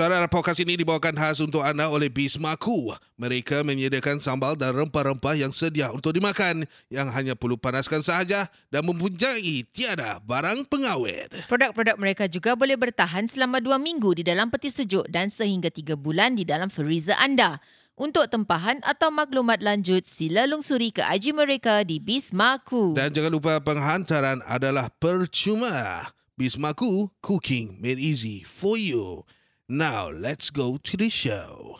Saudara 0.00 0.24
podcast 0.32 0.56
ini 0.64 0.80
dibawakan 0.80 1.12
khas 1.12 1.44
untuk 1.44 1.60
anda 1.60 1.84
oleh 1.92 2.08
Bismaku. 2.08 2.88
Mereka 3.20 3.60
menyediakan 3.60 4.16
sambal 4.16 4.56
dan 4.56 4.72
rempah-rempah 4.72 5.36
yang 5.36 5.52
sedia 5.52 5.92
untuk 5.92 6.16
dimakan 6.16 6.64
yang 6.88 7.12
hanya 7.12 7.36
perlu 7.36 7.60
panaskan 7.60 8.00
sahaja 8.00 8.48
dan 8.72 8.80
mempunyai 8.88 9.60
tiada 9.68 10.16
barang 10.24 10.64
pengawet. 10.72 11.44
Produk-produk 11.52 12.00
mereka 12.00 12.24
juga 12.32 12.56
boleh 12.56 12.80
bertahan 12.80 13.28
selama 13.28 13.60
dua 13.60 13.76
minggu 13.76 14.16
di 14.16 14.24
dalam 14.24 14.48
peti 14.48 14.72
sejuk 14.72 15.04
dan 15.12 15.28
sehingga 15.28 15.68
tiga 15.68 16.00
bulan 16.00 16.32
di 16.32 16.48
dalam 16.48 16.72
freezer 16.72 17.20
anda. 17.20 17.60
Untuk 17.92 18.24
tempahan 18.32 18.80
atau 18.80 19.12
maklumat 19.12 19.60
lanjut, 19.60 20.08
sila 20.08 20.48
lungsuri 20.48 20.96
ke 20.96 21.04
IG 21.04 21.36
mereka 21.36 21.84
di 21.84 22.00
Bismaku. 22.00 22.96
Dan 22.96 23.12
jangan 23.12 23.36
lupa 23.36 23.60
penghantaran 23.60 24.40
adalah 24.48 24.88
percuma. 24.96 26.08
Bismaku, 26.40 27.12
cooking 27.20 27.76
made 27.84 28.00
easy 28.00 28.40
for 28.40 28.80
you. 28.80 29.28
Now, 29.70 30.10
let's 30.10 30.50
go 30.50 30.82
to 30.82 30.96
the 30.98 31.06
show. 31.06 31.78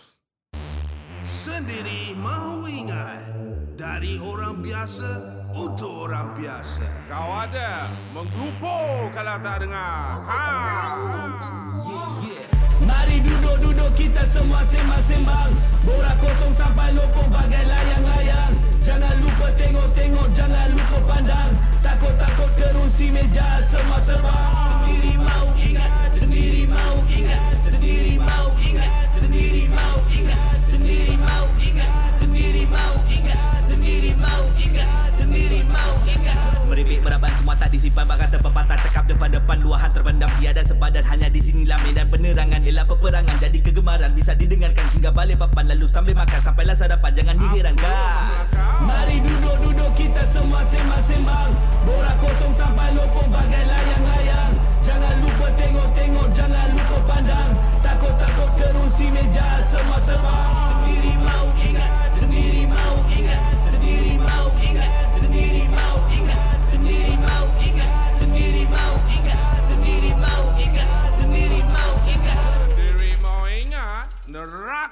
Sendiri 1.26 2.14
mahu 2.14 2.70
ingat 2.70 3.34
dari 3.74 4.14
orang 4.14 4.62
biasa 4.62 5.10
untuk 5.58 6.06
orang 6.06 6.38
biasa. 6.38 6.86
Kau 7.10 7.34
ada 7.34 7.90
menggelupur 8.14 9.10
kalau 9.10 9.42
tak 9.42 9.66
dengar. 9.66 10.22
Ha. 10.22 10.46
Mari 12.86 13.26
duduk-duduk 13.26 13.90
kita 13.98 14.22
semua 14.22 14.62
sembang-sembang 14.64 15.50
Borak 15.82 16.14
kosong 16.22 16.54
sampai 16.54 16.94
lopong 16.94 17.28
bagai 17.28 17.60
layang-layang 17.60 18.54
Jangan 18.80 19.14
lupa 19.20 19.52
tengok-tengok, 19.58 20.28
jangan 20.32 20.66
lupa 20.72 20.98
pandang 21.04 21.52
Takut-takut 21.84 22.50
kerusi 22.56 23.12
meja 23.12 23.60
semua 23.68 24.00
Luahan 39.80 39.96
terpendam 39.96 40.28
tiada 40.36 40.60
sepadan 40.60 41.00
Hanya 41.08 41.32
di 41.32 41.40
sinilah 41.40 41.80
medan 41.80 42.12
penerangan. 42.12 42.60
Elak 42.68 42.84
peperangan 42.84 43.32
jadi 43.40 43.64
kegemaran 43.64 44.12
Bisa 44.12 44.36
didengarkan 44.36 44.84
hingga 44.92 45.08
balik 45.08 45.40
papan. 45.40 45.72
Lalu 45.72 45.88
sambil 45.88 46.12
makan 46.12 46.36
sampailah 46.36 46.76
sarapan. 46.76 47.16
Jangan 47.16 47.40
diherankan. 47.40 48.44
Mari 48.84 49.24
duduk-duduk 49.24 49.88
kita 49.96 50.20
semua 50.28 50.60
sembang-sembang. 50.68 51.48
Borak 51.88 52.12
kosong 52.20 52.52
sampai 52.60 52.92
lopong 52.92 53.32
bagai 53.32 53.64
layang-layang 53.64 54.52
Jangan 54.84 55.16
lupa 55.24 55.48
tengok-tengok 55.56 56.28
Jangan 56.36 56.66
lupa 56.76 56.98
pandang. 57.08 57.50
Takut-takut 57.80 58.50
kerusi 58.60 59.08
meja 59.08 59.64
semua 59.64 59.96
terbang 60.04 60.59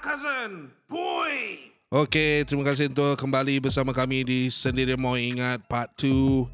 zen. 0.06 0.70
Pui. 0.86 1.72
Okey, 1.88 2.44
terima 2.44 2.68
kasih 2.68 2.92
untuk 2.92 3.16
kembali 3.16 3.64
bersama 3.64 3.96
kami 3.96 4.20
di 4.20 4.40
Sendiri 4.52 4.92
Mau 5.00 5.16
Ingat 5.16 5.64
Part 5.64 5.96
2 5.96 6.04
uh, 6.04 6.44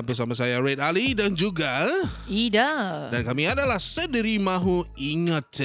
bersama 0.00 0.32
saya 0.32 0.56
Red 0.64 0.80
Ali 0.80 1.12
dan 1.12 1.36
juga 1.36 1.84
Ida. 2.24 3.12
dan 3.12 3.20
kami 3.20 3.44
adalah 3.44 3.76
Sendiri 3.76 4.40
Mahu 4.40 4.88
Ingat. 4.96 5.60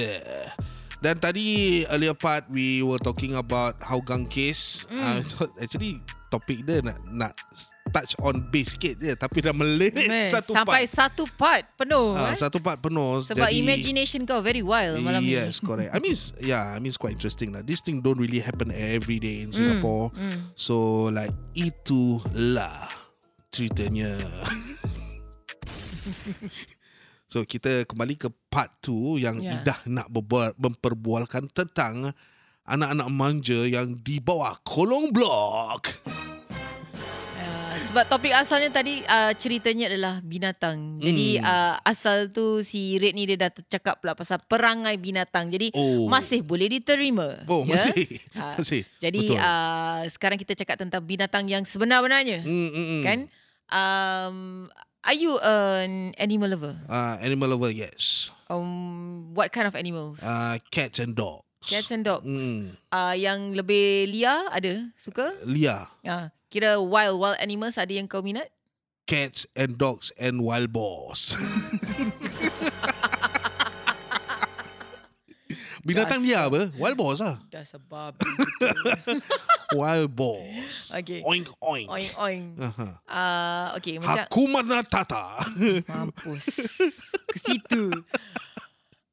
Dan 1.04 1.20
tadi 1.20 1.84
earlier 1.88 2.16
part 2.16 2.48
we 2.52 2.80
were 2.84 3.00
talking 3.00 3.36
about 3.36 3.80
Hougang 3.84 4.28
case. 4.28 4.88
Uh, 4.92 5.20
so 5.24 5.48
actually 5.60 6.00
topik 6.34 6.66
dia 6.66 6.82
nak 6.82 6.98
nak 7.14 7.38
touch 7.94 8.18
on 8.26 8.42
base 8.50 8.74
sikit 8.74 8.98
je 8.98 9.14
tapi 9.14 9.46
dah 9.46 9.54
melilit 9.54 9.94
Man, 9.94 10.34
satu 10.34 10.58
sampai 10.58 10.90
part. 10.90 10.98
satu 10.98 11.24
part 11.38 11.64
penuh. 11.78 12.18
Ah, 12.18 12.34
eh? 12.34 12.38
satu 12.42 12.58
part 12.58 12.82
penuh. 12.82 13.22
Sebab 13.22 13.54
imagination 13.54 14.26
kau 14.26 14.42
very 14.42 14.66
wild 14.66 14.98
malam 14.98 15.22
ni. 15.22 15.38
yes, 15.38 15.62
correct. 15.62 15.94
I 15.94 16.02
mean, 16.02 16.18
yeah, 16.42 16.74
I 16.74 16.82
mean 16.82 16.90
it's 16.90 16.98
quite 16.98 17.14
interesting 17.14 17.54
lah. 17.54 17.62
This 17.62 17.86
thing 17.86 18.02
don't 18.02 18.18
really 18.18 18.42
happen 18.42 18.74
every 18.74 19.22
day 19.22 19.46
in 19.46 19.54
Singapore. 19.54 20.10
So 20.58 21.06
like 21.14 21.38
itulah 21.54 22.90
ceritanya. 23.54 24.18
so 27.32 27.46
kita 27.46 27.86
kembali 27.86 28.18
ke 28.18 28.34
part 28.50 28.74
2 28.82 29.22
yang 29.22 29.38
Yeah. 29.38 29.62
Idah 29.62 29.80
nak 29.86 30.10
berbual, 30.10 30.58
memperbualkan 30.58 31.52
tentang 31.52 32.16
anak-anak 32.64 33.08
manja 33.10 33.60
yang 33.64 34.00
di 34.00 34.20
bawah 34.20 34.56
kolong 34.64 35.12
blok. 35.12 35.92
Uh, 37.34 37.76
sebab 37.84 38.08
topik 38.08 38.32
asalnya 38.32 38.72
tadi 38.72 39.04
uh, 39.04 39.36
ceritanya 39.36 39.92
adalah 39.92 40.24
binatang. 40.24 40.96
Jadi 40.98 41.38
Hmm. 41.38 41.46
uh, 41.46 41.76
asal 41.84 42.32
tu 42.32 42.64
si 42.64 42.96
Red 42.96 43.14
ni 43.14 43.28
dia 43.28 43.36
dah 43.38 43.52
cakap 43.52 44.00
pula 44.00 44.16
pasal 44.16 44.40
perangai 44.42 44.96
binatang. 44.96 45.52
Jadi 45.52 45.76
Oh. 45.76 46.08
masih 46.08 46.40
boleh 46.40 46.72
diterima. 46.72 47.44
Oh, 47.46 47.68
ya? 47.68 47.76
masih. 47.76 48.06
Ah, 48.32 48.56
Masih. 48.60 48.88
Jadi 48.98 49.20
Betul. 49.28 49.38
uh, 49.38 50.02
sekarang 50.08 50.38
kita 50.40 50.54
cakap 50.56 50.80
tentang 50.80 51.04
binatang 51.04 51.44
yang 51.46 51.68
sebenar-benarnya. 51.68 52.48
Mm, 52.48 52.70
mm, 52.72 52.86
mm. 52.96 53.04
Kan? 53.04 53.20
Um, 53.74 54.38
are 55.04 55.18
you 55.18 55.36
an 55.42 56.14
animal 56.16 56.48
lover? 56.48 56.78
Uh, 56.88 57.18
animal 57.20 57.50
lover, 57.50 57.74
yes. 57.74 58.30
Um, 58.48 59.34
what 59.34 59.50
kind 59.50 59.66
of 59.66 59.74
animals? 59.74 60.22
Uh, 60.22 60.62
cats 60.70 61.02
and 61.02 61.12
dogs. 61.12 61.44
Cats 61.64 61.92
and 61.92 62.04
dogs. 62.04 62.28
Mm, 62.28 62.76
Uh, 62.92 63.16
yang 63.16 63.56
lebih 63.56 64.12
liar 64.12 64.52
ada? 64.52 64.92
Suka? 65.00 65.32
liar. 65.44 65.88
Uh, 66.04 66.28
kira 66.48 66.78
wild 66.78 67.18
wild 67.18 67.38
animals 67.40 67.80
ada 67.80 67.90
yang 67.90 68.06
kau 68.06 68.22
minat? 68.22 68.52
cats 69.04 69.44
and 69.52 69.76
dogs 69.76 70.16
and 70.16 70.40
wild 70.48 70.72
boars. 70.72 71.36
Binatang 75.84 76.24
liar 76.24 76.48
apa? 76.48 76.72
Wild 76.80 76.96
boars 76.96 77.20
lah. 77.20 77.36
Dah 77.52 77.68
sebab. 77.68 78.16
Wild 79.76 80.16
boars. 80.16 80.96
Okay. 80.96 81.20
Oink 81.28 81.52
oink. 81.60 81.92
oing 81.92 82.12
oing. 82.16 82.44
Aha. 82.56 82.88
Uh, 83.04 83.68
okay, 83.76 84.00
macam 84.00 84.24
Hakuna 84.24 84.64
Matata. 84.64 85.44
mampus. 85.84 86.64
Ke 87.28 87.38
situ. 87.44 87.92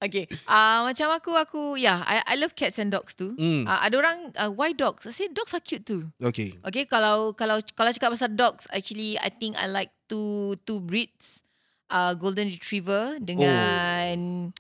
Okay, 0.01 0.25
uh, 0.49 0.89
macam 0.89 1.13
aku, 1.13 1.37
aku, 1.37 1.61
yeah, 1.77 2.01
I, 2.09 2.25
I 2.25 2.35
love 2.41 2.57
cats 2.57 2.81
and 2.81 2.89
dogs 2.89 3.13
too. 3.13 3.37
Mm. 3.37 3.69
Uh, 3.69 3.81
ada 3.85 3.95
orang, 4.01 4.19
uh, 4.33 4.49
why 4.49 4.73
dogs? 4.73 5.05
I 5.05 5.13
say 5.13 5.29
dogs 5.29 5.53
are 5.53 5.61
cute 5.61 5.85
too. 5.85 6.09
okay. 6.25 6.57
Okay, 6.65 6.89
kalau 6.89 7.37
kalau 7.37 7.61
kalau 7.77 7.93
cakap 7.93 8.17
pasal 8.17 8.33
dogs, 8.33 8.65
actually 8.73 9.21
I 9.21 9.29
think 9.29 9.61
I 9.61 9.69
like 9.69 9.93
two 10.09 10.57
two 10.65 10.81
breeds. 10.81 11.45
Uh, 11.91 12.15
golden 12.15 12.47
retriever 12.49 13.19
dengan 13.19 14.55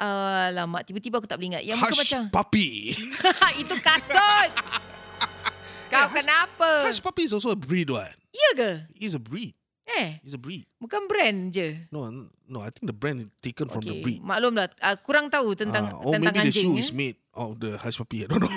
uh, 0.00 0.46
lama 0.54 0.80
tiba-tiba 0.80 1.20
aku 1.20 1.28
tak 1.28 1.36
boleh 1.36 1.60
ingat. 1.60 1.62
Yang 1.68 1.78
muka 1.84 1.92
Hush 1.92 2.00
macam 2.00 2.20
puppy. 2.32 2.96
itu 3.60 3.74
kasut. 3.84 4.50
Kau 5.92 6.08
kenapa? 6.08 6.88
Hush 6.88 7.04
puppy 7.04 7.28
is 7.28 7.36
also 7.36 7.52
a 7.52 7.58
breed 7.58 7.92
what? 7.92 8.16
Ya 8.32 8.50
ke? 8.56 8.70
It's 8.96 9.12
a 9.12 9.20
breed. 9.20 9.59
Eh, 9.90 10.22
It's 10.22 10.34
a 10.34 10.38
breed. 10.38 10.68
bukan 10.78 11.10
brand 11.10 11.50
je. 11.50 11.90
No, 11.90 12.06
no. 12.46 12.58
I 12.62 12.70
think 12.70 12.86
the 12.86 12.94
brand 12.94 13.26
is 13.26 13.30
taken 13.42 13.66
from 13.66 13.82
the 13.82 13.98
breed. 13.98 14.22
Maklumlah, 14.22 14.70
uh, 14.78 14.96
kurang 15.02 15.26
tahu 15.26 15.54
tentang 15.54 15.90
or 15.98 16.14
tentang 16.14 16.30
maybe 16.30 16.46
the 16.46 16.54
anjing. 16.54 16.62
shoe 16.62 16.76
eh. 16.78 16.82
is 16.82 16.90
made 16.90 17.18
of 17.34 17.58
the 17.58 17.74
hush 17.74 17.98
puppy. 17.98 18.22
I 18.22 18.30
don't 18.30 18.38
know. 18.38 18.50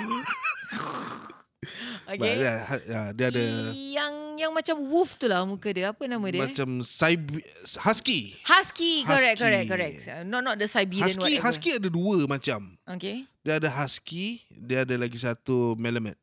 But 2.04 2.20
Okay. 2.20 2.36
dia, 2.36 2.52
uh, 2.68 3.10
dia 3.16 3.26
ada 3.32 3.44
Yang 3.72 4.12
yang 4.36 4.52
macam 4.52 4.76
wolf 4.92 5.16
tu 5.16 5.24
lah 5.24 5.40
muka 5.42 5.72
dia. 5.72 5.88
Apa 5.88 6.04
nama 6.04 6.20
dia? 6.28 6.44
macam 6.44 6.84
Sib- 6.84 7.40
husky. 7.80 8.36
Husky, 8.44 9.08
correct, 9.08 9.40
Husky. 9.40 9.40
correct, 9.40 9.66
correct. 9.72 9.96
Uh, 10.04 10.20
Not 10.22 10.44
not 10.44 10.60
the 10.60 10.68
Siberian 10.68 11.08
Husky, 11.08 11.40
whatever. 11.40 11.44
husky 11.48 11.70
ada 11.72 11.88
dua 11.88 12.28
macam. 12.28 12.76
Okay. 12.84 13.24
Dia 13.40 13.56
ada 13.56 13.72
husky, 13.72 14.44
dia 14.52 14.84
ada 14.84 14.94
lagi 15.00 15.16
satu 15.16 15.72
Melamed. 15.80 16.20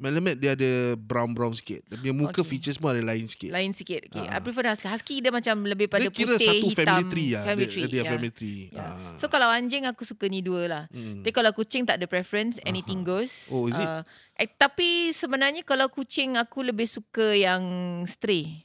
Melamed 0.00 0.40
dia 0.40 0.56
ada 0.56 0.96
brown-brown 0.96 1.52
sikit. 1.60 1.84
Dia 1.84 2.00
punya 2.00 2.16
muka 2.16 2.40
Okay. 2.40 2.56
features 2.56 2.80
pun 2.80 2.96
ada 2.96 3.04
lain 3.04 3.28
sikit. 3.28 3.52
Lain 3.52 3.76
sikit. 3.76 4.08
Okay. 4.08 4.24
Ah. 4.24 4.40
I 4.40 4.40
prefer 4.40 4.64
husky. 4.64 4.88
Husky 4.88 5.14
dia 5.20 5.28
macam 5.28 5.60
lebih 5.68 5.92
pada 5.92 6.08
dia 6.08 6.10
kira 6.10 6.40
putih, 6.40 6.48
satu 6.48 6.66
hitam. 6.72 6.80
family 6.80 7.04
tree 7.12 7.30
lah. 7.36 7.44
Family 7.44 7.66
dia, 7.68 7.72
tree. 7.76 7.84
dia 7.84 8.00
yeah. 8.00 8.08
family 8.08 8.32
tree. 8.32 8.60
Yeah. 8.72 8.88
Ah. 8.88 9.14
So 9.20 9.28
kalau 9.28 9.52
anjing 9.52 9.84
aku 9.84 10.08
suka 10.08 10.24
ni 10.32 10.40
dua 10.40 10.62
lah. 10.64 10.84
Hmm. 10.88 11.20
Tapi 11.20 11.32
kalau 11.36 11.52
kucing 11.52 11.84
tak 11.84 12.00
ada 12.00 12.08
preference, 12.08 12.56
anything 12.64 13.04
goes. 13.04 13.52
Oh, 13.52 13.68
is 13.68 13.76
it? 13.76 13.84
Uh, 13.84 14.00
eh, 14.40 14.48
tapi 14.48 15.12
sebenarnya 15.12 15.60
kalau 15.68 15.92
kucing 15.92 16.40
aku 16.40 16.64
lebih 16.64 16.88
suka 16.88 17.36
yang 17.36 17.60
stray. 18.08 18.64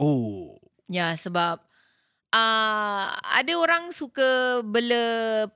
Oh. 0.00 0.56
Ya, 0.88 1.12
sebab 1.20 1.65
uh, 2.32 3.04
ada 3.12 3.52
orang 3.54 3.90
suka 3.90 4.60
bela 4.62 5.04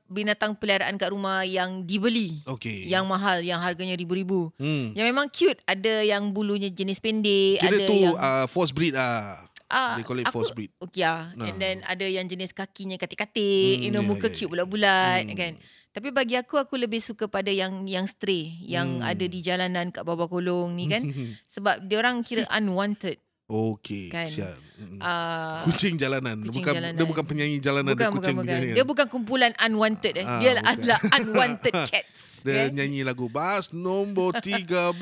binatang 0.06 0.54
peliharaan 0.54 0.94
kat 0.94 1.10
rumah 1.10 1.42
yang 1.42 1.82
dibeli. 1.82 2.42
Okay. 2.44 2.86
Yang 2.86 3.04
mahal, 3.06 3.38
yang 3.40 3.58
harganya 3.58 3.94
ribu-ribu. 3.94 4.52
hmm. 4.56 4.94
Yang 4.94 5.06
memang 5.06 5.26
cute. 5.30 5.60
Ada 5.64 6.04
yang 6.04 6.30
bulunya 6.30 6.68
jenis 6.68 6.98
pendek. 6.98 7.58
Kira 7.58 7.70
ada 7.72 7.86
tu 7.86 7.94
yang... 7.96 8.14
uh, 8.14 8.46
force 8.46 8.70
breed 8.70 8.94
lah. 8.94 9.46
Ah, 9.70 9.94
They 9.94 10.02
call 10.02 10.18
it 10.18 10.26
aku- 10.26 10.34
force 10.42 10.50
breed. 10.50 10.74
Okay 10.82 11.06
lah. 11.06 11.30
Nah. 11.38 11.46
And 11.46 11.56
then 11.56 11.76
ada 11.86 12.02
yang 12.02 12.26
jenis 12.26 12.50
kakinya 12.50 12.98
katik-katik, 12.98 13.78
Hmm, 13.78 13.82
you 13.86 13.90
know, 13.90 14.02
yeah, 14.02 14.10
muka 14.10 14.26
yeah, 14.26 14.34
cute 14.34 14.42
yeah. 14.42 14.50
bulat-bulat 14.50 15.22
Hmm. 15.30 15.38
kan. 15.38 15.52
Tapi 15.90 16.14
bagi 16.14 16.38
aku, 16.38 16.54
aku 16.54 16.78
lebih 16.78 16.98
suka 16.98 17.26
pada 17.26 17.50
yang 17.50 17.82
yang 17.86 18.06
stray, 18.06 18.58
yang 18.62 18.98
Hmm. 18.98 19.06
ada 19.06 19.26
di 19.26 19.38
jalanan 19.38 19.90
kat 19.90 20.02
bawah 20.02 20.26
kolong 20.26 20.74
ni 20.74 20.86
kan. 20.86 21.02
Sebab 21.54 21.86
dia 21.86 21.98
orang 21.98 22.22
kira 22.22 22.46
unwanted. 22.50 23.18
Okay, 23.50 24.06
Kan. 24.08 24.30
siap. 24.30 24.54
Uh, 24.96 25.60
Kucing 25.66 25.98
jalanan. 25.98 26.38
kucing 26.40 26.62
bukan 26.62 26.72
jalanan. 26.72 26.94
dia 26.94 27.04
bukan 27.04 27.24
penyanyi 27.26 27.58
jalanan, 27.58 27.92
bukan, 27.92 27.98
dia 27.98 28.06
bukan, 28.06 28.16
kucing 28.22 28.36
bukan. 28.38 28.46
jalanan. 28.48 28.74
Dia 28.78 28.84
bukan 28.86 29.06
kumpulan 29.10 29.52
unwanted 29.58 30.14
eh. 30.14 30.22
Ah, 30.22 30.38
dia 30.38 30.52
bukan. 30.54 30.70
adalah 30.70 30.98
unwanted 31.18 31.74
cats. 31.84 32.20
Dia 32.40 32.64
kan? 32.64 32.72
nyanyi 32.72 33.04
lagu 33.04 33.28
Bas 33.28 33.68
nombor 33.68 34.38
13. 34.40 34.96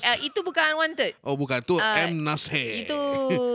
Uh, 0.00 0.18
itu 0.22 0.38
bukan 0.40 0.62
unwanted. 0.72 1.12
oh 1.20 1.34
bukan 1.34 1.60
tu 1.60 1.76
ah, 1.76 2.06
M 2.06 2.22
Nasir. 2.22 2.86
Itu 2.86 3.00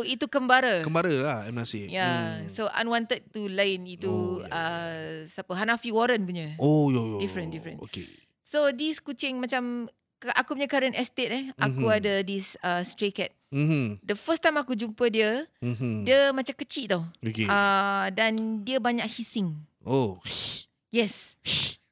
itu 0.06 0.26
kembara. 0.28 0.84
kembara 0.84 1.10
lah 1.10 1.40
M 1.48 1.56
Nasir. 1.56 1.88
Ya, 1.88 2.38
Hmm. 2.38 2.52
so 2.52 2.68
unwanted 2.70 3.26
tu 3.32 3.48
lain 3.48 3.88
itu 3.88 4.06
Oh, 4.06 4.44
ya, 4.44 4.52
uh, 4.52 5.26
siapa 5.26 5.56
Hanafi 5.56 5.90
Warren 5.90 6.22
punya. 6.22 6.54
Oh 6.60 6.92
yo 6.92 7.02
yo. 7.08 7.18
Different, 7.18 7.50
different. 7.50 7.80
Okay. 7.82 8.06
So 8.46 8.70
this 8.70 9.00
kucing 9.00 9.42
macam 9.42 9.90
aku 10.34 10.56
punya 10.56 10.66
current 10.66 10.96
estate 10.96 11.32
eh, 11.32 11.46
aku 11.56 11.86
Mhm. 11.86 11.96
ada 11.96 12.14
this 12.22 12.56
uh, 12.60 12.82
stray 12.82 13.12
cat. 13.12 13.36
Mhm. 13.50 14.02
The 14.02 14.16
first 14.16 14.40
time 14.40 14.56
aku 14.56 14.74
jumpa 14.74 15.08
dia, 15.08 15.46
Mhm. 15.60 16.04
dia 16.04 16.32
macam 16.32 16.56
kecil 16.56 16.86
tau. 16.88 17.04
Okay. 17.20 17.46
Uh, 17.46 18.08
dan 18.12 18.62
dia 18.62 18.80
banyak 18.80 19.06
hissing. 19.08 19.54
oh. 19.84 20.18
Yes. 20.90 21.36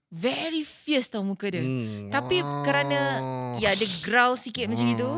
Very 0.07 0.61
fierce 0.61 1.09
tau 1.09 1.25
muka 1.25 1.49
dia. 1.49 1.59
Hmm. 1.59 2.07
Tapi 2.07 2.37
kerana 2.63 3.19
ya 3.57 3.73
dia 3.73 3.89
growl 4.05 4.37
sikit 4.37 4.69
macam 4.69 4.85
itu 4.85 5.09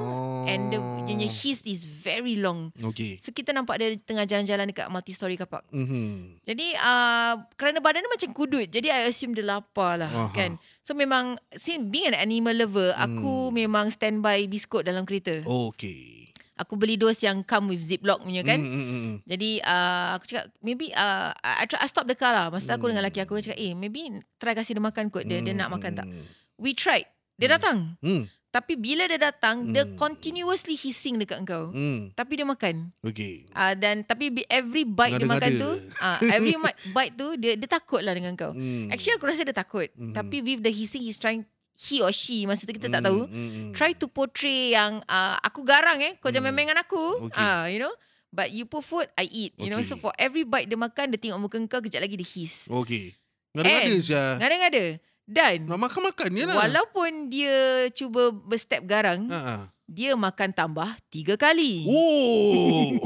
and 0.47 0.71
the 0.71 0.79
punya 1.05 1.27
hiss 1.27 1.59
is 1.67 1.83
very 1.83 2.39
long. 2.39 2.71
Okay. 2.73 3.19
So 3.19 3.29
kita 3.29 3.51
nampak 3.51 3.75
dia 3.77 3.93
tengah 3.99 4.23
jalan-jalan 4.23 4.71
dekat 4.71 4.87
multi-story 4.87 5.35
car 5.35 5.51
park. 5.51 5.67
Mhm. 5.69 6.39
Jadi 6.47 6.79
uh, 6.79 7.43
kerana 7.53 7.77
badan 7.77 8.07
dia 8.07 8.11
macam 8.11 8.31
kudut 8.31 8.65
Jadi 8.65 8.87
I 8.87 9.11
assume 9.11 9.35
dia 9.35 9.43
lapar 9.43 9.99
lah 9.99 10.09
Aha. 10.09 10.31
kan 10.31 10.55
So 10.85 10.93
memang 10.93 11.41
since 11.57 11.81
Being 11.83 12.13
an 12.13 12.15
animal 12.15 12.53
lover 12.55 12.93
Aku 12.93 13.49
Hmm. 13.49 13.57
memang 13.57 13.89
standby 13.89 14.45
biskut 14.45 14.85
dalam 14.85 15.01
kereta 15.01 15.41
Okay. 15.41 16.29
Aku 16.55 16.77
beli 16.77 16.95
dos 16.95 17.19
yang 17.19 17.43
come 17.43 17.73
with 17.73 17.83
ziplock 17.83 18.21
punya 18.21 18.39
kan 18.39 18.61
Mm, 18.61 18.69
mm, 18.71 18.87
mm. 18.87 19.15
Jadi 19.25 19.59
uh, 19.59 20.15
aku 20.15 20.23
cakap 20.23 20.45
Maybe 20.61 20.93
uh, 20.93 21.33
I, 21.35 21.65
try, 21.65 21.81
I 21.81 21.89
stop 21.89 22.05
the 22.05 22.15
car 22.15 22.31
lah 22.31 22.47
Masa 22.47 22.77
aku 22.77 22.87
dengan 22.87 23.01
lelaki 23.01 23.19
aku 23.19 23.35
Aku 23.35 23.43
cakap 23.43 23.57
eh 23.57 23.73
maybe 23.73 24.21
Try 24.37 24.53
kasih 24.53 24.77
dia 24.77 24.79
makan 24.79 25.09
kot 25.09 25.25
Dia, 25.25 25.41
dia 25.41 25.51
nak 25.51 25.73
makan 25.73 25.97
tak 25.97 26.07
Mm. 26.07 26.23
We 26.55 26.71
tried 26.71 27.09
Dia 27.35 27.51
datang 27.51 27.97
Hmm. 27.99 28.29
Tapi 28.55 28.73
bila 28.73 29.03
dia 29.03 29.19
datang 29.19 29.67
Dia 29.67 29.83
Hmm. 29.83 29.99
continuously 29.99 30.73
hissing 30.73 31.19
dekat 31.19 31.43
engkau 31.43 31.69
Hmm. 31.69 32.15
Tapi 32.15 32.39
dia 32.39 32.47
makan 32.47 32.95
Okay. 33.03 33.43
uh, 33.51 33.75
Dan 33.75 34.01
tapi 34.01 34.31
every 34.47 34.87
bite 34.87 35.11
dia 35.13 35.27
makan 35.27 35.51
tu 35.55 35.71
uh, 35.99 36.19
Every 36.23 36.55
bite 36.95 37.13
tu 37.13 37.35
Dia, 37.35 37.53
dia 37.53 37.67
takut 37.67 37.99
lah 37.99 38.11
dengan 38.11 38.31
kau 38.33 38.55
Hmm. 38.55 38.87
Actually 38.87 39.15
aku 39.15 39.27
rasa 39.27 39.43
dia 39.43 39.51
takut 39.51 39.91
Mhm. 39.91 40.15
Tapi 40.15 40.39
with 40.39 40.61
the 40.61 40.71
hissing 40.71 41.03
He's 41.03 41.19
trying 41.19 41.43
He 41.75 41.99
or 41.99 42.09
she 42.09 42.47
Masa 42.47 42.63
tu 42.63 42.71
kita 42.71 42.87
tak 42.87 43.03
Hmm, 43.03 43.07
tahu 43.11 43.19
hmm. 43.27 43.75
Try 43.75 43.91
to 43.93 44.07
portray 44.07 44.71
yang 44.71 45.03
uh, 45.03 45.35
Aku 45.43 45.61
garang 45.61 45.99
eh 45.99 46.15
Kau 46.15 46.31
jangan 46.31 46.49
Hmm. 46.49 46.55
main 46.55 46.65
dengan 46.65 46.79
aku 46.79 47.27
Okay. 47.27 47.35
Ah, 47.37 47.67
You 47.67 47.77
know 47.77 47.91
But 48.31 48.49
you 48.49 48.63
put 48.63 48.81
food 48.81 49.11
I 49.13 49.27
eat 49.27 49.51
You 49.55 49.67
know 49.67 49.77
Okay. 49.77 49.89
So 49.89 49.95
for 49.97 50.15
every 50.15 50.43
bite 50.43 50.67
dia 50.67 50.75
makan 50.75 51.11
Dia 51.11 51.19
tengok 51.19 51.39
muka 51.41 51.59
kau 51.67 51.79
Kejap 51.79 51.99
lagi 51.99 52.15
dia 52.15 52.23
hiss 52.25 52.71
Okay. 52.71 53.19
Ngada-ngada 53.51 53.95
sia. 53.97 54.23
Ngada-ngada 54.35 54.83
Dan 55.25 55.65
Nak 55.65 55.81
makan-makan 55.81 56.29
je 56.31 56.43
lah. 56.43 56.55
Walaupun 56.61 57.27
dia 57.27 57.55
Cuba 57.91 58.29
berstep 58.29 58.85
garang 58.85 59.25
Ha, 59.27 59.37
ha. 59.37 59.55
Dia 59.83 60.13
makan 60.13 60.49
tambah 60.51 60.93
Tiga 61.07 61.33
kali 61.35 61.85
Oh. 61.85 62.93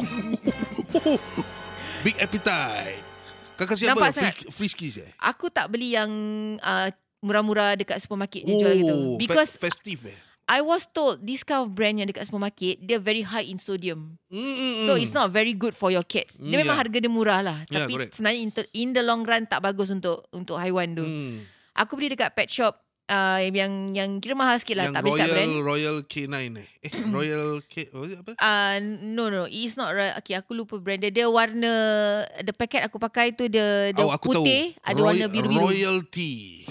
Big 1.99 2.15
appetite. 2.17 3.03
Kau 3.55 3.67
kasi 3.67 3.83
apa? 3.85 4.07
Nampak 4.07 4.15
Free, 4.15 4.47
free 4.49 4.71
skis 4.71 4.95
eh? 4.99 5.11
Aku 5.17 5.47
tak 5.47 5.67
beli 5.67 5.91
yang 5.91 6.11
uh, 6.59 6.87
Murah-murah 7.19 7.75
dekat 7.75 7.99
supermarket 7.99 8.43
ni 8.43 8.55
jual 8.55 8.71
gitu 8.73 8.87
Oh, 8.89 9.03
fe- 9.13 9.19
Because 9.19 9.51
festive 9.53 10.07
eh? 10.07 10.19
I 10.47 10.59
was 10.59 10.87
told 10.87 11.21
this 11.21 11.43
kind 11.43 11.61
of 11.61 11.69
brand 11.69 11.99
yang 11.99 12.07
dekat 12.07 12.25
supermarket 12.25 12.79
dia 12.79 12.97
very 12.97 13.21
high 13.21 13.43
in 13.43 13.55
sodium. 13.55 14.17
Mm, 14.27 14.41
mm, 14.41 14.75
So 14.83 14.95
it's 14.95 15.13
not 15.13 15.29
very 15.29 15.53
good 15.53 15.71
for 15.71 15.87
your 15.89 16.01
cats. 16.01 16.35
Dia 16.35 16.55
Mm, 16.55 16.59
memang 16.59 16.73
yeah. 16.73 16.81
harga 16.81 16.97
dia 16.97 17.11
murah 17.11 17.39
lah. 17.39 17.57
Yeah, 17.65 17.85
Tapi 17.85 17.91
correct. 17.93 18.11
sebenarnya 18.15 18.39
in, 18.39 18.49
in 18.73 18.89
the 18.89 19.03
long 19.03 19.21
run 19.21 19.45
tak 19.45 19.61
bagus 19.61 19.87
untuk 19.89 20.25
untuk 20.31 20.57
haiwan 20.57 20.95
tu. 20.95 21.05
Mm. 21.05 21.58
Aku 21.75 21.97
beli 21.97 22.13
dekat 22.13 22.33
pet 22.33 22.49
shop 22.49 22.77
uh, 23.09 23.39
yang 23.41 23.91
yang 23.97 24.09
kira 24.21 24.37
mahal 24.37 24.55
sikit 24.61 24.77
lah. 24.77 24.85
Yang 24.87 24.95
tak 24.95 25.03
kat 25.03 25.27
brand. 25.29 25.29
Royal 25.33 25.53
Royal 25.65 25.97
K9 26.05 26.35
eh? 26.61 26.67
Eh, 26.85 26.91
Royal 27.09 27.45
K... 27.65 27.73
Oh, 27.91 28.05
apa? 28.05 28.31
Uh, 28.37 28.75
no 29.09 29.33
no 29.33 29.49
it's 29.49 29.75
not 29.75 29.91
right. 29.97 30.13
Okay 30.21 30.37
aku 30.37 30.53
lupa 30.53 30.77
brand 30.77 31.01
dia. 31.01 31.11
Dia 31.11 31.27
warna 31.27 31.71
the 32.45 32.53
packet 32.53 32.85
aku 32.85 33.01
pakai 33.01 33.33
tu 33.33 33.49
dia 33.49 33.89
dia 33.91 34.05
oh, 34.05 34.13
putih 34.21 34.77
tahu. 34.77 34.87
ada 34.87 34.99
Roy- 35.01 35.07
warna 35.09 35.25
biru-biru. 35.27 35.59
Royalty. 35.59 36.63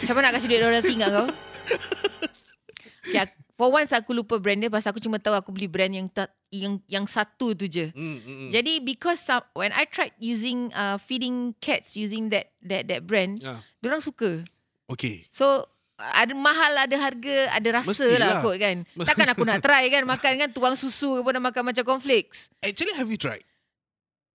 Siapa 0.00 0.24
nak 0.24 0.32
kasih 0.32 0.48
duit 0.48 0.62
royalty 0.64 0.94
kat 0.96 1.10
kau? 1.12 1.28
okay, 3.04 3.20
aku- 3.20 3.39
for 3.60 3.68
once 3.68 3.92
aku 3.92 4.16
lupa 4.16 4.40
brand 4.40 4.56
dia 4.56 4.72
pasal 4.72 4.96
aku 4.96 5.04
cuma 5.04 5.20
tahu 5.20 5.36
aku 5.36 5.52
beli 5.52 5.68
brand 5.68 5.92
yang 5.92 6.08
ta- 6.08 6.32
yang 6.48 6.80
yang 6.88 7.04
satu 7.04 7.52
tu 7.52 7.68
je. 7.68 7.92
Mm, 7.92 8.00
mm, 8.00 8.24
mm. 8.24 8.48
Jadi 8.48 8.80
because 8.80 9.20
some, 9.20 9.44
when 9.52 9.68
I 9.76 9.84
tried 9.84 10.16
using 10.16 10.72
uh, 10.72 10.96
feeding 10.96 11.52
cats 11.60 11.92
using 11.92 12.32
that 12.32 12.56
that 12.64 12.88
that 12.88 13.04
brand, 13.04 13.44
Ya. 13.44 13.60
orang 13.84 14.00
suka. 14.00 14.48
Okay. 14.88 15.28
So 15.28 15.68
ada 16.00 16.32
mahal 16.32 16.72
ada 16.80 16.96
harga 16.96 17.52
ada 17.52 17.84
rasa 17.84 17.92
Mestilah. 17.92 18.24
lah 18.24 18.36
kot 18.40 18.56
kan. 18.56 18.76
Takkan 19.12 19.28
aku 19.28 19.44
nak 19.44 19.60
try 19.60 19.84
kan 19.92 20.08
makan 20.08 20.40
kan 20.40 20.48
tuang 20.48 20.72
susu 20.72 21.20
ke 21.20 21.28
pun 21.28 21.36
nak 21.36 21.52
makan 21.52 21.68
macam 21.68 21.84
cornflakes. 21.84 22.48
Actually, 22.64 22.96
have 22.96 23.12
you 23.12 23.20
tried? 23.20 23.44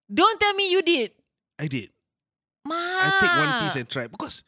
Don't 0.06 0.38
tell 0.38 0.54
me 0.54 0.70
you 0.70 0.86
did. 0.86 1.18
I 1.58 1.66
did. 1.66 1.90
Ma. 2.62 2.78
I 2.78 3.10
take 3.18 3.36
one 3.42 3.52
piece 3.66 3.78
and 3.82 3.90
try 3.90 4.06
because 4.06 4.46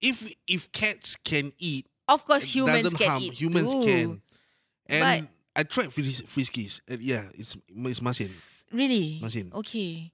if 0.00 0.24
if 0.48 0.72
cats 0.72 1.20
can 1.20 1.52
eat, 1.60 1.84
Of 2.06 2.24
course 2.24 2.44
it 2.44 2.52
humans 2.52 2.92
can 2.92 3.08
harm. 3.08 3.22
eat 3.22 3.32
Humans 3.40 3.72
too. 3.72 3.84
can. 3.84 4.08
And 4.86 5.02
But- 5.02 5.28
I 5.54 5.62
tried 5.62 5.88
fris- 5.94 6.26
friskies. 6.26 6.80
And 6.84 7.00
yeah, 7.00 7.30
it's 7.32 7.56
it's 7.68 8.02
masin. 8.02 8.28
Really? 8.74 9.22
Masin. 9.22 9.54
Okay. 9.54 10.10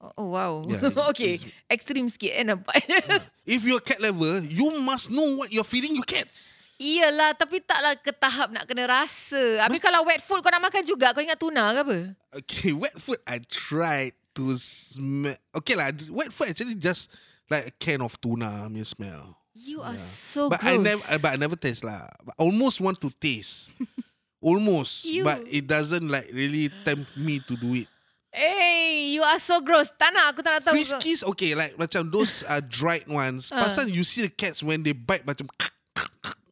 Oh, 0.00 0.12
oh 0.20 0.28
wow. 0.30 0.52
Yeah, 0.68 0.84
it's- 0.92 1.08
okay. 1.16 1.34
it's- 1.40 1.48
Extreme 1.66 2.08
sikit 2.12 2.32
eh 2.36 2.44
nampak. 2.44 2.76
If 3.50 3.66
you're 3.66 3.80
a 3.80 3.84
cat 3.84 3.98
lover, 3.98 4.44
you 4.46 4.70
must 4.84 5.10
know 5.10 5.26
what 5.34 5.50
you're 5.50 5.66
feeding 5.66 5.96
your 5.98 6.06
cats. 6.06 6.52
Iyalah 6.80 7.36
tapi 7.36 7.60
taklah 7.60 7.92
ke 7.98 8.08
tahap 8.14 8.52
nak 8.52 8.64
kena 8.64 8.88
rasa. 8.88 9.60
Habis 9.60 9.82
kalau 9.82 10.04
wet 10.06 10.22
food 10.24 10.40
kau 10.40 10.48
nak 10.48 10.64
makan 10.64 10.80
juga 10.86 11.12
kau 11.12 11.20
ingat 11.20 11.36
tuna 11.36 11.72
ke 11.76 11.80
apa? 11.84 11.98
Okay, 12.44 12.72
wet 12.84 12.96
food. 12.96 13.20
I 13.28 13.40
tried 13.44 14.14
to 14.36 14.54
smell. 14.60 15.36
Okay 15.56 15.76
lah, 15.76 15.90
wet 16.12 16.30
food 16.32 16.52
actually 16.52 16.76
just 16.76 17.08
like 17.48 17.68
a 17.68 17.74
can 17.76 18.00
of 18.00 18.16
tuna 18.20 18.68
me 18.72 18.84
smell. 18.84 19.39
You 19.54 19.82
are 19.82 19.98
so 19.98 20.48
but 20.48 20.60
gross. 20.60 20.72
I 20.72 20.76
never, 20.76 21.18
but 21.18 21.30
I 21.32 21.36
never 21.36 21.56
taste 21.56 21.82
lah. 21.82 22.06
But 22.24 22.34
I 22.38 22.42
almost 22.46 22.80
want 22.80 23.00
to 23.02 23.10
taste, 23.10 23.70
almost. 24.40 25.04
Ew. 25.04 25.24
But 25.24 25.42
it 25.50 25.66
doesn't 25.66 26.06
like 26.06 26.30
really 26.32 26.70
tempt 26.84 27.16
me 27.16 27.42
to 27.50 27.56
do 27.56 27.74
it. 27.74 27.88
Hey, 28.30 29.10
you 29.10 29.26
are 29.26 29.42
so 29.42 29.58
gross. 29.58 29.90
Tak 29.90 30.14
nak, 30.14 30.30
aku 30.30 30.46
tak 30.46 30.62
nak 30.62 30.62
tahu. 30.70 30.78
Friskies, 30.78 31.26
okay, 31.26 31.58
like 31.58 31.74
macam 31.74 32.06
those 32.14 32.46
uh, 32.46 32.62
dried 32.62 33.10
ones. 33.10 33.50
Ah. 33.50 33.66
Pasal 33.66 33.90
you 33.90 34.06
see 34.06 34.22
the 34.22 34.30
cats 34.30 34.62
when 34.62 34.86
they 34.86 34.94
bite 34.94 35.26
macam 35.26 35.50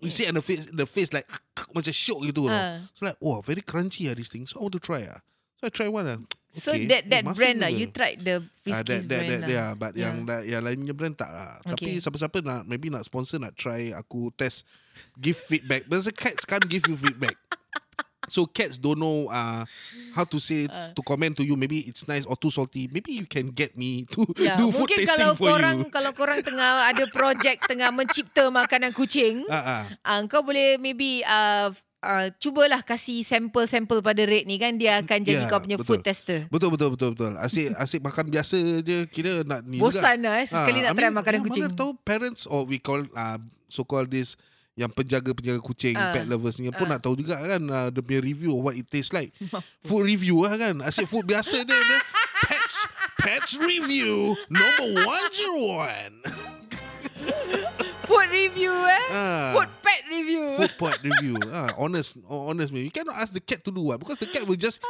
you 0.02 0.11
see 0.11 0.26
and 0.26 0.37
the 0.37 0.43
face, 0.43 0.67
the 0.67 0.87
face 0.87 1.14
like 1.14 1.31
macam 1.71 1.95
syok 1.95 2.35
gitu. 2.35 2.50
Tau. 2.50 2.83
So 2.99 3.07
like, 3.07 3.19
oh, 3.23 3.38
very 3.47 3.62
crunchy 3.62 4.11
ah 4.11 4.14
this 4.19 4.26
thing. 4.26 4.43
So 4.50 4.59
I 4.59 4.67
want 4.67 4.75
to 4.75 4.83
try 4.83 5.07
ah. 5.07 5.23
So 5.62 5.67
I 5.67 5.71
try 5.71 5.87
one 5.87 6.07
ah. 6.11 6.19
So 6.59 6.71
Okay. 6.71 6.87
that 6.87 7.03
Eh, 7.05 7.11
that 7.11 7.23
masin 7.25 7.35
brand 7.35 7.59
lah, 7.61 7.71
you 7.71 7.87
tried 7.88 8.19
the 8.21 8.37
Ah, 8.38 8.47
Friskies 8.61 8.85
that, 8.85 9.00
that, 9.05 9.09
brand 9.09 9.31
that, 9.31 9.41
lah. 9.41 9.49
yeah, 9.49 9.71
but 9.73 9.93
yang 9.95 10.17
that, 10.25 10.43
yang 10.45 10.61
lainnya 10.61 10.93
brand 10.93 11.15
tak 11.15 11.31
lah. 11.31 11.57
Tapi 11.62 11.97
Okay. 11.97 12.03
siapa-siapa 12.03 12.38
nak 12.41 12.62
maybe 12.65 12.88
nak 12.88 13.03
sponsor 13.03 13.38
nak 13.38 13.55
try 13.55 13.91
aku 13.91 14.29
test 14.33 14.67
give 15.17 15.38
feedback. 15.38 15.87
Because 15.87 16.11
cats 16.12 16.43
can't 16.43 16.67
give 16.67 16.85
you 16.85 16.95
feedback. 16.95 17.38
So 18.29 18.45
cats 18.45 18.77
don't 18.77 19.00
know 19.00 19.25
uh, 19.27 19.65
how 20.12 20.29
to 20.29 20.37
say 20.37 20.69
Ah. 20.69 20.93
to 20.93 21.00
comment 21.00 21.33
to 21.33 21.43
you. 21.43 21.57
Maybe 21.57 21.88
it's 21.88 22.05
nice 22.05 22.29
or 22.29 22.37
too 22.37 22.53
salty. 22.53 22.85
Maybe 22.85 23.17
you 23.17 23.25
can 23.25 23.49
get 23.49 23.73
me 23.73 24.05
to 24.12 24.21
Ya, 24.37 24.61
do 24.61 24.69
food 24.69 24.85
tasting 24.85 25.09
kalau 25.09 25.33
for 25.33 25.49
korang 25.49 25.79
you. 25.81 25.88
kalau 25.88 26.12
korang 26.12 26.45
tengah 26.45 26.93
ada 26.93 27.09
projek 27.09 27.65
tengah 27.65 27.88
mencipta 27.88 28.53
makanan 28.53 28.93
kucing, 28.93 29.49
Ah, 29.49 29.81
ah. 29.81 29.83
uh, 30.05 30.21
kau 30.29 30.45
boleh 30.45 30.77
maybe 30.77 31.25
uh, 31.25 31.73
uh, 32.00 32.26
cubalah 32.37 32.81
kasih 32.81 33.23
sampel-sampel 33.23 33.99
pada 33.99 34.23
Red 34.23 34.45
ni 34.45 34.57
kan 34.57 34.75
dia 34.75 34.99
akan 34.99 35.19
jadi 35.21 35.45
Ya, 35.45 35.50
kau 35.50 35.59
punya 35.59 35.76
betul. 35.76 35.99
food 35.99 36.02
tester. 36.02 36.47
Betul 36.49 36.69
betul 36.73 36.88
betul 36.95 37.11
betul. 37.12 37.33
Asyik 37.37 37.75
asyik 37.83 38.00
makan 38.00 38.26
biasa 38.28 38.57
je 38.81 38.97
kira 39.07 39.43
nak 39.43 39.62
ni 39.62 39.78
juga. 39.78 39.99
Bosan 39.99 40.19
lah 40.23 40.35
eh 40.38 40.47
sekali 40.47 40.78
Ah, 40.81 40.85
nak 40.85 40.90
I 40.90 40.95
try 40.95 41.07
mean, 41.07 41.17
makanan 41.17 41.38
ya, 41.38 41.45
kucing. 41.45 41.62
Mana 41.64 41.75
tahu 41.75 41.90
parents 41.99 42.43
or 42.45 42.62
we 42.62 42.78
call 42.78 43.02
uh, 43.12 43.38
so 43.67 43.83
called 43.83 44.09
this 44.09 44.38
yang 44.75 44.88
penjaga-penjaga 44.88 45.59
kucing, 45.59 45.99
Ah. 45.99 46.14
pet 46.14 46.23
lovers 46.25 46.55
ni 46.57 46.71
pun 46.71 46.87
Ah. 46.87 46.95
nak 46.95 47.02
tahu 47.02 47.19
juga 47.19 47.35
kan 47.35 47.59
uh, 47.61 47.90
dia 47.90 47.99
punya 47.99 48.21
review 48.23 48.55
of 48.55 48.62
what 48.62 48.75
it 48.75 48.87
tastes 48.87 49.11
like. 49.11 49.35
food 49.87 50.07
review 50.07 50.47
lah 50.47 50.55
kan. 50.55 50.78
Asyik 50.81 51.07
food 51.07 51.26
biasa 51.26 51.67
dia, 51.67 51.75
dia 51.75 51.99
pets 52.40 52.76
pets 53.19 53.52
review 53.59 54.38
number 54.47 55.02
101. 55.02 56.23
Food 58.09 58.28
review 58.31 58.73
eh. 58.73 59.05
Ah. 59.12 59.52
Food 59.52 59.69
review. 60.19 60.43
Food 60.59 60.75
pot 60.77 60.99
review. 61.01 61.39
Ah, 61.49 61.71
honest, 61.79 62.19
oh, 62.27 62.51
honest 62.51 62.75
me. 62.75 62.83
You 62.83 62.91
cannot 62.91 63.17
ask 63.17 63.31
the 63.31 63.41
cat 63.41 63.63
to 63.63 63.71
do 63.71 63.81
what 63.81 64.03
because 64.03 64.19
the 64.19 64.27
cat 64.27 64.43
will 64.43 64.59
just 64.59 64.83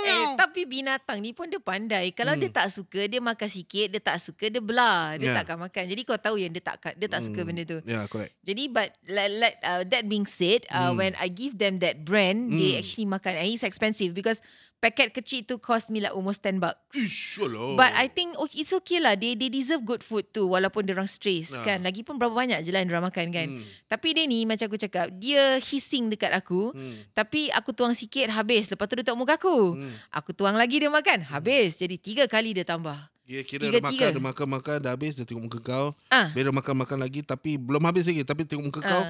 Eh, 0.00 0.26
tapi 0.34 0.64
binatang 0.64 1.20
ni 1.20 1.30
pun 1.30 1.46
dia 1.46 1.60
pandai. 1.60 2.10
Kalau 2.10 2.32
Hmm. 2.34 2.40
dia 2.42 2.50
tak 2.50 2.72
suka, 2.72 3.04
dia 3.04 3.20
makan 3.20 3.46
sikit. 3.46 3.92
Dia 3.92 4.00
tak 4.00 4.18
suka, 4.18 4.48
dia 4.48 4.58
belah. 4.58 5.14
Dia 5.20 5.28
Yeah. 5.30 5.36
takkan 5.44 5.60
makan. 5.60 5.84
Jadi 5.86 6.02
kau 6.02 6.16
tahu 6.16 6.40
yang 6.40 6.50
dia 6.50 6.64
tak 6.64 6.80
dia 6.96 7.06
tak 7.06 7.20
suka 7.20 7.44
Hmm. 7.44 7.48
benda 7.52 7.62
tu. 7.68 7.78
Yeah, 7.84 8.08
correct. 8.08 8.32
Jadi 8.42 8.72
but 8.72 8.96
like, 9.06 9.32
like 9.36 9.56
uh, 9.60 9.84
that 9.86 10.08
being 10.08 10.24
said, 10.24 10.64
uh, 10.72 10.90
Hmm. 10.90 10.98
when 10.98 11.12
I 11.20 11.28
give 11.28 11.60
them 11.60 11.78
that 11.84 12.02
brand, 12.02 12.48
they 12.50 12.74
Hmm. 12.74 12.80
actually 12.80 13.06
makan 13.06 13.38
and 13.38 13.46
it's 13.52 13.62
expensive 13.62 14.16
because 14.16 14.40
paket 14.80 15.12
kecil 15.12 15.44
tu 15.44 15.56
cost 15.56 15.86
me 15.86 16.00
like 16.00 16.10
almost 16.10 16.40
10 16.40 16.56
bucks. 16.56 16.80
Ish, 16.90 17.38
alah. 17.38 17.76
But 17.76 17.92
I 17.92 18.08
think 18.08 18.32
okay, 18.34 18.60
it's 18.60 18.72
okay 18.74 18.96
lah. 18.96 19.12
They 19.12 19.32
they 19.32 19.46
deserve 19.46 19.84
good 19.84 20.00
food 20.00 20.26
too 20.30 20.48
walaupun 20.48 20.82
dia 20.82 20.92
orang 20.92 21.06
stress 21.06 21.52
Ah. 21.52 21.60
kan. 21.62 21.78
Lagipun 21.80 22.16
berapa 22.16 22.32
banyak 22.32 22.60
je 22.60 22.72
lah 22.72 22.80
yang 22.80 22.88
dia 22.88 22.98
makan 22.98 23.26
kan. 23.28 23.48
Hmm. 23.52 23.64
Tapi 23.86 24.08
dia 24.10 24.24
ni 24.24 24.42
macam 24.42 24.64
aku 24.64 24.76
cakap, 24.76 25.12
dia 25.12 25.60
hissing 25.60 26.08
dekat 26.08 26.32
aku. 26.32 26.72
Hmm. 26.72 26.96
Tapi 27.12 27.52
aku 27.52 27.70
tuang 27.70 27.92
sikit 27.92 28.26
habis. 28.30 28.66
Lepas 28.66 28.84
tu 28.86 28.96
dia 28.96 29.04
tengok 29.04 29.20
muka 29.20 29.36
aku. 29.36 29.76
Hmm. 29.76 29.92
Aku 30.10 30.32
tuang 30.32 30.56
lagi 30.56 30.80
dia 30.80 30.88
makan. 30.88 31.22
Habis. 31.22 31.76
Jadi 31.76 31.94
tiga 31.94 32.24
kali 32.24 32.50
dia 32.50 32.64
tambah. 32.64 32.96
Dia 33.22 33.46
kira 33.46 33.62
Tiga, 33.62 33.70
dia 33.70 33.84
makan, 33.84 33.94
tiga. 33.94 34.06
dia 34.10 34.24
makan, 34.24 34.46
makan, 34.50 34.76
dah 34.80 34.90
habis, 34.90 35.14
dia 35.14 35.22
tengok 35.22 35.44
muka 35.46 35.58
kau. 35.62 35.86
Ah. 36.10 36.34
Bila 36.34 36.50
dia 36.50 36.56
makan-makan 36.56 36.98
lagi, 36.98 37.22
tapi 37.22 37.54
belum 37.54 37.78
habis 37.86 38.02
lagi. 38.02 38.26
Tapi 38.26 38.42
tengok 38.42 38.64
muka 38.66 38.80
kau. 38.82 39.04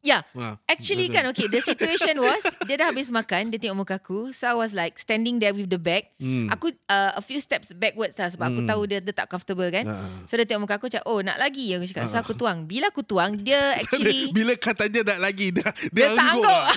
Ah. 0.00 0.02
Ya, 0.02 0.18
Ha, 0.32 0.56
Actually 0.66 1.06
dia- 1.06 1.20
kan 1.20 1.28
okay 1.28 1.44
The 1.44 1.60
situation 1.62 2.16
was 2.24 2.40
Dia 2.64 2.74
dah 2.74 2.88
habis 2.88 3.08
makan 3.08 3.48
Dia 3.48 3.60
tengok 3.60 3.78
muka 3.78 3.94
aku 3.94 4.32
So 4.32 4.44
I 4.44 4.56
was 4.56 4.72
like 4.72 4.96
Standing 4.96 5.36
there 5.36 5.52
with 5.52 5.68
the 5.68 5.76
bag 5.76 6.08
Hmm. 6.16 6.48
Aku 6.48 6.72
uh, 6.86 7.12
A 7.12 7.20
few 7.20 7.36
steps 7.36 7.68
backwards 7.70 8.16
lah 8.16 8.28
Sebab 8.28 8.48
aku 8.48 8.60
Hmm. 8.60 8.70
tahu 8.70 8.82
dia, 8.86 8.98
dia 8.98 9.12
tak 9.12 9.28
comfortable 9.28 9.68
kan 9.68 9.84
Ha. 9.84 10.24
So 10.24 10.34
dia 10.34 10.46
tengok 10.46 10.64
muka 10.64 10.74
aku 10.74 10.88
Cakap 10.88 11.04
oh 11.04 11.20
nak 11.20 11.36
lagi 11.36 11.68
Aku 11.70 11.84
cakap 11.84 12.04
So 12.06 12.16
aku 12.16 12.32
tuang 12.32 12.64
Bila 12.64 12.88
aku 12.88 13.02
tuang 13.02 13.36
Dia 13.36 13.60
actually 13.80 14.28
Bila 14.30 14.56
katanya 14.56 15.04
nak 15.06 15.20
lagi, 15.22 15.52
dia, 15.52 15.68
dia, 15.86 15.92
Dia 15.92 16.16
tak 16.16 16.26
angguk. 16.32 16.64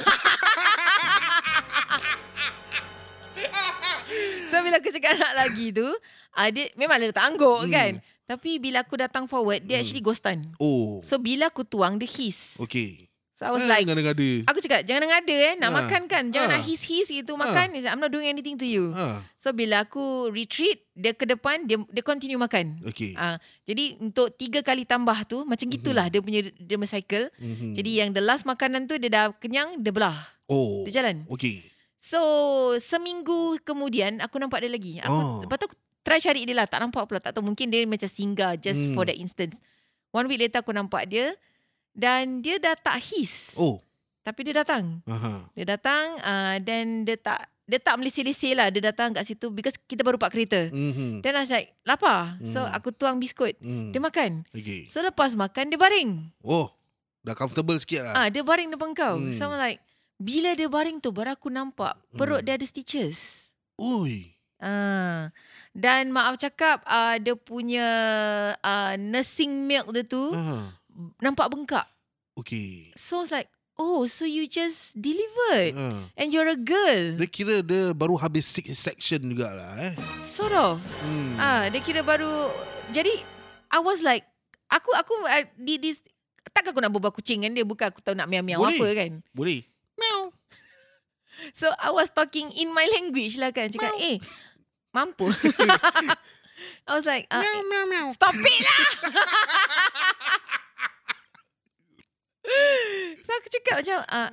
So 4.46 4.62
bila 4.62 4.78
aku 4.78 4.92
cakap 4.92 5.16
nak 5.16 5.34
lagi 5.34 5.72
tu 5.72 5.88
uh, 5.88 6.50
dia, 6.50 6.70
Memang 6.76 7.00
dia 7.00 7.10
tak 7.10 7.26
angguk 7.26 7.62
Hmm. 7.62 7.72
kan 7.72 7.92
Tapi 8.26 8.58
bila 8.58 8.82
aku 8.82 8.96
datang 8.96 9.26
forward 9.26 9.64
Dia 9.64 9.76
Hmm. 9.76 9.82
actually 9.82 10.04
go 10.04 10.12
stun 10.12 10.44
Oh, 10.58 11.00
So 11.02 11.18
bila 11.18 11.48
aku 11.48 11.64
tuang 11.64 11.96
Dia 11.96 12.06
hiss 12.06 12.54
okay. 12.58 13.08
So 13.34 13.50
I 13.50 13.52
was 13.52 13.66
Ah, 13.66 13.74
like 13.74 13.90
Ngada-ngada. 13.90 14.46
Aku 14.46 14.62
cakap 14.62 14.86
jangan 14.86 15.10
ngada 15.10 15.34
eh 15.34 15.54
Nak 15.58 15.70
Ah. 15.70 15.76
makan 15.82 16.02
kan 16.06 16.24
Jangan 16.30 16.48
Ah. 16.48 16.54
nak 16.54 16.64
hiss-hiss 16.64 17.10
gitu 17.10 17.34
Ah. 17.34 17.42
Makan 17.42 17.82
I'm 17.82 17.98
not 17.98 18.14
doing 18.14 18.30
anything 18.30 18.62
to 18.62 18.66
you 18.66 18.94
Ha, 18.94 19.26
So 19.42 19.50
bila 19.50 19.82
aku 19.82 20.30
retreat 20.30 20.86
Dia 20.94 21.18
ke 21.18 21.26
depan 21.26 21.66
Dia 21.66 21.82
dia 21.82 22.04
continue 22.06 22.38
makan 22.38 22.86
okay. 22.86 23.18
Ah, 23.18 23.42
Jadi 23.66 23.98
untuk 23.98 24.38
tiga 24.38 24.62
kali 24.62 24.86
tambah 24.86 25.18
tu 25.26 25.42
Macam 25.44 25.66
gitulah 25.66 26.14
Dia 26.14 26.22
punya 26.22 26.46
Dia 26.54 26.78
cycle 26.86 27.34
Mhm. 27.42 27.74
Jadi 27.74 27.90
yang 27.96 28.10
the 28.14 28.22
last 28.22 28.46
makanan 28.46 28.86
tu 28.86 29.02
Dia 29.02 29.10
dah 29.10 29.26
kenyang 29.34 29.82
Dia 29.82 29.90
belah 29.90 30.30
oh, 30.46 30.86
Dia 30.86 31.02
jalan 31.02 31.26
okay. 31.26 31.66
So 31.98 32.22
seminggu 32.78 33.58
kemudian 33.62 34.22
Aku 34.22 34.38
nampak 34.38 34.62
dia 34.62 34.70
lagi 34.70 35.02
aku, 35.02 35.10
Oh. 35.10 35.42
Lepas 35.42 35.58
tu 35.58 35.66
aku 35.68 35.78
try 36.06 36.22
cari 36.22 36.46
dia 36.46 36.54
lah 36.54 36.70
Tak 36.70 36.78
nampak 36.80 37.10
pula 37.10 37.18
Tak 37.18 37.34
tahu 37.34 37.42
mungkin 37.44 37.74
dia 37.74 37.82
macam 37.90 38.06
singgah 38.06 38.54
Just 38.56 38.78
Hmm. 38.78 38.94
for 38.94 39.04
that 39.04 39.18
instance 39.18 39.58
One 40.14 40.30
week 40.30 40.38
later 40.38 40.62
aku 40.62 40.70
nampak 40.70 41.10
dia 41.10 41.34
Dan 41.94 42.42
dia 42.42 42.58
dah 42.58 42.74
tak 42.74 42.98
hiss 43.00 43.54
Oh, 43.54 43.78
Tapi 44.22 44.42
dia 44.44 44.58
datang 44.58 45.00
aha. 45.04 45.46
Dia 45.54 45.66
datang 45.70 46.18
uh, 46.20 46.58
Then 46.58 47.04
dia 47.04 47.16
tak 47.16 47.46
Dia 47.64 47.78
tak 47.78 47.96
melisi-lisi 47.96 48.52
lah 48.52 48.68
Dia 48.68 48.82
datang 48.84 49.14
kat 49.14 49.24
situ 49.24 49.48
Because 49.48 49.78
kita 49.80 50.02
baru 50.02 50.18
pak 50.18 50.30
kereta 50.30 50.68
Mhm. 50.68 51.22
Then 51.22 51.34
I 51.34 51.42
was 51.42 51.50
like 51.50 51.70
Lapar 51.82 52.42
So 52.44 52.60
Hmm. 52.60 52.74
aku 52.74 52.90
tuang 52.90 53.18
biskut 53.18 53.54
Hmm. 53.58 53.90
Dia 53.90 54.00
makan 54.00 54.42
Okay. 54.50 54.86
So 54.86 55.00
lepas 55.00 55.34
makan 55.34 55.68
Dia 55.68 55.78
baring 55.78 56.34
Oh, 56.42 56.74
dah 57.22 57.32
comfortable 57.32 57.78
sikit 57.78 58.04
lah. 58.04 58.14
Ah, 58.16 58.28
Dia 58.28 58.42
baring 58.42 58.70
depan 58.70 58.92
kau 58.92 59.16
Hmm. 59.16 59.30
So 59.32 59.46
I'm 59.46 59.56
like 59.56 59.78
Bila 60.16 60.54
dia 60.54 60.66
baring 60.68 60.98
tu 60.98 61.10
Baru 61.10 61.30
aku 61.30 61.48
nampak 61.48 61.94
Perut 62.12 62.42
Hmm. 62.42 62.46
dia 62.46 62.56
ada 62.56 62.66
stitches 62.66 63.48
Oi. 63.76 64.34
Ah, 64.56 65.28
dan 65.72 66.08
maaf 66.08 66.38
cakap 66.38 66.86
uh, 66.86 67.18
dia 67.18 67.36
punya 67.36 67.84
uh, 68.56 68.96
nursing 68.96 69.50
milk 69.62 69.92
dia 69.92 70.04
tu 70.04 70.32
Ah, 70.32 70.72
nampak 71.20 71.50
bengkak. 71.50 71.86
okay. 72.34 72.90
So 72.98 73.20
I 73.20 73.22
was 73.22 73.32
like, 73.32 73.50
oh, 73.78 74.06
so 74.06 74.26
you 74.26 74.46
just 74.46 74.94
delivered 74.94 75.74
Ah. 75.78 76.06
and 76.18 76.30
you're 76.34 76.50
a 76.50 76.58
girl. 76.58 77.18
Dia 77.18 77.30
kira 77.30 77.62
dia 77.62 77.94
baru 77.94 78.18
habis 78.18 78.46
six 78.46 78.70
section 78.78 79.22
jugalah 79.26 79.74
eh. 79.82 79.94
Sort 80.22 80.54
of. 80.54 80.78
Hmm. 81.06 81.38
Ah, 81.38 81.64
dia 81.70 81.82
kira 81.82 82.02
baru. 82.02 82.50
Jadi 82.90 83.14
I 83.70 83.80
was 83.82 84.02
like, 84.06 84.26
aku 84.70 84.94
aku 84.94 85.14
uh, 85.26 85.46
di, 85.58 85.78
di 85.82 85.90
takkan 86.54 86.74
aku 86.74 86.82
nak 86.82 86.94
berbual 86.94 87.14
kucing 87.14 87.46
kan 87.46 87.52
dia 87.54 87.66
bukan 87.66 87.90
aku 87.90 88.02
tahu 88.02 88.14
nak 88.14 88.30
miau-miau 88.30 88.62
Boleh. 88.62 88.78
apa 88.78 88.88
kan. 88.94 89.12
Boleh. 89.34 89.62
So 91.58 91.68
I 91.76 91.92
was 91.92 92.08
talking 92.08 92.56
in 92.56 92.72
my 92.72 92.88
language 92.88 93.36
lah 93.36 93.52
kan. 93.52 93.68
Cakap, 93.68 94.00
eh, 94.00 94.16
mampu. 94.96 95.28
I 96.88 96.92
was 96.96 97.04
like, 97.04 97.28
uh, 97.28 97.42
meow, 97.44 97.84
meow. 97.90 98.08
Stop 98.16 98.32
it 98.38 98.60
lah 98.64 98.88
So 103.20 103.30
aku 103.32 103.48
cakap 103.50 103.76
macam 103.80 103.98
uh, 104.04 104.30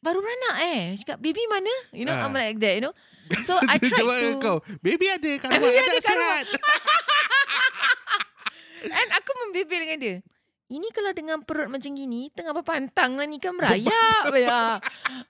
Baru 0.00 0.18
beranak 0.18 0.56
eh 0.64 0.80
Cakap 0.96 1.18
baby 1.18 1.42
mana 1.46 1.72
You 1.90 2.04
know 2.04 2.14
Ah. 2.14 2.24
I'm 2.24 2.32
like 2.32 2.58
that 2.58 2.74
you 2.74 2.84
know 2.84 2.94
So 3.42 3.58
I 3.70 3.76
tried 3.76 3.94
jawab 3.94 4.16
to 4.16 4.28
kau, 4.38 4.56
baby 4.80 5.06
ada 5.06 5.30
kat 5.36 5.48
Baby 5.48 5.66
rumah, 5.66 5.76
ada 5.76 5.90
anak 5.90 6.00
kat 6.00 6.14
rumah." 6.14 6.40
And 8.96 9.08
aku 9.12 9.30
membibir 9.38 9.78
dengan 9.78 9.98
dia 9.98 10.16
ini 10.70 10.86
kalau 10.90 11.10
dengan 11.10 11.42
perut 11.42 11.66
macam 11.66 11.90
gini 11.90 12.30
Tengah 12.30 12.54
berpantang 12.54 13.18
lah 13.18 13.26
ni 13.26 13.36
kan 13.36 13.50
merayap 13.52 14.30
ya. 14.30 14.78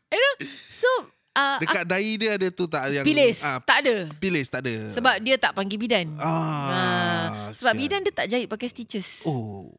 You 0.06 0.20
know 0.20 0.34
So 0.68 0.88
uh, 1.32 1.56
Dekat 1.56 1.88
dahi 1.88 2.14
dia 2.14 2.36
ada 2.36 2.48
tu 2.48 2.64
tak 2.64 2.92
yang 2.92 3.02
Pilis 3.02 3.40
ah, 3.40 3.56
Tak 3.58 3.80
ada 3.80 4.04
pilis 4.14 4.46
tak 4.46 4.60
ada. 4.62 4.92
Sebab 4.92 5.16
dia 5.18 5.40
tak 5.40 5.52
panggil 5.52 5.80
bidan 5.80 6.12
ah, 6.20 7.48
Sebab 7.52 7.72
sial. 7.72 7.80
bidan 7.80 8.00
dia 8.04 8.12
tak 8.12 8.28
jahit 8.28 8.46
pakai 8.46 8.68
stitches 8.68 9.24
Oh. 9.24 9.72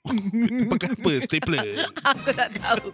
Pakai 0.72 0.96
apa? 0.96 1.12
Stapler. 1.20 1.84
Aku 2.16 2.32
tak 2.32 2.56
tahu. 2.56 2.88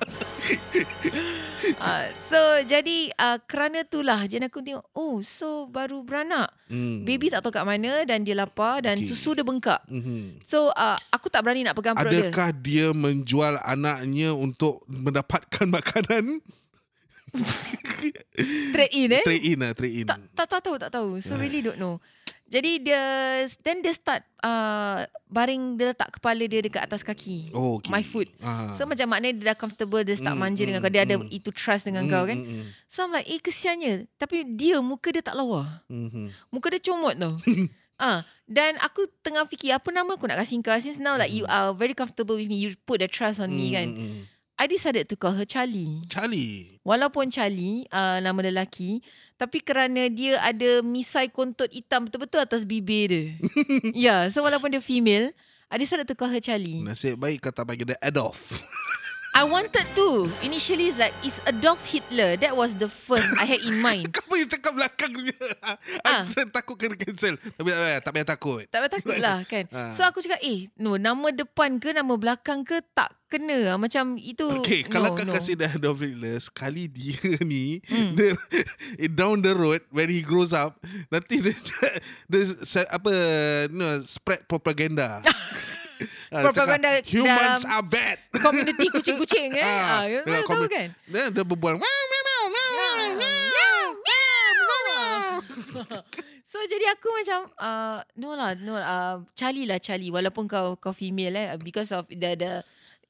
uh, 1.78 2.04
so 2.30 2.40
jadi 2.66 3.14
uh, 3.14 3.38
kerana 3.46 3.86
itulah 3.86 4.26
jadi 4.26 4.50
aku 4.50 4.58
tengok 4.58 4.90
oh 4.90 5.22
so 5.22 5.70
baru 5.70 6.02
beranak. 6.02 6.50
Hmm. 6.66 7.06
Baby 7.06 7.30
tak 7.30 7.46
tahu 7.46 7.54
kat 7.54 7.62
mana 7.62 8.02
dan 8.02 8.26
dia 8.26 8.34
lapar 8.34 8.82
dan 8.82 8.98
Okey. 8.98 9.06
susu 9.06 9.38
dia 9.38 9.46
bengkak. 9.46 9.86
Mhm. 9.86 10.42
So 10.42 10.74
uh, 10.74 10.98
aku 11.14 11.30
tak 11.30 11.46
berani 11.46 11.62
nak 11.62 11.78
pegang 11.78 11.94
perut 11.94 12.10
dia. 12.10 12.26
Adakah 12.26 12.50
dia 12.58 12.86
menjual 12.90 13.54
anaknya 13.62 14.34
untuk 14.34 14.82
mendapatkan 14.90 15.66
makanan? 15.70 16.42
Trade 18.74 18.94
in 18.94 19.10
eh. 19.14 19.22
Trade 19.22 19.44
in 19.44 19.58
lah, 19.62 19.72
trade 19.78 19.94
in. 20.02 20.06
Tak, 20.08 20.18
tak, 20.34 20.46
tak 20.50 20.60
tahu, 20.64 20.76
tak 20.80 20.90
tahu. 20.90 21.08
So 21.22 21.38
really 21.38 21.62
don't 21.62 21.78
know. 21.78 22.02
Jadi 22.46 22.78
dia 22.78 23.02
then 23.60 23.82
dia 23.82 23.90
start 23.90 24.22
uh, 24.38 25.02
baring 25.26 25.74
dia 25.74 25.90
letak 25.90 26.14
kepala 26.14 26.46
dia 26.46 26.62
dekat 26.62 26.78
atas 26.78 27.02
kaki. 27.02 27.50
Oh, 27.50 27.76
okay. 27.76 27.90
My 27.90 28.00
foot. 28.00 28.30
Ah. 28.38 28.70
So 28.72 28.86
macam 28.86 29.10
maknanya 29.10 29.34
dia 29.34 29.46
dah 29.50 29.58
comfortable 29.58 30.00
Dia 30.00 30.14
start 30.14 30.32
Mm, 30.32 30.40
manja 30.40 30.62
dengan 30.62 30.78
mm, 30.78 30.86
kau 30.86 30.92
Dia 30.92 31.02
ada 31.02 31.16
mm. 31.18 31.26
itu 31.28 31.50
trust 31.50 31.84
dengan 31.84 32.06
Mm, 32.06 32.10
kau 32.10 32.22
kan 32.22 32.38
mm, 32.38 32.46
mm. 32.46 32.64
So 32.86 33.02
I'm 33.02 33.10
like 33.10 33.26
Eh 33.26 33.38
kesiannya 33.38 33.92
Tapi 34.14 34.46
dia 34.48 34.78
muka 34.78 35.10
dia 35.10 35.20
tak 35.20 35.34
lawa 35.34 35.82
Mhm. 35.90 36.30
Muka 36.48 36.70
dia 36.70 36.78
comot 36.80 37.14
tau 37.14 37.34
Ah, 37.98 38.22
Dan 38.44 38.76
aku 38.78 39.08
tengah 39.20 39.42
fikir 39.44 39.72
Apa 39.72 39.88
nama 39.88 40.14
aku 40.14 40.28
nak 40.28 40.38
kasih 40.38 40.60
kau 40.60 40.76
Since 40.76 41.00
now 41.00 41.16
like 41.16 41.32
you 41.32 41.48
are 41.48 41.72
very 41.72 41.92
comfortable 41.92 42.36
with 42.36 42.46
me 42.46 42.60
You 42.60 42.76
put 42.78 43.00
the 43.00 43.08
trust 43.08 43.40
on 43.40 43.50
me 43.50 43.68
Mm, 43.68 43.74
kan 43.74 43.86
mm, 43.88 43.98
mm. 43.98 44.22
I 44.56 44.64
decided 44.64 45.04
to 45.12 45.20
call 45.20 45.36
her 45.36 45.44
Charlie 45.44 46.00
Charlie. 46.08 46.80
Walaupun 46.80 47.28
Charlie 47.28 47.84
uh, 47.92 48.24
Nama 48.24 48.48
lelaki 48.48 49.04
Tapi 49.36 49.60
kerana 49.60 50.08
dia 50.08 50.40
ada 50.40 50.80
Misai 50.80 51.28
kontot 51.28 51.68
hitam 51.68 52.08
Betul-betul 52.08 52.40
atas 52.40 52.64
bibir 52.64 53.12
dia 53.12 53.24
Ya 53.92 53.92
yeah, 53.92 54.20
So 54.32 54.40
walaupun 54.40 54.72
dia 54.72 54.80
female 54.80 55.36
I 55.68 55.76
decided 55.76 56.08
to 56.08 56.16
call 56.16 56.32
her 56.32 56.40
Charlie 56.40 56.80
Nasib 56.80 57.20
baik 57.20 57.44
kata 57.44 57.66
panggil 57.66 57.92
dia 57.92 57.98
Adolf. 58.00 58.48
I 59.36 59.44
wanted 59.44 59.84
to. 60.00 60.24
Initially 60.40 60.88
it's 60.88 60.96
like 60.96 61.12
it's 61.20 61.36
Adolf 61.44 61.84
Hitler. 61.84 62.40
That 62.40 62.56
was 62.56 62.72
the 62.72 62.88
first 62.88 63.28
I 63.36 63.44
had 63.44 63.60
in 63.68 63.84
mind. 63.84 64.08
Kau 64.16 64.32
yang 64.32 64.48
cakap 64.48 64.72
belakang 64.72 65.12
dia. 65.12 65.36
Ah. 65.60 66.24
Aku 66.24 66.48
takut 66.48 66.80
kena 66.80 66.96
cancel. 66.96 67.36
Tapi 67.36 67.68
tak 67.68 67.76
payah, 67.76 68.00
tak 68.00 68.12
payah 68.16 68.28
takut. 68.32 68.64
Tak 68.64 68.78
payah 68.80 68.92
takut 68.96 69.16
lah 69.20 69.38
kan. 69.44 69.68
Ah. 69.76 69.92
So 69.92 70.08
aku 70.08 70.24
cakap 70.24 70.40
eh 70.40 70.72
no 70.80 70.96
nama 70.96 71.28
depan 71.28 71.76
ke 71.76 71.92
nama 71.92 72.16
belakang 72.16 72.64
ke 72.64 72.80
tak 72.96 73.12
kena. 73.28 73.76
Macam 73.76 74.16
itu. 74.16 74.48
Okay, 74.64 74.88
no, 74.88 74.88
kalau 74.88 75.12
kau 75.12 75.28
no. 75.28 75.36
kasih 75.36 75.52
dia 75.52 75.68
Adolf 75.68 76.00
Hitler, 76.00 76.40
sekali 76.40 76.88
dia 76.88 77.36
ni, 77.44 77.84
Hmm. 77.84 78.16
dia, 78.16 78.32
down 79.12 79.44
the 79.44 79.52
road, 79.52 79.84
when 79.92 80.08
he 80.08 80.24
grows 80.24 80.56
up, 80.56 80.80
nanti 81.12 81.44
dia, 81.44 81.52
dia 82.24 82.42
se- 82.64 82.88
apa, 82.88 83.12
you 83.68 83.76
know, 83.76 84.00
spread 84.08 84.48
propaganda. 84.48 85.20
Ah, 86.26 86.40
dia 86.40 86.44
Propaganda 86.44 86.88
cakap, 86.90 87.12
Humans 87.12 87.62
dalam- 87.62 87.72
are 87.72 87.84
bad. 87.84 88.16
Community 88.34 88.86
kucing-kucing 88.90 89.50
eh. 89.58 89.62
Ah, 89.62 90.02
Ah, 90.02 90.04
dengan 90.06 90.42
mana 90.42 90.46
tahu 90.48 90.66
kan. 90.66 90.88
Dia, 91.06 91.24
dia 91.30 91.44
berbual. 91.44 91.74
So 96.46 96.62
jadi 96.64 96.88
aku 96.88 97.08
macam 97.12 97.40
uh, 97.58 97.98
no 98.16 98.32
lah 98.32 98.56
no 98.56 98.74
uh, 98.74 99.20
Charlie 99.34 99.68
lah 99.68 99.76
Charlie 99.76 100.08
walaupun 100.08 100.48
kau 100.48 100.78
kau 100.78 100.94
female 100.94 101.36
eh 101.36 101.46
because 101.58 101.90
of 101.90 102.06
the 102.08 102.32
the 102.32 102.52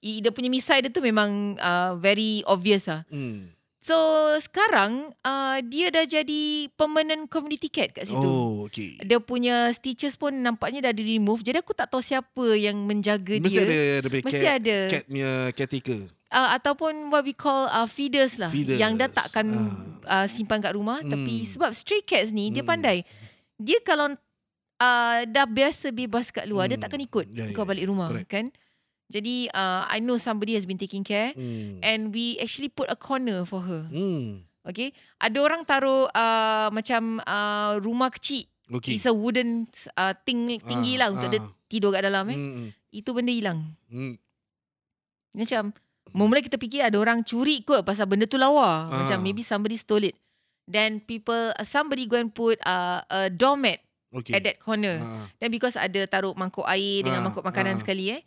dia 0.02 0.30
punya 0.30 0.49
misai 0.49 0.82
dia 0.82 0.90
tu 0.90 0.99
memang 0.99 1.54
uh, 1.56 1.94
very 1.96 2.42
obvious 2.44 2.90
lah. 2.90 3.06
Hmm. 3.06 3.52
So 3.87 3.95
sekarang 4.40 4.93
uh, 5.21 5.62
dia 5.62 5.88
dah 5.88 6.02
jadi 6.02 6.43
permanent 6.75 7.26
community 7.26 7.71
cat 7.71 7.95
kat 7.95 8.05
situ. 8.05 8.19
Oh, 8.19 8.66
okay. 8.66 8.99
Dia 8.99 9.23
punya 9.23 9.71
stitches 9.71 10.14
pun 10.14 10.35
nampaknya 10.35 10.83
dah 10.83 10.93
di 10.93 11.07
remove. 11.09 11.38
Jadi 11.40 11.62
aku 11.62 11.71
tak 11.71 11.87
tahu 11.87 12.02
siapa 12.02 12.47
yang 12.52 12.75
menjaga 12.81 13.38
Mesti 13.38 13.47
dia. 13.47 13.62
ada 13.62 13.78
ada 14.02 14.09
Mesti 14.19 14.38
cat, 14.40 14.55
ada. 14.59 14.78
cat 14.90 15.02
punya 15.07 15.31
caretaker. 15.52 16.00
uh, 16.28 16.49
ataupun 16.52 16.93
what 17.09 17.23
we 17.23 17.31
call 17.31 17.71
uh, 17.71 17.87
feeders 17.87 18.35
lah 18.37 18.50
Feeders. 18.50 18.75
yang 18.75 18.99
dah 18.99 19.07
takkan 19.07 19.47
uh, 20.02 20.26
simpan 20.26 20.59
kat 20.59 20.75
rumah 20.75 20.99
Hmm. 20.99 21.12
tapi 21.12 21.47
sebab 21.47 21.71
stray 21.71 22.02
cats 22.02 22.35
ni 22.35 22.50
dia 22.50 22.61
Hmm. 22.61 22.71
pandai 22.73 23.07
dia 23.57 23.78
kalau 23.81 24.11
uh, 24.76 25.19
dah 25.25 25.47
biasa 25.47 25.88
bebas 25.90 26.28
kat 26.28 26.45
luar 26.45 26.66
dia 26.66 26.75
Hmm. 26.75 26.83
takkan 26.83 26.99
ikut 27.00 27.31
Ya, 27.31 27.55
kau 27.55 27.62
ya, 27.62 27.69
balik 27.69 27.87
rumah 27.87 28.11
correct. 28.11 28.26
kan 28.28 28.47
jadi 29.07 29.51
uh, 29.51 29.87
I 29.87 29.99
know 29.99 30.17
somebody 30.17 30.55
has 30.55 30.65
been 30.65 30.77
taking 30.77 31.03
care 31.03 31.31
Hmm. 31.33 31.79
and 31.81 32.11
we 32.11 32.37
actually 32.39 32.69
put 32.69 32.87
a 32.87 32.97
corner 32.97 33.43
for 33.43 33.63
her 33.63 33.87
Hmm. 33.87 34.43
okay 34.63 34.91
ada 35.17 35.39
orang 35.39 35.63
taruh 35.63 36.11
uh, 36.11 36.69
macam 36.71 37.23
uh, 37.23 37.79
rumah 37.79 38.11
kecil 38.11 38.47
Okay. 38.67 38.99
it's 38.99 39.07
a 39.07 39.15
wooden 39.15 39.71
uh, 39.95 40.11
ting, 40.27 40.59
tinggi 40.59 40.99
Ah, 40.99 41.07
lah 41.07 41.15
untuk 41.15 41.31
dia 41.31 41.39
ah. 41.39 41.47
tidur 41.71 41.95
kat 41.95 42.03
dalam 42.03 42.27
eh 42.27 42.35
Hmm. 42.35 42.67
itu 42.91 43.11
benda 43.11 43.31
hilang 43.31 43.79
Hmm. 43.87 44.19
Macam 45.33 45.71
Mula 46.17 46.41
kita 46.41 46.57
fikir 46.57 46.81
ada 46.81 46.97
orang 46.97 47.21
curi 47.21 47.61
kot 47.61 47.85
pasal 47.85 48.09
benda 48.09 48.25
tu 48.25 48.41
lawa. 48.41 48.89
Ah. 48.89 49.05
Macam 49.05 49.21
maybe 49.21 49.45
somebody 49.45 49.77
stole 49.77 50.09
it. 50.09 50.17
Then 50.65 50.99
people, 50.99 51.53
uh, 51.53 51.67
somebody 51.67 52.09
go 52.09 52.17
and 52.17 52.33
put 52.33 52.57
uh, 52.65 53.05
a 53.07 53.29
doormat 53.29 53.83
Okay. 54.17 54.33
at 54.33 54.41
that 54.49 54.57
corner. 54.57 54.97
Ah. 54.97 55.29
Then 55.37 55.53
because 55.53 55.77
ada 55.77 56.09
taruh 56.09 56.33
mangkuk 56.33 56.65
air 56.65 57.05
dengan 57.05 57.21
Ah, 57.21 57.25
mangkuk 57.29 57.45
makanan 57.45 57.77
ah. 57.77 57.81
sekali 57.85 58.17
eh. 58.17 58.25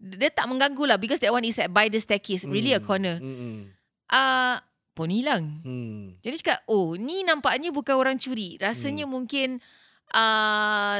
Dia 0.00 0.32
tak 0.32 0.48
mengganggu 0.48 0.88
lah 0.88 0.96
because 0.96 1.20
that 1.20 1.28
one 1.28 1.44
is 1.44 1.60
at 1.60 1.68
by 1.68 1.86
the 1.86 2.00
staircase. 2.00 2.42
Really 2.42 2.72
a 2.72 2.80
Hmm. 2.80 2.88
corner. 2.88 3.16
Hmm. 3.20 3.68
Ah, 4.08 4.64
pun 4.90 5.12
hilang. 5.12 5.60
Hmm. 5.60 6.16
Jadi 6.18 6.40
cakap, 6.40 6.64
oh 6.66 6.96
ni 6.96 7.20
nampaknya 7.20 7.68
bukan 7.68 7.94
orang 7.94 8.16
curi. 8.16 8.56
Rasanya 8.56 9.04
mungkin 9.04 9.60
uh, 10.10 10.98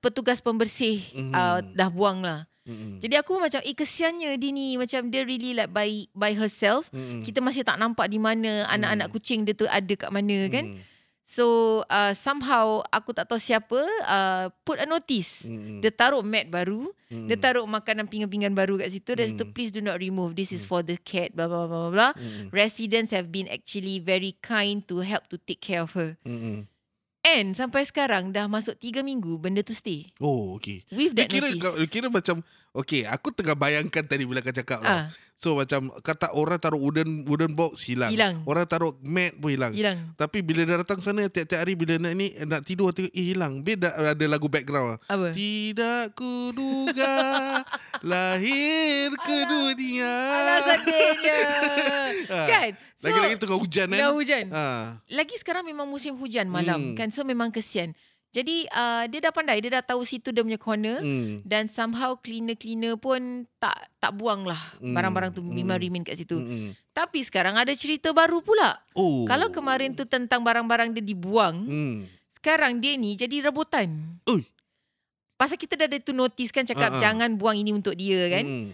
petugas 0.00 0.38
pembersih 0.38 1.02
uh, 1.30 1.60
Mhm. 1.60 1.74
dah 1.74 1.90
buang 1.90 2.22
lah. 2.22 2.46
Hmm. 2.66 2.98
Jadi 2.98 3.14
aku 3.14 3.38
macam 3.38 3.62
eh 3.62 3.74
kesiannya 3.74 4.34
dia 4.34 4.50
ni 4.50 4.74
macam 4.74 5.06
dia 5.06 5.22
really 5.22 5.54
like 5.54 5.70
by 5.70 5.86
by 6.10 6.34
herself. 6.34 6.90
Hmm. 6.90 7.22
Kita 7.22 7.38
masih 7.38 7.62
tak 7.62 7.78
nampak 7.78 8.10
di 8.10 8.18
mana 8.18 8.66
anak-anak 8.66 9.10
kucing 9.10 9.46
dia 9.46 9.54
tu 9.54 9.66
ada 9.66 9.94
kat 9.94 10.10
mana 10.10 10.50
kan. 10.50 10.74
Hmm. 10.74 10.82
So 11.26 11.44
uh, 11.84 12.14
somehow 12.14 12.86
aku 12.86 13.10
tak 13.10 13.26
tahu 13.26 13.36
siapa 13.36 13.74
uh, 14.06 14.46
put 14.62 14.78
a 14.78 14.86
notice. 14.86 15.42
Hmm. 15.42 15.82
Dia 15.82 15.90
taruh 15.90 16.22
mat 16.22 16.46
baru, 16.46 16.86
Hmm. 17.06 17.26
dia 17.26 17.34
taruh 17.34 17.62
makanan 17.64 18.06
pinggan-pinggan 18.06 18.50
baru 18.50 18.78
kat 18.78 18.90
situ 18.90 19.10
dan 19.10 19.26
situ 19.28 19.42
Hmm. 19.42 19.50
please 19.50 19.70
do 19.70 19.78
not 19.78 19.94
remove 19.96 20.34
this 20.34 20.50
is 20.50 20.62
for 20.62 20.80
the 20.80 20.94
cat 20.96 21.30
blah 21.32 21.44
blah 21.44 21.66
blah 21.66 21.86
blah. 21.86 21.92
blah. 21.92 22.12
Hmm. 22.14 22.46
Residents 22.48 23.10
have 23.10 23.28
been 23.28 23.46
actually 23.46 23.98
very 23.98 24.38
kind 24.40 24.86
to 24.86 25.02
help 25.02 25.26
to 25.26 25.38
take 25.40 25.58
care 25.60 25.82
of 25.82 25.92
her. 25.92 26.14
Hmm. 26.22 26.70
And 27.22 27.52
sampai 27.52 27.82
sekarang 27.82 28.30
dah 28.30 28.46
masuk 28.46 28.78
3 28.78 29.02
minggu 29.02 29.34
benda 29.36 29.58
tu 29.60 29.74
stay. 29.74 30.14
Oh, 30.16 30.54
okay. 30.54 30.86
With 30.88 31.10
Dia 31.10 31.26
that 31.26 31.28
kira 31.28 31.46
notice. 31.48 31.58
kau- 31.60 31.78
kira 31.84 32.06
macam 32.06 32.38
okay, 32.76 33.02
aku 33.02 33.32
tengah 33.32 33.52
bayangkan 33.52 34.04
tadi 34.04 34.22
bila 34.22 34.38
kau 34.38 34.52
cakap 34.52 34.80
lah. 34.80 34.92
Ah, 34.92 35.06
So 35.36 35.52
macam 35.52 35.92
kata 36.00 36.32
orang 36.32 36.56
taruh 36.56 36.80
wooden 36.80 37.28
wooden 37.28 37.52
box 37.52 37.84
hilang. 37.84 38.08
Hilang. 38.08 38.40
Orang 38.48 38.64
taruh 38.64 38.96
mat 39.04 39.36
pun 39.36 39.52
hilang. 39.52 39.68
hilang. 39.68 40.16
Tapi 40.16 40.40
bila 40.40 40.64
dia 40.64 40.80
datang 40.80 40.96
sana 40.98 41.28
tiap-tiap 41.28 41.60
hari 41.60 41.76
bila 41.76 42.00
nak 42.00 42.16
ni 42.16 42.32
nak 42.40 42.64
tidur 42.64 42.88
tengok 42.88 43.12
eh 43.12 43.36
hilang. 43.36 43.60
Beda 43.60 43.92
ada 43.92 44.24
lagu 44.24 44.48
background. 44.48 44.96
Apa? 45.04 45.36
Tidak 45.36 46.16
kuduga 46.16 47.60
lahir 48.10 49.12
ke 49.12 49.36
dunia. 49.44 50.14
Alah 50.30 50.58
sedihnya. 50.74 51.40
Ah, 52.26 52.48
kan? 52.48 52.70
So, 52.96 53.06
Lagi-lagi 53.06 53.34
tengah 53.36 53.58
hujan 53.60 53.86
kan. 53.86 54.00
Dah 54.00 54.10
hujan. 54.10 54.44
Ah. 54.50 54.84
Lagi 55.06 55.36
sekarang 55.36 55.62
memang 55.62 55.84
musim 55.84 56.16
hujan 56.16 56.48
malam 56.48 56.80
Hmm. 56.80 56.96
kan. 56.96 57.12
So 57.12 57.22
memang 57.22 57.52
kesian. 57.52 57.92
Jadi 58.36 58.68
uh, 58.68 59.08
dia 59.08 59.24
dah 59.24 59.32
pandai. 59.32 59.64
Dia 59.64 59.80
dah 59.80 59.84
tahu 59.86 60.04
situ 60.04 60.28
dia 60.28 60.44
punya 60.44 60.60
corner. 60.60 61.00
Hmm. 61.00 61.40
Dan 61.40 61.72
somehow 61.72 62.20
cleaner-cleaner 62.20 63.00
pun 63.00 63.48
tak 63.56 63.88
tak 63.96 64.12
buang 64.12 64.44
lah. 64.44 64.60
Hmm. 64.76 64.92
Barang-barang 64.92 65.32
tu 65.32 65.40
Hmm. 65.40 65.56
memang 65.56 65.80
remain 65.80 66.04
kat 66.04 66.20
situ. 66.20 66.36
Hmm. 66.36 66.76
Tapi 66.92 67.24
sekarang 67.24 67.56
ada 67.56 67.72
cerita 67.72 68.12
baru 68.12 68.44
pula. 68.44 68.76
Oh. 68.92 69.24
Kalau 69.24 69.48
kemarin 69.48 69.96
tu 69.96 70.04
tentang 70.04 70.44
barang-barang 70.44 70.92
dia 70.92 71.00
dibuang. 71.00 71.64
Hmm. 71.64 71.96
Sekarang 72.36 72.76
dia 72.76 72.92
ni 73.00 73.16
jadi 73.16 73.48
rebutan. 73.48 74.20
Oi. 74.28 74.44
Pasal 75.36 75.56
kita 75.56 75.72
dah 75.76 75.88
ada 75.88 75.96
tu 75.96 76.12
notice 76.12 76.52
kan 76.52 76.64
cakap 76.64 76.96
ah. 76.96 77.00
jangan 77.00 77.40
buang 77.40 77.56
ini 77.56 77.72
untuk 77.72 77.96
dia 77.96 78.28
kan. 78.28 78.44
Hmm. 78.44 78.68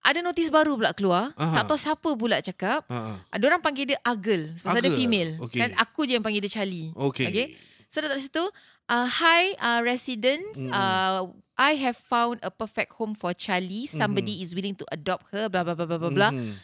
Ada 0.00 0.24
notis 0.24 0.48
baru 0.48 0.78
pula 0.78 0.94
keluar. 0.96 1.36
Aha. 1.36 1.60
Tak 1.60 1.64
tahu 1.66 1.78
siapa 1.78 2.10
pula 2.14 2.38
cakap. 2.40 2.86
Ah. 2.86 3.18
Ada 3.28 3.42
orang 3.50 3.60
panggil 3.60 3.90
dia 3.90 3.98
Agel. 4.00 4.54
Pasal 4.62 4.80
dia 4.80 4.94
female. 4.94 5.36
okey. 5.44 5.60
Kan 5.60 5.74
aku 5.74 6.06
je 6.06 6.14
yang 6.14 6.22
panggil 6.22 6.40
dia 6.40 6.62
Charlie. 6.62 6.94
Okay. 6.94 7.26
Okay. 7.26 7.46
So 7.90 7.98
tak 8.00 8.16
situ. 8.16 8.42
Uh, 8.90 9.06
hi 9.06 9.54
uh, 9.62 9.80
residents. 9.86 10.58
Mm. 10.58 10.74
Uh, 10.74 11.30
I 11.54 11.78
have 11.78 11.94
found 11.94 12.42
a 12.42 12.50
perfect 12.50 12.98
home 12.98 13.14
for 13.14 13.30
Charlie. 13.30 13.86
Somebody 13.86 14.42
is 14.42 14.50
willing 14.50 14.74
to 14.82 14.86
adopt 14.90 15.30
her. 15.30 15.46
Blah 15.46 15.62
blah 15.62 15.78
blah 15.78 15.86
blah 15.86 16.00
blah 16.02 16.10
blah. 16.10 16.32
Mhm. 16.34 16.58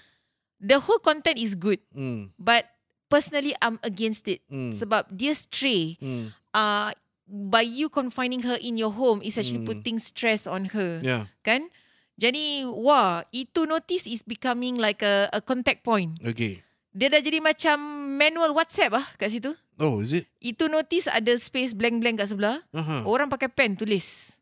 The 0.58 0.82
whole 0.82 0.98
content 0.98 1.38
is 1.38 1.54
good, 1.54 1.78
Hmm. 1.94 2.32
but 2.34 2.66
personally 3.06 3.54
I'm 3.62 3.78
against 3.86 4.26
it. 4.26 4.42
Hmm. 4.50 4.74
Sebab 4.74 5.14
dia 5.14 5.38
stray. 5.38 6.00
Hmm. 6.02 6.34
Uh, 6.50 6.90
by 7.28 7.62
you 7.62 7.86
confining 7.86 8.42
her 8.42 8.58
in 8.58 8.74
your 8.74 8.90
home 8.90 9.20
is 9.22 9.36
actually 9.38 9.62
Mm. 9.62 9.70
putting 9.70 9.96
stress 10.02 10.46
on 10.48 10.72
her. 10.74 11.02
Yeah. 11.04 11.30
Kan? 11.46 11.68
Jadi 12.16 12.64
wah 12.64 13.22
itu 13.28 13.68
notice 13.68 14.08
is 14.08 14.24
becoming 14.24 14.80
like 14.80 15.04
a, 15.04 15.28
a 15.30 15.42
contact 15.44 15.84
point. 15.84 16.16
Okay. 16.24 16.65
Dia 16.96 17.12
dah 17.12 17.20
jadi 17.20 17.44
macam 17.44 17.76
manual 18.16 18.56
WhatsApp 18.56 18.96
ah 18.96 19.06
kat 19.14 19.28
situ. 19.28 19.52
Oh, 19.76 20.00
is 20.00 20.16
it? 20.16 20.24
Itu 20.40 20.72
notice 20.72 21.04
ada 21.04 21.28
space 21.36 21.76
blank-blank 21.76 22.16
kat 22.16 22.32
sebelah. 22.32 22.64
Aha. 22.72 23.04
Orang 23.04 23.28
pakai 23.28 23.52
pen 23.52 23.76
tulis 23.76 24.32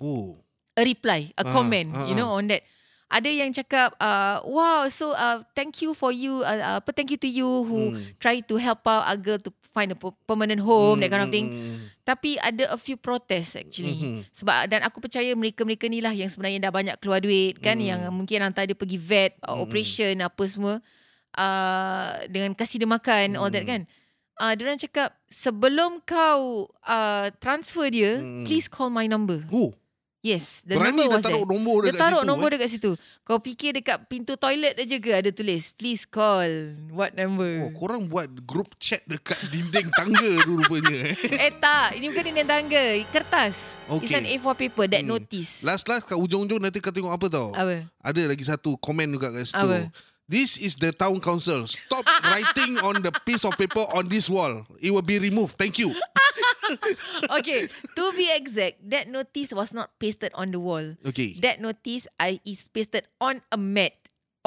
Oh. 0.00 0.40
a 0.72 0.82
reply, 0.82 1.28
a 1.36 1.42
Ah, 1.42 1.52
comment, 1.52 1.90
ah, 1.92 2.08
you 2.08 2.14
know 2.14 2.32
on 2.32 2.48
that. 2.48 2.64
Ada 3.08 3.28
yang 3.28 3.50
cakap, 3.50 3.96
uh, 3.98 4.40
wow, 4.44 4.84
so 4.86 5.10
uh, 5.10 5.40
thank 5.52 5.80
you 5.80 5.92
for 5.92 6.12
you, 6.12 6.40
uh, 6.40 6.78
apa 6.78 6.92
thank 6.92 7.08
you 7.08 7.16
to 7.16 7.26
you 7.26 7.48
who 7.64 7.92
Hmm. 7.92 8.00
try 8.16 8.38
to 8.38 8.56
help 8.56 8.84
out 8.84 9.04
a 9.04 9.16
girl 9.16 9.40
to 9.40 9.48
find 9.72 9.90
a 9.90 9.96
per- 9.96 10.12
permanent 10.24 10.60
home, 10.60 11.00
that 11.00 11.08
kind 11.08 11.24
of 11.24 11.28
thing. 11.28 11.48
Hmm. 11.48 11.88
Tapi 12.04 12.36
ada 12.38 12.68
a 12.68 12.76
few 12.76 12.96
protests 12.96 13.56
actually. 13.56 13.96
Mhm. 13.96 14.28
Sebab 14.32 14.68
dan 14.68 14.80
aku 14.80 15.00
percaya 15.00 15.32
mereka-mereka 15.32 15.88
ni 15.88 16.00
lah 16.00 16.12
yang 16.12 16.28
sebenarnya 16.28 16.62
dah 16.62 16.72
banyak 16.72 16.96
keluar 17.00 17.18
duit 17.18 17.56
kan, 17.58 17.76
Hmm. 17.76 17.88
yang 17.88 18.00
mungkin 18.08 18.40
hantar 18.40 18.64
dia 18.64 18.76
pergi 18.76 18.96
vet, 18.96 19.36
uh, 19.42 19.56
Hmm. 19.56 19.64
operation 19.64 20.14
apa 20.20 20.44
semua, 20.44 20.78
uh, 21.34 22.24
dengan 22.26 22.52
kasih 22.52 22.80
dia 22.80 22.88
makan, 22.88 23.34
all 23.34 23.48
that 23.48 23.62
Hmm. 23.62 23.72
kan. 23.74 23.82
Uh, 24.38 24.54
dia 24.54 24.64
orang 24.64 24.78
cakap 24.78 25.08
sebelum 25.26 25.98
kau 26.00 26.70
uh, 26.80 27.26
transfer 27.36 27.90
dia, 27.90 28.16
Hmm. 28.16 28.46
please 28.46 28.66
call 28.66 28.88
my 28.88 29.04
number. 29.04 29.42
Oh, 29.48 29.74
Yes, 30.18 30.66
the 30.66 30.74
berani 30.74 30.98
number 30.98 31.02
dia 31.04 31.14
was 31.14 31.22
taruh 31.22 31.38
there. 31.38 31.46
nombor 31.48 31.76
Dia 31.78 31.86
dekat 31.88 32.02
taruh 32.02 32.20
situ. 32.20 32.26
nombor 32.26 32.46
eh? 32.46 32.50
dia 32.50 32.58
kat 32.58 32.70
situ. 32.74 32.90
Kau 33.22 33.38
fikir 33.38 33.70
dekat 33.72 33.98
pintu 34.04 34.34
toilet 34.34 34.74
aja 34.74 34.96
ke 34.98 35.10
ada 35.14 35.30
tulis 35.30 35.70
please 35.72 36.02
call 36.02 36.74
what 36.90 37.14
Oh, 37.14 37.22
number. 37.22 37.70
korang 37.72 38.02
buat 38.04 38.26
group 38.42 38.74
chat 38.76 38.98
dekat 39.06 39.38
dinding 39.46 39.86
tangga 39.94 40.42
tu 40.42 40.58
rupanya. 40.58 40.90
eh. 41.06 41.14
eh 41.46 41.54
tak, 41.54 41.94
ini 41.94 42.10
bukan 42.10 42.24
dinding 42.28 42.50
tangga, 42.50 42.82
kertas. 43.08 43.78
It's 43.94 44.10
Okay. 44.10 44.18
an 44.18 44.26
A4 44.28 44.54
paper 44.58 44.86
that 44.88 45.06
Hmm. 45.06 45.14
notice. 45.16 45.62
Last-last 45.62 46.02
kat 46.04 46.18
ujung-ujung 46.18 46.58
nanti 46.58 46.82
kau 46.82 46.90
tengok 46.90 47.14
apa 47.14 47.26
tau. 47.30 47.48
Apa? 47.54 47.86
Ada 48.02 48.20
lagi 48.26 48.42
satu 48.42 48.74
komen 48.74 49.06
juga 49.08 49.30
kat 49.30 49.46
situ. 49.46 49.54
Apa? 49.56 49.86
This 50.28 50.60
is 50.60 50.76
the 50.76 50.92
town 50.92 51.24
council. 51.24 51.64
Stop 51.66 52.04
writing 52.28 52.76
on 52.84 53.00
the 53.00 53.08
piece 53.24 53.48
of 53.48 53.56
paper 53.56 53.88
on 53.96 54.12
this 54.12 54.28
wall. 54.28 54.68
It 54.76 54.92
will 54.92 55.00
be 55.00 55.18
removed. 55.18 55.56
Thank 55.56 55.80
you. 55.80 55.96
okay, 57.40 57.68
to 57.96 58.04
be 58.12 58.28
exact, 58.28 58.84
that 58.92 59.08
notice 59.08 59.56
was 59.56 59.72
not 59.72 59.88
pasted 59.98 60.32
on 60.36 60.52
the 60.52 60.60
wall. 60.60 61.00
Okay. 61.00 61.32
That 61.40 61.64
notice 61.64 62.06
I 62.20 62.44
is 62.44 62.68
pasted 62.68 63.08
on 63.20 63.40
a 63.50 63.56
mat, 63.56 63.96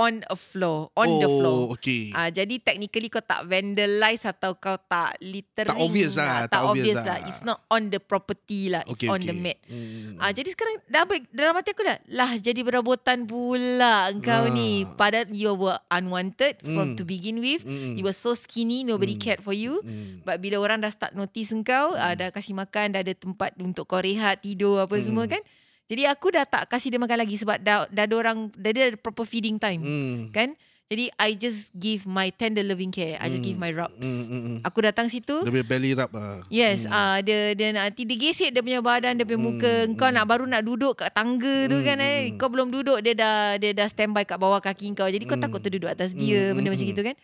on 0.02 0.26
a 0.26 0.34
floor, 0.34 0.90
on 0.96 1.06
oh, 1.06 1.20
the 1.20 1.30
floor. 1.30 1.60
okay. 1.72 2.10
Ah, 2.12 2.28
jadi 2.28 2.58
technically 2.58 3.06
kau 3.06 3.22
tak 3.22 3.46
vandalize 3.46 4.26
atau 4.26 4.58
kau 4.58 4.74
tak 4.82 5.14
littering. 5.20 5.70
Tak 5.70 5.78
obvious 5.80 6.14
lah, 6.16 6.26
Tak, 6.44 6.50
tak 6.50 6.62
obvious, 6.66 6.74
obvious 6.74 6.98
lah. 6.98 7.06
lah. 7.14 7.30
It's 7.30 7.44
not 7.44 7.60
on 7.70 7.84
the 7.88 8.02
property 8.02 8.62
lah. 8.68 8.82
It's 8.84 8.98
okay, 8.98 9.08
on 9.08 9.22
okay. 9.22 9.30
the 9.30 9.36
mat. 9.36 9.58
Hmm. 9.64 10.18
Ah, 10.18 10.32
jadi 10.32 10.50
sekarang 10.50 10.76
dah 10.88 11.06
baik 11.06 11.30
dalam 11.30 11.54
hati 11.54 11.70
aku 11.70 11.84
dah 11.84 11.98
lah 12.10 12.32
jadi 12.36 12.60
berabutan 12.60 13.24
pula 13.24 14.10
engkau 14.10 14.44
Ah. 14.44 14.50
ni. 14.50 14.70
Padahal 14.92 15.30
you 15.30 15.54
were 15.54 15.78
unwanted 15.88 16.58
from 16.60 16.88
Hmm. 16.88 16.98
to 16.98 17.04
begin 17.04 17.38
with. 17.38 17.62
Mm-mm. 17.62 17.94
You 17.94 18.04
were 18.04 18.16
so 18.16 18.34
skinny, 18.34 18.82
nobody 18.82 19.14
Hmm. 19.14 19.22
cared 19.22 19.40
for 19.40 19.54
you. 19.54 19.80
Hmm. 19.80 20.20
But 20.22 20.40
bila 20.40 20.58
orang 20.58 20.82
dah 20.82 20.90
start 20.90 21.14
notice 21.14 21.52
engkau, 21.52 21.94
ah, 21.94 22.12
dah 22.12 22.30
kasih 22.30 22.52
makan, 22.52 22.92
dah 22.92 23.02
ada 23.02 23.14
tempat 23.14 23.54
untuk 23.56 23.86
kau 23.86 24.00
rehat, 24.00 24.42
tidur 24.42 24.80
apa 24.80 24.94
Hmm. 24.94 25.04
semua 25.04 25.26
kan. 25.28 25.44
Jadi 25.92 26.08
aku 26.08 26.32
dah 26.32 26.48
tak 26.48 26.72
kasih 26.72 26.88
dia 26.88 27.00
makan 27.04 27.20
lagi 27.20 27.36
sebab 27.36 27.60
dah, 27.60 27.84
dah 27.92 28.04
ada 28.08 28.16
orang, 28.16 28.48
dah 28.56 28.72
ada 28.72 28.96
proper 28.96 29.28
feeding 29.28 29.60
time. 29.60 29.84
Hmm. 29.84 30.32
Kan? 30.32 30.56
Jadi 30.88 31.08
I 31.16 31.40
just 31.40 31.72
give 31.72 32.04
my 32.04 32.32
tender 32.32 32.68
loving 32.68 32.92
care. 32.92 33.16
I 33.16 33.32
just 33.32 33.40
give 33.40 33.56
my 33.56 33.72
rubs. 33.72 33.96
Hmm, 33.96 34.24
hmm, 34.28 34.42
hmm. 34.44 34.58
Aku 34.60 34.84
datang 34.84 35.08
situ. 35.08 35.40
Dia 35.40 35.48
punya 35.48 35.64
belly 35.64 35.96
rub 35.96 36.12
lah. 36.12 36.44
Yes, 36.52 36.84
Hmm. 36.84 36.92
ah 36.92 37.18
dia 37.24 37.56
dia 37.56 37.72
nanti 37.72 38.04
dia 38.04 38.20
gesek 38.20 38.52
dia 38.52 38.60
punya 38.60 38.84
badan, 38.84 39.16
dia 39.16 39.24
punya 39.24 39.40
muka. 39.40 39.88
Hmm, 39.88 39.96
Kau 39.96 40.12
hmm. 40.12 40.16
nak 40.20 40.26
baru 40.28 40.44
nak 40.44 40.64
duduk 40.68 41.00
kat 41.00 41.16
tangga 41.16 41.72
tu 41.72 41.80
Hmm, 41.80 41.88
kan 41.88 41.96
eh. 42.04 42.20
hmm. 42.28 42.36
Kau 42.36 42.52
belum 42.52 42.76
duduk 42.76 43.00
dia 43.00 43.16
dah 43.16 43.56
dia 43.56 43.72
dah 43.72 43.88
standby 43.88 44.28
kat 44.28 44.36
bawah 44.36 44.60
kaki 44.60 44.92
kau. 44.92 45.08
Jadi 45.08 45.24
kau 45.24 45.40
Hmm. 45.40 45.48
takut 45.48 45.64
terduduk 45.64 45.88
atas 45.88 46.12
dia, 46.12 46.52
Hmm, 46.52 46.60
benda 46.60 46.68
hmm, 46.68 46.76
macam 46.76 46.84
hmm. 46.84 46.92
gitu 46.92 47.02
kan. 47.08 47.16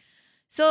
So 0.48 0.66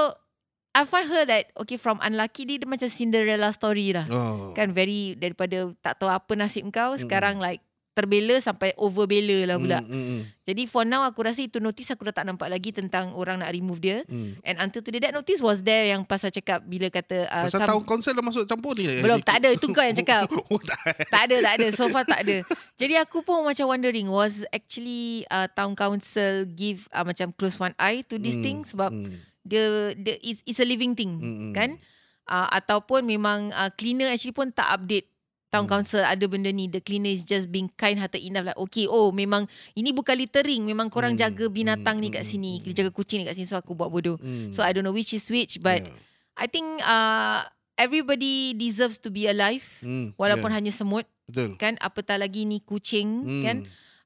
I 0.73 0.85
find 0.85 1.09
her 1.09 1.25
that 1.25 1.53
okay 1.57 1.77
from 1.77 2.01
unlucky 2.01 2.45
dia, 2.45 2.61
dia 2.61 2.69
macam 2.69 2.89
Cinderella 2.89 3.53
story 3.53 3.93
lah. 3.93 4.09
Oh. 4.09 4.53
Kan 4.53 4.73
very 4.73 5.17
daripada 5.17 5.69
tak 5.81 6.01
tahu 6.01 6.09
apa 6.09 6.33
nasib 6.33 6.65
kau 6.69 6.97
sekarang 6.97 7.41
like 7.41 7.65
terbela 7.97 8.37
sampai 8.39 8.77
overbela 8.77 9.49
lah 9.49 9.57
pula. 9.57 9.81
Mm, 9.81 9.89
mm, 9.89 10.05
mm, 10.05 10.21
Jadi 10.45 10.63
for 10.69 10.85
now 10.85 11.01
aku 11.03 11.25
rasa 11.25 11.41
itu 11.41 11.57
notice 11.57 11.89
aku 11.89 12.05
dah 12.05 12.21
tak 12.21 12.29
nampak 12.29 12.53
lagi 12.53 12.69
tentang 12.69 13.17
orang 13.17 13.41
nak 13.41 13.49
remove 13.49 13.81
dia. 13.81 14.05
mm. 14.05 14.45
And 14.45 14.61
until 14.61 14.85
today 14.85 15.01
that 15.01 15.17
notice 15.17 15.41
was 15.41 15.65
there 15.65 15.89
yang 15.89 16.05
pasal 16.05 16.29
cakap 16.29 16.61
bila 16.63 16.93
kata 16.93 17.25
uh, 17.27 17.49
Pasal 17.49 17.65
tahun 17.65 17.89
konsel 17.89 18.13
dah 18.13 18.21
masuk 18.21 18.45
campur 18.45 18.77
ni. 18.77 19.01
belum 19.01 19.25
tak 19.25 19.41
ada 19.41 19.49
itu 19.49 19.73
kau 19.73 19.81
yang 19.81 19.97
cakap. 20.05 20.29
Oh, 20.53 20.61
tak. 20.61 21.09
tak 21.09 21.23
ada 21.27 21.37
tak 21.41 21.55
ada 21.57 21.67
so 21.73 21.89
far 21.89 22.05
tak 22.05 22.21
ada. 22.23 22.45
Jadi 22.77 22.95
aku 23.01 23.25
pun 23.25 23.41
macam 23.43 23.67
wondering 23.67 24.07
was 24.07 24.45
actually 24.53 25.25
uh, 25.33 25.49
town 25.51 25.73
council 25.73 26.45
give 26.47 26.85
uh, 26.93 27.03
macam 27.03 27.33
close 27.33 27.57
one 27.57 27.73
eye 27.81 28.05
to 28.05 28.21
this 28.21 28.37
Hmm, 28.37 28.45
thing 28.45 28.59
sebab 28.69 28.93
hmm. 28.93 29.17
dia 29.41 29.65
dia 29.97 30.21
it's, 30.21 30.45
it's 30.45 30.61
a 30.61 30.69
living 30.69 30.93
thing 30.93 31.17
Mm-mm. 31.17 31.53
kan 31.57 31.81
uh, 32.27 32.45
ataupun 32.53 33.01
memang 33.01 33.49
uh, 33.51 33.73
cleaner 33.73 34.13
actually 34.13 34.37
pun 34.37 34.53
tak 34.53 34.69
update 34.69 35.09
town 35.57 35.65
Hmm. 35.65 35.73
council 35.73 36.05
ada 36.05 36.25
benda 36.25 36.53
ni 36.53 36.69
the 36.69 36.79
cleaner 36.79 37.09
is 37.09 37.25
just 37.25 37.49
being 37.49 37.73
kind 37.75 37.97
hearted 37.97 38.21
enough 38.21 38.45
like 38.45 38.61
okay 38.61 38.85
oh 38.85 39.09
memang 39.09 39.49
ini 39.73 39.91
bukan 39.91 40.13
littering 40.15 40.63
memang 40.63 40.87
korang 40.87 41.17
Hmm, 41.17 41.25
jaga 41.25 41.49
binatang 41.49 41.97
ni 41.97 42.13
hmm, 42.13 42.17
kat 42.17 42.23
hmm, 42.23 42.31
sini 42.31 42.53
hmm. 42.61 42.77
jaga 42.77 42.91
kucing 42.91 43.19
ni 43.19 43.25
kat 43.25 43.35
sini 43.35 43.49
so 43.49 43.57
aku 43.57 43.73
buat 43.73 43.89
bodoh 43.89 44.21
Hmm. 44.21 44.53
so 44.53 44.61
I 44.61 44.71
don't 44.71 44.85
know 44.85 44.93
which 44.93 45.11
is 45.11 45.25
which 45.27 45.57
but 45.59 45.81
Yeah. 45.81 45.97
I 46.37 46.47
think 46.47 46.69
uh, 46.81 47.49
everybody 47.75 48.53
deserves 48.53 49.01
to 49.01 49.09
be 49.09 49.25
alive 49.25 49.65
Hmm, 49.81 50.13
walaupun 50.15 50.53
yeah. 50.53 50.57
hanya 50.61 50.73
semut 50.73 51.09
Betul. 51.25 51.57
kan 51.57 51.81
apatah 51.81 52.21
lagi 52.21 52.45
ni 52.45 52.61
kucing 52.61 53.25
Hmm. 53.25 53.41
kan 53.41 53.57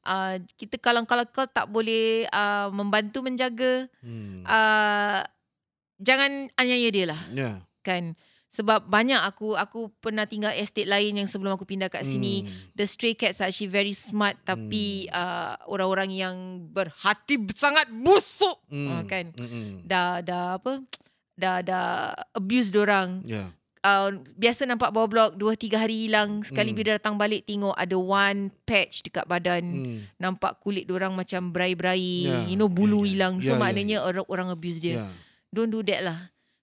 uh, 0.06 0.34
kita 0.54 0.78
kalau 0.78 1.02
kalau 1.04 1.26
kau 1.26 1.44
tak 1.44 1.66
boleh 1.66 2.30
uh, 2.30 2.70
membantu 2.70 3.18
menjaga 3.20 3.90
Hmm. 3.98 4.46
uh, 4.46 5.26
jangan 5.98 6.48
aniaya 6.54 6.88
dia 6.88 7.06
lah 7.10 7.20
Yeah. 7.30 7.56
kan 7.82 8.14
sebab 8.50 8.82
banyak 8.84 9.18
aku 9.20 9.54
aku 9.54 9.94
pernah 9.98 10.26
tinggal 10.26 10.50
estate 10.50 10.84
lain 10.84 11.14
yang 11.14 11.28
sebelum 11.30 11.54
aku 11.54 11.62
pindah 11.62 11.86
kat 11.86 12.02
sini 12.02 12.42
Hmm. 12.42 12.74
the 12.74 12.82
stray 12.82 13.14
cats 13.14 13.38
are 13.38 13.46
actually 13.46 13.70
very 13.70 13.94
smart 13.94 14.34
tapi 14.42 15.06
uh, 15.08 15.54
orang-orang 15.64 16.10
yang 16.10 16.34
berhati 16.66 17.38
sangat 17.54 17.86
busuk 17.88 18.58
Hmm. 18.66 18.90
uh, 18.90 19.02
kan 19.04 19.30
Hmm. 19.32 19.82
dah 19.82 20.18
dah 20.20 20.58
apa 20.58 20.82
dah 21.34 21.62
dah 21.62 21.88
abuse 22.32 22.74
orang 22.74 23.22
Yeah. 23.22 23.54
uh, 23.80 24.12
biasa 24.34 24.66
nampak 24.66 24.90
bawah 24.90 25.06
blok 25.06 25.30
2 25.38 25.54
3 25.56 25.78
hari 25.78 25.96
hilang 26.04 26.42
sekali 26.42 26.74
Hmm. 26.74 26.76
bila 26.76 26.88
datang 26.98 27.14
balik 27.14 27.46
tengok 27.46 27.72
ada 27.72 27.96
one 27.96 28.50
patch 28.66 29.06
dekat 29.06 29.24
badan 29.24 29.62
Hmm. 29.62 29.98
nampak 30.18 30.58
kulit 30.58 30.90
orang 30.90 31.14
macam 31.14 31.48
berai-berai 31.48 32.02
Yeah, 32.26 32.44
you 32.44 32.58
know 32.58 32.66
bulu 32.66 33.00
yeah, 33.00 33.00
yeah. 33.00 33.10
hilang 33.14 33.34
so 33.38 33.46
Yeah, 33.46 33.50
yeah, 33.52 33.62
maknanya 33.62 33.96
orang 34.02 34.26
orang 34.26 34.48
abuse 34.50 34.82
dia 34.82 35.06
Yeah. 35.06 35.10
don't 35.48 35.70
do 35.70 35.80
that 35.80 36.02
lah 36.02 36.18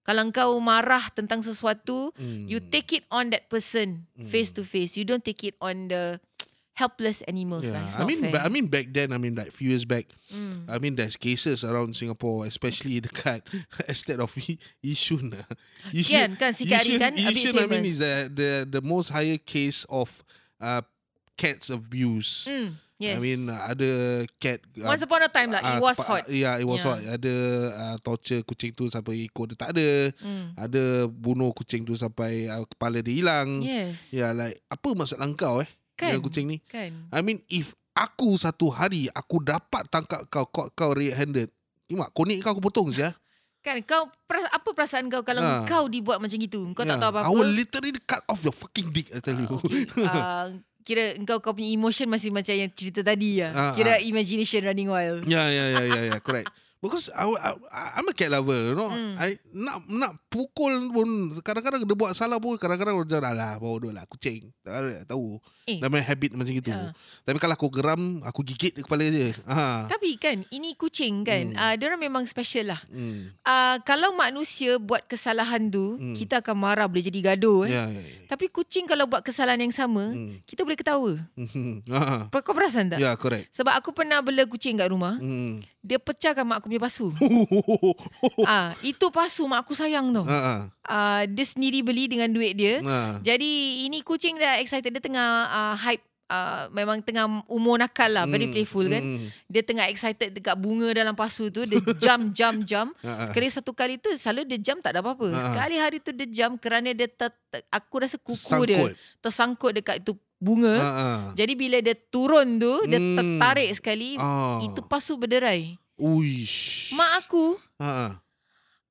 kalau 0.08 0.24
kau 0.32 0.56
marah 0.58 1.12
tentang 1.12 1.44
sesuatu 1.44 2.16
Hmm. 2.16 2.48
you 2.48 2.64
take 2.64 2.96
it 2.96 3.04
on 3.12 3.28
that 3.30 3.52
person 3.52 4.08
face 4.24 4.50
to 4.50 4.64
face 4.64 4.96
you 4.96 5.04
don't 5.04 5.22
take 5.22 5.44
it 5.44 5.54
on 5.60 5.92
the 5.92 6.16
helpless 6.78 7.26
animals 7.26 7.66
lah 7.66 7.82
Yeah, 7.84 7.90
it's 7.90 7.98
I 7.98 8.06
mean, 8.06 8.20
fair 8.22 8.32
ba- 8.38 8.46
I 8.46 8.50
mean 8.54 8.70
back 8.70 8.94
then, 8.94 9.10
I 9.10 9.18
mean 9.18 9.34
like 9.34 9.50
few 9.50 9.74
years 9.74 9.82
back, 9.82 10.14
Mm. 10.30 10.70
I 10.70 10.78
mean 10.78 10.94
there's 10.94 11.18
cases 11.18 11.66
around 11.66 11.98
Singapore, 11.98 12.46
especially 12.46 13.02
dekat 13.06 13.42
estate 13.90 14.22
of 14.22 14.30
I- 14.38 14.62
Yishun. 14.86 15.34
Kan, 16.06 16.38
kan, 16.38 16.54
sikit 16.54 16.78
hari 16.86 17.02
kan, 17.02 17.18
Yishun, 17.18 17.58
I 17.58 17.66
mean, 17.66 17.82
is 17.82 17.98
the 17.98 18.30
the 18.30 18.50
the 18.78 18.82
most 18.86 19.10
higher 19.10 19.42
case 19.42 19.90
of 19.90 20.22
uh, 20.62 20.86
cats 21.34 21.74
abuse. 21.74 22.46
Mm, 22.46 22.78
yes 22.98 23.16
I 23.16 23.20
mean, 23.20 23.46
uh, 23.46 23.62
ada 23.64 23.90
cat. 24.36 24.60
uh, 24.76 24.86
once 24.86 25.02
upon 25.02 25.22
a 25.22 25.30
time 25.30 25.50
lah 25.50 25.62
it 25.62 25.78
uh, 25.78 25.80
was 25.80 25.96
pa- 25.96 26.08
hot 26.20 26.24
Yeah, 26.28 26.58
it 26.58 26.66
was 26.66 26.80
Yeah. 26.80 26.88
hot. 26.88 27.00
Ada 27.16 27.34
uh, 27.72 27.96
torture 28.00 28.42
kucing 28.42 28.72
tu 28.72 28.86
sampai 28.88 29.24
ikut 29.24 29.54
dia 29.54 29.58
tak 29.58 29.70
ada. 29.72 29.90
mm. 30.14 30.46
Ada 30.56 30.84
bunuh 31.06 31.50
kucing 31.52 31.82
tu 31.82 31.94
sampai 31.94 32.46
uh, 32.46 32.66
kepala 32.66 33.00
dia 33.00 33.14
hilang. 33.14 33.62
yes 33.62 34.10
Yeah, 34.10 34.32
like 34.32 34.62
apa 34.66 34.88
maksud 34.92 35.18
kau 35.34 35.62
eh? 35.62 35.70
Kan? 35.94 36.12
Dengan 36.12 36.24
kucing 36.24 36.46
ni? 36.46 36.58
kan 36.64 37.10
I 37.10 37.22
mean 37.22 37.42
if 37.48 37.72
aku 37.92 38.34
satu 38.36 38.70
hari 38.70 39.10
aku 39.10 39.42
dapat 39.42 39.86
tangkap 39.88 40.26
kau 40.28 40.46
kau, 40.46 40.70
kau 40.70 40.92
red 40.92 41.14
handed. 41.14 41.50
Imak 41.88 42.12
konik 42.12 42.42
kau 42.42 42.52
aku 42.52 42.62
potong 42.64 42.90
sia. 42.90 43.14
Kan 43.66 43.84
kau 43.84 44.08
peras- 44.24 44.48
apa 44.48 44.70
perasaan 44.70 45.08
kau 45.08 45.22
kalau 45.22 45.42
Ha. 45.42 45.66
kau 45.66 45.86
dibuat 45.86 46.18
macam 46.18 46.36
gitu? 46.36 46.64
Kau 46.72 46.82
tak 46.82 46.96
Yeah. 46.96 47.02
tahu 47.02 47.12
apa-apa. 47.12 47.28
I 47.28 47.34
will 47.34 47.50
literally 47.50 47.92
cut 48.00 48.24
off 48.26 48.40
your 48.40 48.54
fucking 48.54 48.90
dick 48.90 49.10
I 49.10 49.20
tell 49.20 49.36
you. 49.36 49.50
Okay. 49.60 49.84
uh, 50.00 50.56
kira 50.88 51.20
engkau 51.20 51.44
kau 51.44 51.52
punya 51.52 51.68
emotion 51.68 52.08
masih 52.08 52.32
macam 52.32 52.56
yang 52.56 52.72
cerita 52.72 53.04
tadi 53.04 53.44
ya. 53.44 53.52
Ah, 53.52 53.76
Kira 53.76 54.00
ah. 54.00 54.04
imagination 54.04 54.64
running 54.64 54.88
wild. 54.88 55.28
yeah, 55.28 55.52
yeah, 55.52 55.68
yeah, 55.76 55.86
yeah, 55.92 56.04
yeah, 56.16 56.20
correct. 56.24 56.48
Because 56.80 57.12
I, 57.12 57.28
I, 57.28 57.52
I'm 58.00 58.08
a 58.08 58.16
cat 58.16 58.32
lover, 58.32 58.72
you 58.72 58.76
know. 58.78 58.88
Hmm. 58.88 59.20
I 59.20 59.36
nak 59.52 59.84
nak 59.92 60.12
pukul 60.32 60.94
pun 60.94 61.36
kadang-kadang 61.44 61.84
dia 61.84 61.98
buat 61.98 62.16
salah 62.16 62.40
pun 62.40 62.56
kadang-kadang 62.56 63.04
dia 63.04 63.20
alah 63.20 63.60
bodoh 63.60 63.92
lah 63.92 64.08
kucing. 64.08 64.54
Tak 64.64 65.10
tahu. 65.12 65.42
Eh. 65.68 65.84
Dah 65.84 65.92
main 65.92 66.00
habit 66.00 66.32
macam 66.32 66.48
gitu. 66.50 66.72
Ya. 66.72 66.96
Tapi 67.28 67.44
kalau 67.44 67.54
aku 67.54 67.68
geram, 67.68 68.24
aku 68.24 68.40
gigit 68.40 68.72
kepala 68.72 69.04
dia. 69.04 69.36
Ha. 69.44 69.92
Tapi 69.92 70.16
kan 70.16 70.48
ini 70.48 70.72
kucing 70.74 71.28
kan. 71.28 71.52
Hmm. 71.52 71.60
Uh, 71.60 71.74
dia 71.76 71.86
orang 71.92 72.00
memang 72.00 72.24
special 72.24 72.72
lah. 72.72 72.80
Hmm. 72.88 73.36
Uh, 73.44 73.76
kalau 73.84 74.16
manusia 74.16 74.80
buat 74.80 75.04
kesalahan 75.04 75.68
tu, 75.68 76.00
Hmm. 76.00 76.16
kita 76.16 76.40
akan 76.40 76.56
marah 76.56 76.88
boleh 76.88 77.04
jadi 77.04 77.36
gaduh 77.36 77.68
eh. 77.68 77.76
Ya, 77.76 77.84
ya, 77.92 78.00
ya. 78.00 78.20
Tapi 78.32 78.48
kucing 78.48 78.88
kalau 78.88 79.12
buat 79.12 79.20
kesalahan 79.20 79.60
yang 79.60 79.76
sama, 79.76 80.08
Hmm. 80.08 80.40
kita 80.48 80.64
boleh 80.64 80.80
ketawa. 80.80 81.14
Hmm. 81.52 81.84
Ha. 81.92 82.32
Kau 82.32 82.56
perasan 82.56 82.88
tak? 82.88 83.04
Ya, 83.04 83.12
correct. 83.20 83.52
Sebab 83.52 83.76
aku 83.76 83.92
pernah 83.92 84.24
bela 84.24 84.48
kucing 84.48 84.80
kat 84.80 84.88
rumah, 84.88 85.20
Hmm. 85.20 85.60
dia 85.84 86.00
pecahkan 86.00 86.48
mak 86.48 86.64
aku 86.64 86.72
punya 86.72 86.80
pasu. 86.80 87.12
ah, 88.48 88.72
itu 88.80 89.08
pasu 89.10 89.44
mak 89.48 89.68
aku 89.68 89.76
sayang 89.76 90.16
tau. 90.16 90.24
Ha. 90.24 90.40
ha. 90.40 90.56
Uh, 90.88 91.22
dia 91.28 91.44
sendiri 91.44 91.84
beli 91.84 92.08
dengan 92.08 92.32
duit 92.32 92.56
dia. 92.56 92.80
Ha. 92.80 93.20
Jadi 93.20 93.84
ini 93.84 94.00
kucing 94.00 94.40
dah 94.40 94.64
excited 94.64 94.88
dia 94.88 95.04
tengah 95.04 95.28
uh, 95.48 95.57
hype 95.76 96.00
uh, 96.28 96.68
memang 96.70 97.00
tengah 97.00 97.24
umur 97.48 97.76
nakal 97.76 98.08
lah 98.08 98.24
very 98.24 98.44
Hmm, 98.44 98.52
playful 98.52 98.86
kan. 98.86 99.00
hmm. 99.00 99.28
Dia 99.46 99.62
tengah 99.62 99.86
excited 99.86 100.32
dekat 100.32 100.56
bunga 100.56 100.92
dalam 100.94 101.14
pasu 101.14 101.48
tu 101.48 101.64
dia 101.64 101.78
jump 101.98 102.32
jump 102.32 102.58
jump. 102.64 102.90
Sekali 103.00 103.48
satu 103.48 103.72
kali 103.72 103.96
tu 103.96 104.08
selalu 104.14 104.46
dia 104.46 104.58
jump 104.62 104.80
tak 104.80 104.92
ada 104.92 105.00
apa-apa. 105.02 105.26
Ha, 105.26 105.32
ha. 105.32 105.40
Sekali 105.46 105.76
hari 105.76 105.98
tu 106.00 106.10
dia 106.12 106.28
jump 106.28 106.58
kerana 106.58 106.92
dia 106.92 107.06
ter, 107.06 107.32
ter, 107.48 107.62
aku 107.70 107.94
rasa 107.98 108.16
kuku 108.18 108.38
Sangkut. 108.38 108.68
dia 108.68 108.84
tersangkut 109.20 109.72
dekat 109.74 109.96
itu 110.00 110.12
bunga. 110.38 110.76
Ha, 110.76 110.92
ha. 110.92 111.08
Jadi 111.34 111.54
bila 111.54 111.78
dia 111.80 111.96
turun 111.96 112.58
tu 112.58 112.74
dia 112.86 112.98
Hmm. 112.98 113.16
tertarik 113.16 113.70
sekali 113.74 114.16
Ah. 114.16 114.58
itu 114.62 114.80
pasu 114.82 115.16
berderai. 115.16 115.76
Uish. 115.98 116.92
Mak 116.92 117.10
aku 117.22 117.56
Ha, 117.78 117.88
ha. 117.88 118.08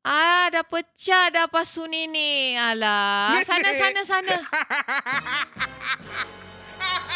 Ah, 0.02 0.44
dah 0.48 0.62
pecah 0.62 1.28
dah 1.28 1.46
pasu 1.46 1.84
nenek. 1.84 2.56
Alah, 2.56 3.42
sana 3.42 3.70
sana 3.72 4.00
sana. 4.04 4.34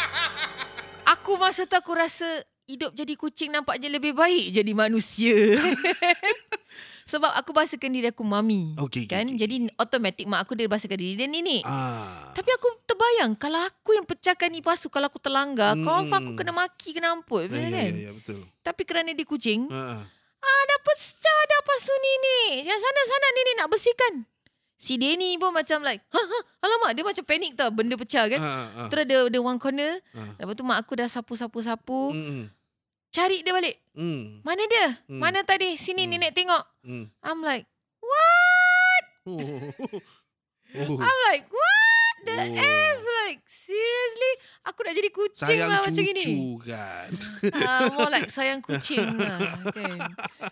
aku 1.13 1.35
masa 1.35 1.63
tu 1.63 1.73
aku 1.73 1.91
rasa 1.91 2.25
hidup 2.63 2.93
jadi 2.93 3.13
kucing 3.13 3.51
nampak 3.51 3.77
je 3.77 3.87
lebih 3.87 4.11
baik 4.11 4.51
jadi 4.51 4.71
manusia. 4.71 5.35
Sebab 7.01 7.27
aku 7.33 7.51
bahasakan 7.51 7.91
diri 7.91 8.07
aku 8.07 8.23
mami. 8.23 8.71
Okey, 8.79 9.03
kan? 9.03 9.27
okey. 9.27 9.35
Jadi 9.35 9.55
automatik 9.75 10.23
mak 10.25 10.47
aku 10.47 10.55
dia 10.55 10.71
bahasakan 10.71 10.95
diri 10.95 11.19
dia 11.19 11.27
nenek. 11.27 11.59
Ah. 11.61 12.31
Tapi 12.31 12.47
aku 12.47 12.71
terbayang 12.85 13.35
kalau 13.35 13.59
aku 13.59 13.91
yang 13.91 14.07
pecahkan 14.07 14.47
ni 14.47 14.63
pasu 14.63 14.87
kalau 14.87 15.11
aku 15.11 15.19
terlanggar, 15.19 15.75
Hmm. 15.75 15.83
confirm 15.83 16.21
aku 16.23 16.31
kena 16.39 16.55
maki 16.55 16.95
kena 16.95 17.11
amput. 17.11 17.51
Ya, 17.51 17.51
Ya, 17.51 17.59
ya, 17.59 17.67
kan? 17.67 17.91
ya, 17.91 17.99
ya, 17.99 18.11
betul. 18.15 18.39
Tapi 18.63 18.81
kerana 18.87 19.11
dia 19.11 19.27
kucing, 19.27 19.67
ha. 19.67 20.07
Ah, 20.41 20.61
dah 20.63 20.79
pecah 20.81 21.39
dah 21.43 21.61
pasu 21.61 21.91
nenek. 21.91 22.65
Yang 22.65 22.79
sana-sana 22.79 23.27
nenek 23.29 23.53
nak 23.59 23.69
bersihkan. 23.69 24.13
Si 24.81 24.97
Denny 24.97 25.37
pun 25.37 25.53
macam 25.53 25.85
like, 25.85 26.01
ha, 26.09 26.17
ha, 26.17 26.37
alamak 26.59 26.97
dia 26.97 27.05
macam 27.05 27.21
panik 27.21 27.53
tau 27.53 27.69
benda 27.69 27.93
pecah 27.93 28.25
kan. 28.25 28.41
Ha, 28.41 28.49
ha. 28.49 28.81
Terus 28.89 29.05
dia, 29.05 29.19
dia 29.29 29.37
one 29.39 29.61
corner. 29.61 30.01
Ha. 30.11 30.41
Lepas 30.41 30.57
tu 30.57 30.65
mak 30.65 30.81
aku 30.81 30.97
dah 30.97 31.05
sapu-sapu-sapu. 31.05 32.09
Hmm, 32.09 32.49
Cari 33.11 33.45
dia 33.45 33.53
balik. 33.53 33.77
hmm, 33.93 34.41
Mana 34.41 34.63
dia? 34.65 34.97
Hmm. 35.05 35.21
Mana 35.21 35.43
tadi? 35.43 35.77
Sini 35.77 36.09
Hmm. 36.09 36.17
nenek 36.17 36.33
tengok. 36.33 36.63
hmm. 36.81 37.05
I'm 37.21 37.39
like, 37.39 37.69
what? 38.01 39.03
Oh. 39.21 39.37
Oh. 40.73 40.97
I'm 40.97 41.17
like, 41.27 41.45
what 41.45 41.90
the 42.23 42.33
Oh. 42.33 42.57
F? 42.57 42.97
Like, 43.23 43.41
seriously? 43.45 44.33
Aku 44.63 44.79
nak 44.81 44.93
jadi 44.93 45.09
kucing 45.09 45.47
Sayang 45.47 45.67
lah 45.67 45.79
macam 45.79 45.93
cucu 45.95 46.11
gini. 46.11 46.25
kan. 46.59 47.09
uh, 47.49 47.81
more 47.95 48.09
like 48.09 48.29
sayang 48.35 48.59
kucing 48.59 49.07
lah 49.15 49.39
kan. 49.67 49.97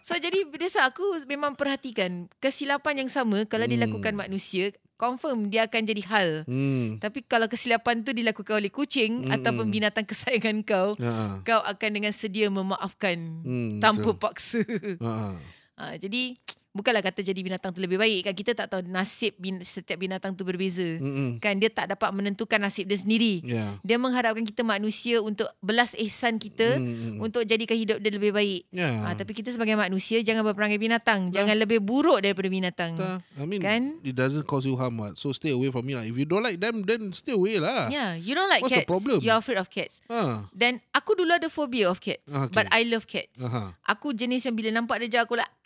So 0.01 0.15
jadi 0.15 0.45
biasa 0.45 0.87
aku 0.87 1.03
memang 1.25 1.53
perhatikan 1.53 2.11
kesilapan 2.37 3.03
yang 3.03 3.09
sama 3.09 3.43
kalau 3.43 3.63
Hmm. 3.63 3.75
dilakukan 3.75 4.13
manusia 4.13 4.71
confirm 4.95 5.47
dia 5.47 5.63
akan 5.63 5.81
jadi 5.85 6.03
hal. 6.05 6.29
Hmm. 6.43 6.97
Tapi 6.97 7.21
kalau 7.23 7.45
kesilapan 7.45 8.01
tu 8.01 8.11
dilakukan 8.11 8.57
oleh 8.57 8.67
kucing 8.67 9.23
Mm-mm. 9.23 9.31
ataupun 9.31 9.69
binatang 9.69 10.03
kesayangan 10.03 10.59
kau, 10.61 10.95
Ha. 10.97 11.39
kau 11.41 11.61
akan 11.61 11.89
dengan 11.93 12.11
sedia 12.11 12.47
memaafkan 12.47 13.15
Hmm, 13.39 13.77
tanpa 13.77 14.09
betul. 14.09 14.19
paksa. 14.19 14.59
Ha. 14.97 15.39
Uh, 15.77 15.95
jadi 15.97 16.35
Bukanlah 16.69 17.01
kata 17.01 17.25
jadi 17.25 17.41
binatang 17.41 17.73
tu 17.73 17.81
lebih 17.81 17.97
baik 17.97 18.29
kan. 18.29 18.33
Kita 18.33 18.53
tak 18.53 18.69
tahu 18.69 18.85
nasib 18.85 19.33
bin, 19.35 19.65
setiap 19.65 19.97
binatang 19.97 20.37
tu 20.37 20.45
berbeza. 20.45 20.85
Mm-mm. 21.01 21.41
Kan 21.41 21.57
dia 21.57 21.67
tak 21.67 21.89
dapat 21.89 22.13
menentukan 22.13 22.61
nasib 22.61 22.85
dia 22.85 22.93
sendiri. 22.93 23.41
Yeah. 23.41 23.81
Dia 23.81 23.97
mengharapkan 23.97 24.45
kita 24.45 24.61
manusia 24.61 25.17
untuk 25.17 25.49
belas 25.59 25.97
ihsan 25.97 26.37
kita 26.37 26.77
Mm-mm. 26.77 27.19
untuk 27.19 27.41
jadikan 27.41 27.73
hidup 27.73 27.97
dia 27.97 28.11
lebih 28.13 28.29
baik. 28.29 28.69
Yeah. 28.69 29.01
Ah, 29.01 29.17
tapi 29.17 29.33
kita 29.33 29.49
sebagai 29.49 29.73
manusia 29.73 30.21
jangan 30.21 30.45
berperangai 30.45 30.77
binatang. 30.77 31.33
Jangan 31.33 31.57
lebih 31.57 31.81
buruk 31.81 32.21
daripada 32.21 32.45
binatang. 32.45 32.93
Tak, 32.95 33.25
I 33.35 33.45
mean, 33.49 33.61
Kan? 33.65 33.97
it 34.05 34.13
doesn't 34.13 34.45
cause 34.45 34.61
you 34.61 34.77
harm. 34.77 35.01
What? 35.01 35.17
So 35.17 35.33
stay 35.33 35.49
away 35.49 35.73
from 35.73 35.89
me. 35.89 35.97
Lah. 35.97 36.05
If 36.05 36.13
you 36.15 36.29
don't 36.29 36.45
like 36.45 36.61
them, 36.61 36.85
then 36.85 37.09
stay 37.17 37.33
away 37.33 37.57
lah. 37.57 37.89
Yeah, 37.89 38.13
you 38.13 38.37
don't 38.37 38.45
like 38.45 38.61
What's 38.61 38.77
the 38.77 38.85
cats. 38.85 38.93
problem? 38.93 39.25
You're 39.25 39.41
afraid 39.41 39.57
of 39.57 39.73
cats. 39.73 40.05
Ah. 40.05 40.45
Dan 40.53 40.85
aku 40.93 41.17
dulu 41.17 41.33
ada 41.33 41.49
phobia 41.49 41.89
of 41.89 41.97
cats. 41.97 42.29
Okay. 42.29 42.53
But 42.53 42.69
I 42.69 42.85
love 42.85 43.09
cats. 43.09 43.41
Aha. 43.41 43.73
Aku 43.89 44.13
jenis 44.13 44.45
yang 44.45 44.53
bila 44.53 44.69
nampak 44.69 45.01
dia 45.01 45.17
jauh 45.17 45.25
aku 45.25 45.33
like 45.33 45.49
"Ah!" 45.49 45.58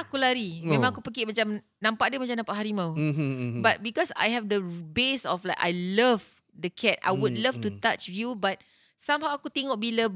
Aku 0.00 0.16
lari. 0.16 0.60
Oh. 0.64 0.72
Memang 0.72 0.90
aku 0.90 1.00
pergi 1.00 1.24
macam 1.24 1.56
nampak 1.78 2.10
dia 2.10 2.18
macam 2.18 2.36
nampak 2.36 2.56
harimau. 2.56 2.90
Mm-hmm, 2.92 3.30
mm-hmm. 3.32 3.62
But 3.62 3.80
because 3.80 4.10
I 4.16 4.32
have 4.32 4.48
the 4.48 4.60
base 4.90 5.24
of 5.24 5.44
like 5.44 5.58
I 5.58 5.72
love 5.72 6.24
the 6.52 6.68
cat. 6.68 6.96
I 7.04 7.12
would 7.12 7.36
Mm, 7.36 7.44
love 7.44 7.56
to 7.60 7.70
touch 7.70 8.08
you 8.08 8.32
but 8.32 8.60
somehow 8.96 9.36
aku 9.36 9.52
tengok 9.52 9.76
bila 9.76 10.08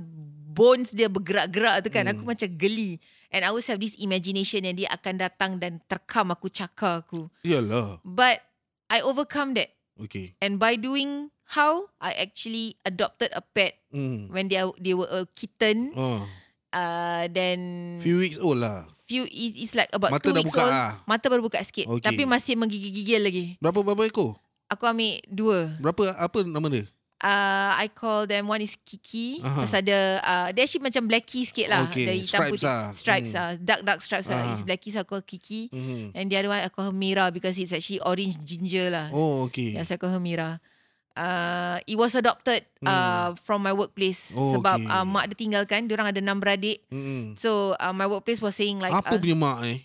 bones 0.50 0.90
dia 0.90 1.06
bergerak-gerak 1.06 1.84
tu 1.84 1.92
kan 1.92 2.08
Mm. 2.08 2.12
aku 2.16 2.22
macam 2.24 2.48
geli. 2.56 2.96
And 3.30 3.46
I 3.46 3.54
always 3.54 3.70
have 3.70 3.78
this 3.78 3.94
imagination 3.94 4.66
yang 4.66 4.74
dia 4.74 4.88
akan 4.90 5.20
datang 5.22 5.62
dan 5.62 5.78
terkam 5.86 6.34
aku, 6.34 6.50
cakar 6.50 7.06
aku. 7.06 7.30
Yalah. 7.46 8.02
But 8.02 8.42
I 8.90 9.04
overcome 9.04 9.54
that. 9.54 9.70
Okay. 9.94 10.34
And 10.42 10.58
by 10.58 10.74
doing 10.74 11.30
how 11.54 11.92
I 12.02 12.16
actually 12.18 12.74
adopted 12.82 13.30
a 13.30 13.42
pet 13.44 13.78
Mm. 13.94 14.30
when 14.34 14.50
they 14.50 14.58
are, 14.58 14.74
they 14.78 14.94
were 14.94 15.06
a 15.06 15.26
kitten. 15.34 15.94
Oh. 15.94 16.26
Uh, 16.70 17.26
then 17.30 17.58
Few 17.98 18.16
weeks 18.16 18.38
old 18.38 18.58
lah. 18.58 18.86
few 19.04 19.26
it- 19.26 19.58
it's 19.58 19.74
like 19.74 19.90
about 19.90 20.14
Mata 20.14 20.22
two 20.22 20.30
dah 20.30 20.38
weeks 20.38 20.54
buka 20.54 20.62
old. 20.62 20.70
lah. 20.70 20.90
Mata 21.02 21.26
baru 21.26 21.42
buka 21.42 21.58
sikit. 21.60 21.90
Okay. 21.90 22.06
Tapi 22.06 22.22
masih 22.24 22.54
menggigil-gigil 22.54 23.20
lagi. 23.20 23.44
Berapa 23.58 23.82
berapa 23.82 24.06
ekor? 24.06 24.38
Aku 24.70 24.86
ambil 24.86 25.18
dua. 25.26 25.58
Berapa 25.82 26.14
apa 26.14 26.46
nama 26.46 26.62
dia? 26.70 26.86
Uh, 27.20 27.76
I 27.76 27.92
call 27.92 28.24
them 28.24 28.48
one 28.48 28.62
is 28.62 28.78
Kiki. 28.80 29.44
Aha. 29.44 29.66
Pasal 29.66 29.84
ada 29.84 29.98
uh, 30.24 30.48
dia 30.54 30.64
actually 30.64 30.80
macam 30.80 31.04
blackie 31.04 31.44
sikit 31.44 31.68
lah. 31.68 31.84
Okay, 31.84 32.06
Dia 32.06 32.14
hitam 32.16 32.24
stripes 32.32 32.52
putih. 32.56 32.64
lah. 32.64 32.82
Stripes 32.96 33.28
Hmm. 33.28 33.36
lah. 33.36 33.48
Dark 33.60 33.80
dark 33.84 34.00
stripes 34.00 34.28
lah. 34.30 34.40
It's 34.48 34.64
blackie 34.64 34.88
so 34.88 35.02
I 35.02 35.04
call 35.04 35.20
Kiki. 35.20 35.68
Mm-hmm. 35.68 36.16
And 36.16 36.24
the 36.30 36.36
other 36.38 36.48
one 36.48 36.62
I 36.62 36.70
call 36.70 36.88
her 36.88 36.96
Mira 36.96 37.28
because 37.28 37.58
it's 37.58 37.74
actually 37.74 38.00
orange 38.00 38.40
ginger 38.40 38.88
lah. 38.88 39.12
Oh, 39.12 39.44
okay. 39.50 39.76
Yeah, 39.76 39.84
so 39.84 39.94
I 39.94 40.00
call 40.00 40.08
her 40.08 40.22
Mira. 40.22 40.62
Uh, 41.12 41.82
it 41.84 41.94
was 41.94 42.14
adopted 42.14 42.64
uh, 42.80 43.34
from 43.42 43.60
my 43.60 43.70
workplace 43.70 44.30
Hmm. 44.30 44.38
Oh, 44.38 44.52
sebab 44.56 44.78
okay. 44.78 44.88
uh, 44.88 45.04
mak 45.04 45.24
dia 45.28 45.36
tinggalkan. 45.36 45.84
Diorang 45.84 46.08
ada 46.08 46.18
enam 46.18 46.38
beradik. 46.38 46.86
Mm-hmm. 46.88 47.34
So 47.36 47.74
uh, 47.74 47.92
my 47.92 48.06
workplace 48.06 48.38
was 48.38 48.54
saying 48.54 48.78
like 48.78 48.90
Apa 48.90 49.16
uh, 49.16 49.20
punya 49.20 49.34
mak 49.34 49.58
eh? 49.64 49.78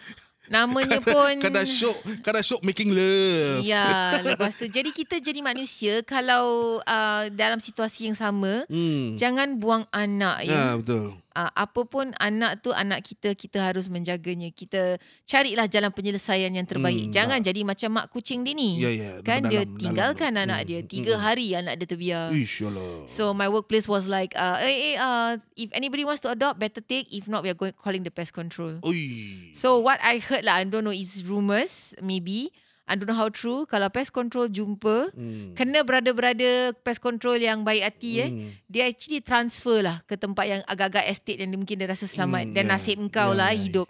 namanya 0.50 0.98
pun 1.00 1.38
Kadang 1.38 1.62
syok, 1.64 1.98
kadang 2.26 2.42
syok 2.42 2.66
making 2.66 2.90
love. 2.90 3.62
Ya, 3.62 4.18
lepas 4.26 4.58
tu 4.58 4.66
jadi 4.66 4.90
kita 4.90 5.22
jadi 5.22 5.40
manusia 5.40 6.02
kalau 6.02 6.78
uh, 6.82 7.24
dalam 7.30 7.62
situasi 7.62 8.10
yang 8.10 8.18
sama 8.18 8.66
Hmm. 8.66 9.14
jangan 9.16 9.56
buang 9.56 9.86
anak 9.90 10.42
Ya, 10.44 10.74
ya. 10.74 10.82
betul. 10.82 11.16
Uh, 11.30 11.46
apa 11.54 11.86
pun 11.86 12.10
anak 12.18 12.66
tu 12.66 12.74
anak 12.74 13.06
kita 13.06 13.38
kita 13.38 13.62
harus 13.62 13.86
menjaganya. 13.86 14.50
Kita 14.50 14.98
carilah 15.30 15.70
jalan 15.70 15.94
penyelesaian 15.94 16.50
yang 16.50 16.66
terbaik. 16.66 17.06
Hmm, 17.06 17.14
jangan 17.14 17.40
jadi 17.46 17.62
macam 17.62 18.02
mak 18.02 18.10
kucing 18.10 18.42
dia 18.42 18.58
ni. 18.58 18.82
Ya, 18.82 18.90
ya. 18.90 19.12
Kan 19.22 19.46
dia 19.46 19.62
Dalam- 19.62 19.78
tinggalkan 19.78 20.32
dalam- 20.34 20.50
anak 20.50 20.60
Hmm, 20.66 20.70
dia 20.74 20.80
hmm, 20.82 20.90
tiga 20.90 21.14
hmm. 21.14 21.24
hari 21.24 21.48
anak 21.54 21.74
dia 21.78 21.88
terbiar. 21.88 22.34
Ish, 22.34 22.66
yalah. 22.66 23.06
So 23.06 23.38
my 23.38 23.46
workplace 23.46 23.86
was 23.86 24.10
like, 24.10 24.34
uh, 24.34 24.58
eh, 24.58 24.94
eh, 24.94 24.96
uh, 24.98 25.38
if 25.54 25.70
anybody 25.78 26.02
wants 26.02 26.26
to 26.26 26.34
adopt, 26.34 26.58
better 26.58 26.82
take. 26.82 27.06
If 27.14 27.30
not, 27.30 27.46
we 27.46 27.54
are 27.54 27.58
going 27.58 27.78
calling 27.78 28.02
the 28.02 28.12
pest 28.12 28.34
control. 28.34 28.82
Oi. 28.82 29.54
So 29.54 29.78
what 29.78 30.02
I 30.02 30.18
heard 30.18 30.50
lah, 30.50 30.58
I 30.58 30.66
don't 30.66 30.82
know, 30.82 30.92
is 30.92 31.22
rumours 31.22 31.94
maybe. 32.02 32.50
I 32.90 32.98
don't 32.98 33.06
know 33.06 33.14
how 33.14 33.30
true. 33.30 33.70
Kalau 33.70 33.86
pest 33.94 34.10
control 34.10 34.50
jumpa, 34.50 35.14
Hmm. 35.14 35.54
kena 35.54 35.86
brother-brother 35.86 36.74
pest 36.82 36.98
control 37.06 37.38
yang 37.38 37.62
baik 37.62 37.86
hati 37.86 38.12
eh. 38.18 38.30
Hmm. 38.34 38.50
Dia 38.66 38.90
actually 38.90 39.22
transfer 39.22 39.86
lah 39.86 40.02
ke 40.10 40.18
tempat 40.18 40.46
yang 40.50 40.62
agak-agak 40.66 41.06
estate 41.06 41.46
yang 41.46 41.54
dia 41.54 41.60
mungkin 41.62 41.78
dia 41.78 41.86
rasa 41.86 42.10
selamat. 42.10 42.50
Hmm, 42.50 42.54
Dan 42.58 42.66
yeah, 42.66 42.74
nasib 42.74 42.98
engkau 42.98 43.30
yeah, 43.32 43.38
lah 43.38 43.50
yeah. 43.54 43.62
hidup. 43.62 43.88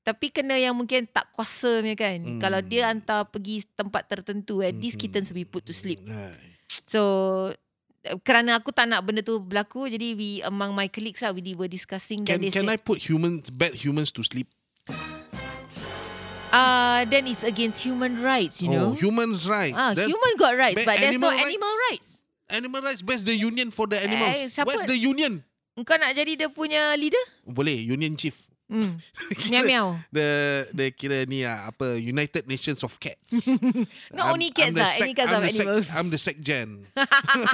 Tapi 0.00 0.32
kena 0.32 0.56
yang 0.56 0.72
mungkin 0.72 1.04
tak 1.04 1.28
kuasa 1.36 1.84
punya 1.84 1.92
kan. 1.92 2.16
Hmm. 2.24 2.40
Kalau 2.40 2.64
dia 2.64 2.88
hantar 2.88 3.28
pergi 3.28 3.68
tempat 3.76 4.08
tertentu, 4.08 4.64
at 4.64 4.72
least 4.72 4.96
kittens 4.96 5.28
will 5.28 5.44
be 5.44 5.46
put 5.46 5.68
to 5.68 5.76
sleep. 5.76 6.00
So 6.88 7.02
eh, 8.00 8.16
kerana 8.24 8.56
aku 8.56 8.72
tak 8.72 8.88
nak 8.88 9.04
benda 9.04 9.20
tu 9.20 9.36
berlaku 9.36 9.92
jadi 9.92 10.16
we 10.16 10.40
among 10.40 10.72
my 10.72 10.88
colleagues 10.88 11.20
lah 11.20 11.36
we 11.36 11.44
were 11.52 11.68
discussing 11.68 12.24
Can 12.24 12.40
they 12.40 12.48
can 12.48 12.64
I 12.64 12.80
said 12.80 12.88
put 12.88 13.04
humans 13.04 13.52
bad 13.52 13.76
humans 13.76 14.08
to 14.16 14.24
sleep? 14.24 14.48
Uh, 16.50 17.04
then 17.06 17.26
it's 17.26 17.42
against 17.42 17.82
human 17.82 18.20
rights 18.20 18.60
you 18.60 18.68
know 18.68 18.92
Oh, 18.92 18.96
humans 18.96 19.44
rights. 19.44 19.76
ah 19.76 19.92
Then 19.92 20.08
human 20.08 20.34
got 20.36 20.54
rights 20.54 20.80
but 20.80 20.96
there's 20.96 21.16
no 21.16 21.28
animal 21.28 21.46
animal 21.46 21.74
rights 21.90 22.08
animal 22.48 22.80
rights. 22.80 23.02
Where's 23.04 23.24
the 23.24 23.36
union 23.36 23.68
for 23.68 23.84
the 23.86 24.00
animals? 24.00 24.32
Eh, 24.34 24.46
siapa- 24.48 24.66
Where's 24.66 24.88
the 24.88 24.96
union? 24.96 25.44
engkau 25.78 25.94
nak 25.94 26.10
jadi 26.10 26.34
dia 26.34 26.48
punya 26.50 26.96
leader 26.98 27.22
Boleh, 27.46 27.76
union 27.76 28.16
chief. 28.18 28.48
hmm 28.68 29.00
miau 29.52 29.64
miau 29.64 29.86
The 30.12 30.28
the 30.72 30.92
kira 30.92 31.24
ni 31.24 31.40
ah, 31.40 31.72
apa 31.72 31.96
United 31.96 32.44
Nations 32.44 32.84
of 32.84 33.00
Cats. 33.00 33.48
Not 34.16 34.36
only 34.36 34.52
cats 34.52 34.76
lah, 34.76 34.92
any 35.00 35.16
kinds 35.16 35.32
I'm 35.32 35.40
of 35.40 35.48
sec- 35.48 35.64
animals. 35.64 35.86
I'm 35.94 36.08
the 36.12 36.20
secgen. 36.20 36.68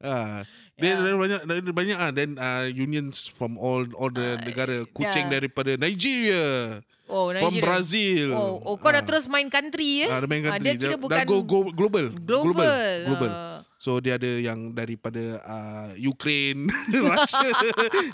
Ah, 0.00 0.48
Then 0.80 0.96
Yeah. 0.96 1.12
yeah. 1.12 1.16
banyak 1.20 1.40
dan 1.44 1.60
banyak 1.76 1.98
ah 2.00 2.08
then 2.08 2.30
uh, 2.40 2.64
unions 2.64 3.28
from 3.28 3.60
all 3.60 3.84
all 4.00 4.08
the 4.08 4.40
negara 4.40 4.88
kucing 4.88 5.28
yeah. 5.28 5.36
daripada 5.36 5.76
Nigeria, 5.76 6.80
oh 7.10 7.26
from 7.28 7.50
Nigeria. 7.50 7.60
Brazil. 7.60 8.28
oh, 8.32 8.54
oh 8.64 8.74
kau 8.76 8.88
dah 8.88 8.98
Ah. 8.98 9.04
terus 9.04 9.26
main 9.26 9.46
country 9.46 10.06
eh 10.06 10.08
Ah, 10.08 10.18
dia 10.18 10.28
main 10.28 10.42
Ah, 10.42 10.54
country. 10.54 10.64
dia 10.64 10.74
kira 10.78 10.90
Dah- 10.90 11.00
bukan 11.00 11.16
dah 11.16 11.26
go, 11.26 11.36
go 11.42 11.58
global. 11.70 12.06
global, 12.14 12.70
global. 13.04 13.30
Ah. 13.30 13.58
So 13.76 13.96
dia 13.96 14.14
ada 14.14 14.28
yang 14.28 14.70
daripada 14.70 15.18
uh, 15.40 15.96
Ukraine, 15.96 16.68
Russia. 16.92 17.48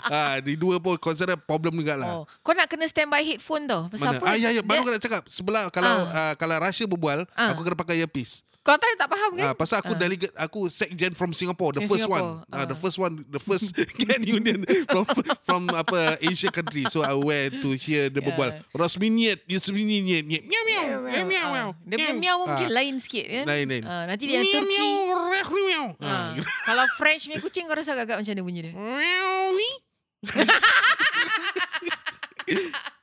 ah, 0.07 0.39
di 0.39 0.55
dua 0.55 0.79
pun 0.79 0.95
consider 0.97 1.35
problem 1.35 1.75
juga 1.75 1.93
lah. 1.93 2.09
Oh, 2.13 2.23
kau 2.39 2.51
nak 2.51 2.65
kena 2.65 2.87
standby 2.87 3.19
headphone 3.21 3.67
tau. 3.67 3.87
Pasal 3.87 4.15
Mana? 4.15 4.17
apa? 4.17 4.25
Ah 4.25 4.35
ya 4.37 4.49
ya 4.49 4.61
baru 4.61 4.79
Dia- 4.81 4.87
kena 4.87 4.99
cakap 5.01 5.21
sebelah 5.27 5.67
kalau 5.67 5.91
uh, 6.05 6.33
kalau 6.35 6.55
Russia 6.57 6.85
berbual 6.85 7.27
Ah. 7.33 7.51
aku 7.51 7.61
kena 7.61 7.75
pakai 7.75 7.99
earpiece. 7.99 8.46
Kau 8.67 8.75
tak 8.75 8.99
tak 8.99 9.07
faham 9.07 9.31
kan? 9.33 9.45
Ah 9.47 9.55
pasal 9.55 9.79
aku 9.79 9.95
Ah. 9.95 9.97
delegate 9.97 10.35
aku 10.35 10.67
secgen 10.67 11.15
from 11.15 11.31
Singapore 11.31 11.71
the 11.71 11.87
first 11.87 12.03
Singapore. 12.03 12.43
one. 12.43 12.51
Ah 12.51 12.67
the 12.67 12.75
Ah. 12.75 12.77
first 12.77 12.99
one 12.99 13.23
the 13.25 13.39
first 13.39 13.71
can 14.03 14.19
union 14.19 14.67
from 14.91 15.07
from 15.41 15.61
apa 15.71 16.19
Asia 16.19 16.51
country 16.51 16.83
so 16.85 16.99
I 16.99 17.15
went 17.15 17.63
to 17.63 17.71
hear 17.73 18.11
the 18.11 18.19
Yeah. 18.19 18.27
berbual. 18.27 18.49
Rasminiet 18.75 19.47
Yasminiet 19.47 20.27
miau 20.27 20.43
miau 20.43 20.83
miau 20.99 21.23
miau 21.23 21.47
miau. 21.47 21.69
Ah. 21.71 21.79
Dia 21.81 21.95
punya 21.95 22.13
miau 22.13 22.35
pun 22.37 22.47
mungkin 22.51 22.69
lain 22.69 22.93
sikit 22.99 23.25
kan? 23.25 23.45
Lain, 23.47 23.65
lain. 23.65 23.83
Ah, 23.83 24.03
nanti 24.03 24.23
dia 24.27 24.43
Miau, 24.43 24.51
Turki. 24.51 24.67
miau, 24.67 25.47
miau. 25.47 25.85
Ah. 26.03 26.11
Ah. 26.11 26.29
Kalau 26.67 26.83
French 26.99 27.23
punya 27.23 27.39
kucing 27.39 27.63
kau 27.63 27.77
rasa 27.79 27.95
agak 27.95 28.19
macam 28.19 28.27
mana 28.27 28.43
bunyi 28.43 28.61
dia? 28.67 28.73
Miau 28.75 29.55
ni. 29.55 29.69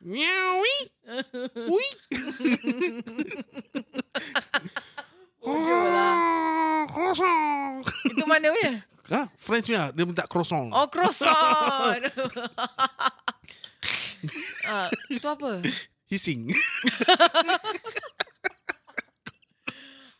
Miau 0.05 0.61
wi. 0.61 0.77
Lah. 5.45 6.89
Croissant. 6.89 7.85
Itu 8.09 8.25
mana 8.25 8.49
punya? 8.49 8.85
Ha? 9.13 9.29
French 9.37 9.69
punya 9.69 9.93
dia 9.93 10.05
minta 10.09 10.25
croissant. 10.25 10.73
Oh, 10.73 10.89
croissant. 10.89 12.01
ah, 14.73 14.89
itu 15.13 15.27
apa? 15.29 15.61
Hissing. 16.09 16.49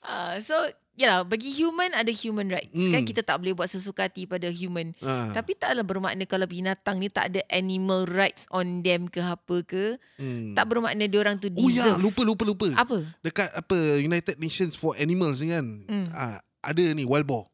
Ah, 0.05 0.37
so, 0.37 0.69
yalah, 0.95 1.23
bagi 1.23 1.51
human 1.51 1.91
ada 1.91 2.09
human 2.09 2.47
rights. 2.47 2.71
Kan 2.71 3.03
Hmm. 3.03 3.07
kita 3.07 3.21
tak 3.21 3.39
boleh 3.39 3.53
buat 3.53 3.67
sesuka 3.67 4.07
hati 4.07 4.25
pada 4.25 4.47
human. 4.47 4.95
Ah. 4.99 5.31
Tapi 5.31 5.55
taklah 5.55 5.83
bermakna 5.83 6.23
kalau 6.23 6.45
binatang 6.45 6.99
ni 6.99 7.07
tak 7.07 7.31
ada 7.31 7.43
animal 7.49 8.07
rights 8.07 8.47
on 8.49 8.81
them 8.81 9.07
ke 9.07 9.19
apa 9.19 9.57
ke. 9.63 9.99
Hmm. 10.17 10.55
Tak 10.55 10.65
bermakna 10.67 11.05
dia 11.05 11.19
orang 11.19 11.37
tu 11.37 11.51
Oh 11.53 11.67
ya, 11.67 11.83
deserve. 11.83 12.01
lupa 12.01 12.23
lupa 12.23 12.43
lupa. 12.45 12.67
Apa? 12.75 13.03
Dekat 13.21 13.51
apa 13.53 13.77
United 13.99 14.39
Nations 14.39 14.73
for 14.73 14.95
Animals 14.95 15.39
ni 15.39 15.51
kan. 15.51 15.67
Hmm. 15.85 16.07
Ah, 16.11 16.39
ada 16.61 16.83
ni 16.91 17.03
wild 17.03 17.27
boar. 17.27 17.51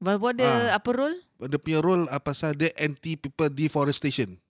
Valbo 0.00 0.32
ada 0.32 0.72
Ah. 0.72 0.80
apa 0.80 0.90
role? 0.90 1.16
Dia 1.40 1.56
punya 1.56 1.78
role 1.78 2.08
apa 2.08 2.32
pasal 2.32 2.52
dia 2.52 2.72
anti 2.74 3.14
people 3.14 3.48
deforestation. 3.48 4.40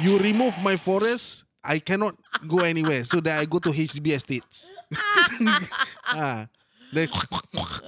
You 0.00 0.18
remove 0.18 0.58
my 0.60 0.74
forest, 0.74 1.44
I 1.60 1.78
cannot 1.78 2.18
go 2.44 2.60
anywhere. 2.60 3.02
So 3.02 3.22
that 3.22 3.38
I 3.38 3.44
go 3.44 3.58
to 3.58 3.70
HDB 3.70 4.12
estates. 4.12 4.66
ah. 6.12 6.48
Then 6.92 7.08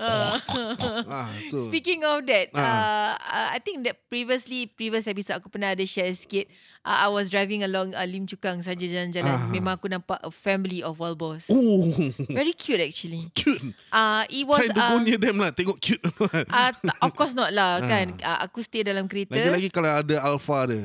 ah, 0.00 1.28
tu. 1.52 1.68
Speaking 1.68 2.08
of 2.08 2.24
that, 2.24 2.48
Ah. 2.56 2.64
uh, 2.64 3.12
uh, 3.20 3.48
I 3.52 3.60
think 3.60 3.84
that 3.84 4.00
previously, 4.08 4.64
previous 4.66 5.04
episode 5.04 5.44
aku 5.44 5.52
pernah 5.52 5.76
ada 5.76 5.84
share 5.84 6.08
sikit. 6.16 6.48
Uh, 6.80 7.04
I 7.04 7.08
was 7.12 7.28
driving 7.28 7.60
along 7.64 7.92
uh, 7.92 8.04
Lim 8.08 8.24
Chu 8.24 8.40
Kang 8.40 8.64
saja 8.64 8.80
jalan-jalan. 8.80 9.28
Ah. 9.28 9.48
Memang 9.52 9.76
aku 9.76 9.92
nampak 9.92 10.24
a 10.24 10.32
family 10.32 10.80
of 10.80 10.96
wild. 10.96 11.20
Oh, 11.20 11.92
Very 12.32 12.56
cute 12.56 12.80
actually. 12.80 13.28
cute. 13.36 13.60
Uh, 13.92 14.24
it 14.32 14.48
was 14.48 14.64
Try 14.64 14.72
to 14.72 14.80
go 14.80 14.96
uh, 14.96 15.04
near 15.04 15.20
them 15.20 15.36
lah. 15.36 15.52
Tengok 15.52 15.78
cute. 15.84 16.00
uh, 16.48 16.72
of 17.04 17.12
course 17.12 17.36
not 17.36 17.52
lah 17.52 17.80
kan. 17.92 18.16
Uh, 18.24 18.40
aku 18.40 18.64
stay 18.64 18.80
dalam 18.80 19.04
kereta. 19.04 19.36
Lagi-lagi 19.36 19.68
kalau 19.68 20.00
ada 20.00 20.16
alpha 20.24 20.64
ada. 20.64 20.80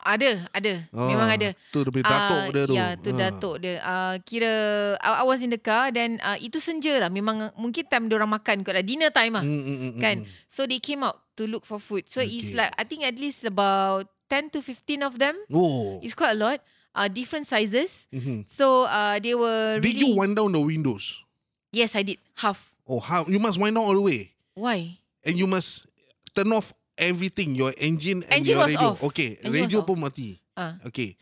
Ada, 0.00 0.48
ada. 0.50 0.72
Ah, 0.90 1.08
Memang 1.08 1.28
ada. 1.28 1.48
Tu 1.70 1.78
dia 1.80 1.90
punya 1.92 2.04
datuk 2.08 2.38
Ah, 2.40 2.44
dia 2.48 2.62
tu. 2.64 2.74
Ya, 2.74 2.86
tu 2.96 3.08
Ah. 3.10 3.18
datuk 3.18 3.54
dia. 3.60 3.74
Uh, 3.80 4.14
kira 4.24 4.52
I, 4.98 5.20
I 5.20 5.24
was 5.24 5.40
in 5.40 5.52
the 5.52 5.60
car 5.60 5.92
dan 5.92 6.16
uh, 6.20 6.36
itu 6.36 6.56
senja 6.58 6.96
lah. 6.96 7.12
Memang 7.12 7.52
mungkin 7.54 7.84
time 7.84 8.08
dia 8.08 8.16
orang 8.16 8.32
makan 8.32 8.64
kot 8.64 8.72
lah. 8.72 8.84
Dinner 8.84 9.12
time 9.12 9.36
lah. 9.36 9.44
Mm, 9.44 9.60
mm, 9.60 9.76
mm, 9.76 9.92
kan? 10.00 10.16
mm. 10.24 10.30
So 10.48 10.64
they 10.64 10.80
came 10.80 11.04
out 11.04 11.20
to 11.36 11.44
look 11.44 11.64
for 11.64 11.76
food. 11.76 12.08
So 12.08 12.20
it's 12.20 12.52
Okay. 12.52 12.64
like 12.66 12.72
I 12.74 12.84
think 12.84 13.04
at 13.04 13.20
least 13.20 13.44
about 13.44 14.08
10 14.28 14.50
to 14.54 14.62
15 14.62 15.02
of 15.02 15.18
them. 15.18 15.36
Oh. 15.52 16.00
It's 16.00 16.14
quite 16.16 16.32
a 16.32 16.40
lot. 16.40 16.58
Uh, 16.90 17.06
different 17.06 17.46
sizes. 17.46 18.10
Mhm. 18.10 18.50
So 18.50 18.88
uh, 18.88 19.20
they 19.22 19.36
were 19.38 19.78
Did 19.78 19.94
really... 19.94 20.10
you 20.10 20.18
wind 20.18 20.34
down 20.34 20.50
the 20.50 20.62
windows? 20.62 21.22
Yes, 21.70 21.94
I 21.94 22.02
did. 22.02 22.18
Half. 22.40 22.74
Oh, 22.82 22.98
how 22.98 23.22
you 23.30 23.38
must 23.38 23.54
wind 23.62 23.78
down 23.78 23.86
all 23.86 23.94
the 23.94 24.02
way, 24.02 24.34
Why? 24.58 24.98
and 25.22 25.38
you 25.38 25.46
must 25.46 25.86
turn 26.34 26.50
off 26.50 26.74
everything, 27.00 27.56
your 27.56 27.72
engine 27.80 28.22
and 28.28 28.44
Engine 28.44 28.60
your 28.60 28.64
was 28.68 28.74
radio. 28.76 28.88
off. 28.92 29.02
Okay, 29.08 29.40
Engine 29.40 29.62
radio 29.64 29.80
off. 29.80 29.86
pun 29.88 29.98
mati. 30.00 30.36
Ah. 30.56 30.76
Okay, 30.86 31.16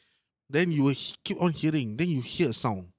then 0.50 0.74
you 0.74 0.82
will 0.90 0.98
keep 1.22 1.38
on 1.40 1.54
hearing. 1.54 1.94
Then 1.96 2.10
you 2.10 2.20
hear 2.20 2.50
a 2.50 2.52
sound. 2.52 2.90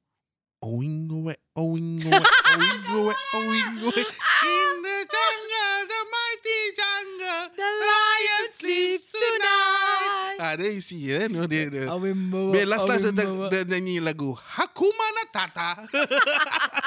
Owing 0.64 1.08
away, 1.12 1.36
owing 1.56 2.04
away, 2.04 2.20
owing 2.56 2.84
away, 2.92 3.16
owing 3.36 3.74
away. 3.80 4.04
In 4.04 4.76
the 4.84 4.98
jungle, 5.16 5.78
the 5.88 6.02
mighty 6.12 6.62
jungle, 6.76 7.44
The 7.56 7.64
lion 7.64 8.46
sleeps 8.52 9.08
tonight. 9.08 10.36
Ah, 10.40 10.56
there 10.60 10.72
you 10.76 10.84
see, 10.84 11.12
eh? 11.16 11.28
No, 11.32 11.48
dia, 11.48 11.68
dia. 11.72 11.88
Awimbawa, 11.88 12.52
Biar 12.52 12.68
last 12.68 12.88
last 12.92 13.08
dia, 13.08 13.64
nyanyi 13.72 14.04
lagu 14.04 14.36
Hakuma 14.36 15.08
Matata. 15.16 15.84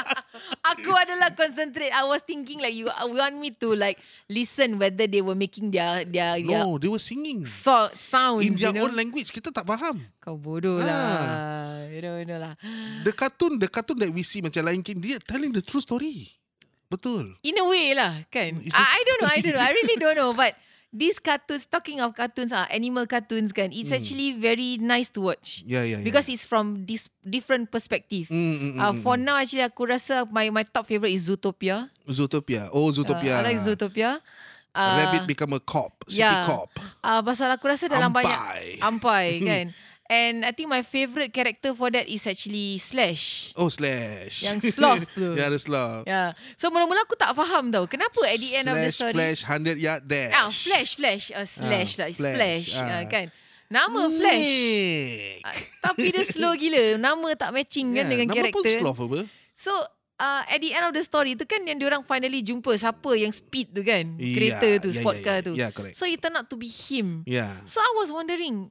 Aku 0.72 0.90
adalah 0.92 1.28
concentrate. 1.36 1.92
I 1.92 2.04
was 2.04 2.24
thinking 2.24 2.58
like 2.58 2.72
you 2.72 2.88
want 2.88 3.36
me 3.36 3.52
to 3.60 3.76
like 3.76 4.00
listen 4.26 4.80
whether 4.80 5.04
they 5.04 5.20
were 5.20 5.36
making 5.36 5.70
their 5.70 6.04
their 6.08 6.40
their 6.40 6.64
no, 6.64 6.80
they 6.80 6.88
were 6.88 7.02
singing 7.02 7.44
so, 7.44 7.92
sounds. 7.96 8.42
in 8.42 8.56
their 8.56 8.72
you 8.72 8.80
know? 8.80 8.88
own 8.88 8.96
language. 8.96 9.28
Kita 9.30 9.52
tak 9.52 9.68
faham. 9.68 10.00
Kau 10.18 10.34
bodoh 10.40 10.80
Ah. 10.80 10.86
lah. 10.86 11.88
You 11.92 12.00
know, 12.00 12.14
you 12.16 12.26
know 12.26 12.38
lah. 12.40 12.54
The 13.04 13.12
cartoon, 13.12 13.60
the 13.60 13.68
cartoon 13.68 14.00
that 14.00 14.10
we 14.10 14.24
see 14.24 14.40
macam 14.40 14.64
Lion 14.64 14.80
King, 14.80 14.98
dia 15.02 15.20
telling 15.20 15.52
the 15.52 15.60
true 15.60 15.82
story. 15.84 16.32
Betul. 16.88 17.36
In 17.40 17.56
a 17.56 17.64
way 17.64 17.96
lah, 17.96 18.20
kan? 18.28 18.60
I, 18.68 18.84
I 18.96 19.00
don't 19.04 19.20
know, 19.24 19.30
I 19.32 19.38
don't 19.40 19.54
know. 19.56 19.64
I 19.64 19.72
really 19.72 19.96
don't 19.96 20.12
know. 20.16 20.32
But 20.36 20.52
these 20.92 21.18
cartoons, 21.18 21.64
talking 21.64 21.98
of 22.04 22.12
cartoons, 22.14 22.52
ah, 22.52 22.68
animal 22.68 23.08
cartoons 23.08 23.50
kan, 23.50 23.72
it's 23.72 23.90
actually 23.90 24.36
very 24.36 24.76
nice 24.76 25.08
to 25.08 25.24
watch. 25.24 25.64
Yeah, 25.64 25.82
yeah, 25.82 25.98
yeah. 25.98 26.04
Because 26.04 26.28
it's 26.28 26.44
from 26.44 26.84
this 26.84 27.08
different 27.24 27.72
perspective. 27.72 28.28
Mm, 28.28 28.36
mm, 28.36 28.72
mm, 28.76 28.78
Uh, 28.78 28.92
mm, 28.92 29.00
for 29.00 29.16
mm. 29.16 29.24
now, 29.24 29.40
actually, 29.40 29.64
aku 29.64 29.88
rasa 29.88 30.28
my 30.28 30.52
my 30.52 30.62
top 30.68 30.84
favorite 30.84 31.16
is 31.16 31.24
Zootopia. 31.26 31.88
Zootopia. 32.04 32.68
Oh, 32.70 32.92
Zootopia. 32.92 33.40
Uh, 33.40 33.40
I 33.40 33.56
like 33.56 33.60
Zootopia. 33.64 34.20
Uh, 34.72 34.96
Rabbit 35.04 35.24
become 35.28 35.52
a 35.56 35.60
cop. 35.60 35.92
City 36.08 36.24
yeah. 36.24 36.44
cop. 36.48 36.72
Uh, 37.04 37.20
pasal 37.24 37.48
aku 37.52 37.68
rasa 37.68 37.88
dalam 37.92 38.12
banyak 38.12 38.36
Ampai. 38.36 38.80
ampai 38.80 39.28
kan. 39.48 39.64
And 40.12 40.44
I 40.44 40.52
think 40.52 40.68
my 40.68 40.84
favourite 40.84 41.32
character 41.32 41.72
for 41.72 41.88
that 41.88 42.04
is 42.04 42.28
actually 42.28 42.76
Slash. 42.76 43.56
Oh, 43.56 43.72
Slash. 43.72 44.44
Yang 44.44 44.76
sloth 44.76 45.08
tu. 45.16 45.32
yeah, 45.32 45.48
the 45.48 45.56
sloth. 45.56 46.04
Yeah. 46.04 46.36
So 46.60 46.68
mula-mula 46.68 47.08
aku 47.08 47.16
tak 47.16 47.32
faham 47.32 47.72
tau. 47.72 47.88
Kenapa 47.88 48.20
at 48.28 48.36
the 48.36 48.50
end 48.60 48.68
of 48.68 48.76
the 48.76 48.92
Slash, 48.92 49.08
story. 49.08 49.14
Flash, 49.16 49.40
100 49.48 49.80
yard 49.80 50.02
dash. 50.04 50.32
Ah, 50.36 50.52
Flash, 50.52 50.90
Flash. 51.00 51.24
Uh, 51.32 51.48
slash 51.48 51.96
Ah, 51.96 52.04
lah. 52.04 52.06
It's 52.12 52.20
Flash. 52.20 52.36
Flash. 52.36 52.68
Ah. 52.76 52.84
Ah, 52.92 53.02
kan. 53.08 53.26
Nama 53.72 54.00
Flash. 54.12 54.52
Ah, 55.48 55.56
tapi 55.82 56.12
dia 56.12 56.24
slow 56.28 56.52
gila. 56.54 57.00
Nama 57.00 57.28
tak 57.32 57.50
matching 57.56 57.96
kan 57.96 58.04
Yeah, 58.04 58.10
dengan 58.12 58.26
nama 58.28 58.52
pun 58.52 58.60
karakter. 58.60 58.84
sloth 58.84 59.00
apa? 59.00 59.18
So 59.56 59.72
uh, 60.20 60.42
at 60.44 60.60
the 60.60 60.76
end 60.76 60.84
of 60.84 60.92
the 60.92 61.00
story 61.00 61.32
tu 61.34 61.48
kan 61.48 61.64
yang 61.64 61.80
diorang 61.80 62.04
finally 62.04 62.44
jumpa 62.44 62.76
siapa 62.76 63.16
yang 63.16 63.32
speed 63.32 63.72
tu 63.72 63.80
kan. 63.80 64.20
Yeah, 64.20 64.34
Kereta 64.36 64.68
tu, 64.76 64.92
yeah, 64.92 64.98
sport 65.00 65.16
yeah, 65.18 65.24
car 65.24 65.38
yeah. 65.40 65.46
tu. 65.46 65.52
Yeah, 65.56 65.70
correct. 65.72 65.96
So 65.96 66.04
it 66.04 66.20
turned 66.20 66.36
out 66.36 66.52
to 66.52 66.60
be 66.60 66.68
him. 66.68 67.24
Yeah. 67.24 67.64
So 67.64 67.80
I 67.80 67.96
was 67.96 68.12
wondering, 68.12 68.68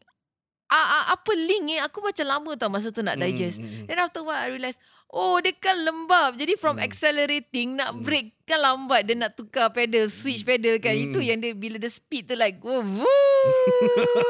uh, 0.74 1.06
apa 1.12 1.32
link 1.34 1.76
eh? 1.76 1.82
Aku 1.84 2.00
macam 2.00 2.24
lama 2.24 2.52
tau 2.56 2.72
masa 2.72 2.88
tu 2.90 3.00
nak 3.00 3.16
Mm, 3.16 3.22
digest. 3.22 3.58
mm, 3.58 3.68
mm. 3.68 3.86
Then 3.86 4.00
after 4.00 4.22
while 4.22 4.40
I 4.40 4.48
realised, 4.50 4.80
oh 5.08 5.38
dia 5.38 5.52
kan 5.52 5.76
lembab. 5.78 6.36
Jadi 6.36 6.56
from 6.56 6.80
Mm. 6.80 6.86
accelerating, 6.86 7.76
nak 7.76 7.92
brake 7.98 8.32
kan 8.44 8.60
lambat. 8.60 9.04
Dia 9.04 9.16
nak 9.18 9.36
tukar 9.36 9.70
pedal, 9.70 10.08
switch 10.08 10.42
pedal 10.42 10.80
kan. 10.80 10.96
Mm. 10.96 11.04
Itu 11.08 11.20
yang 11.20 11.38
dia, 11.38 11.52
bila 11.52 11.76
dia 11.76 11.92
speed 11.92 12.28
tu 12.28 12.36
like, 12.36 12.58
oh, 12.62 12.80
woo. 12.80 13.08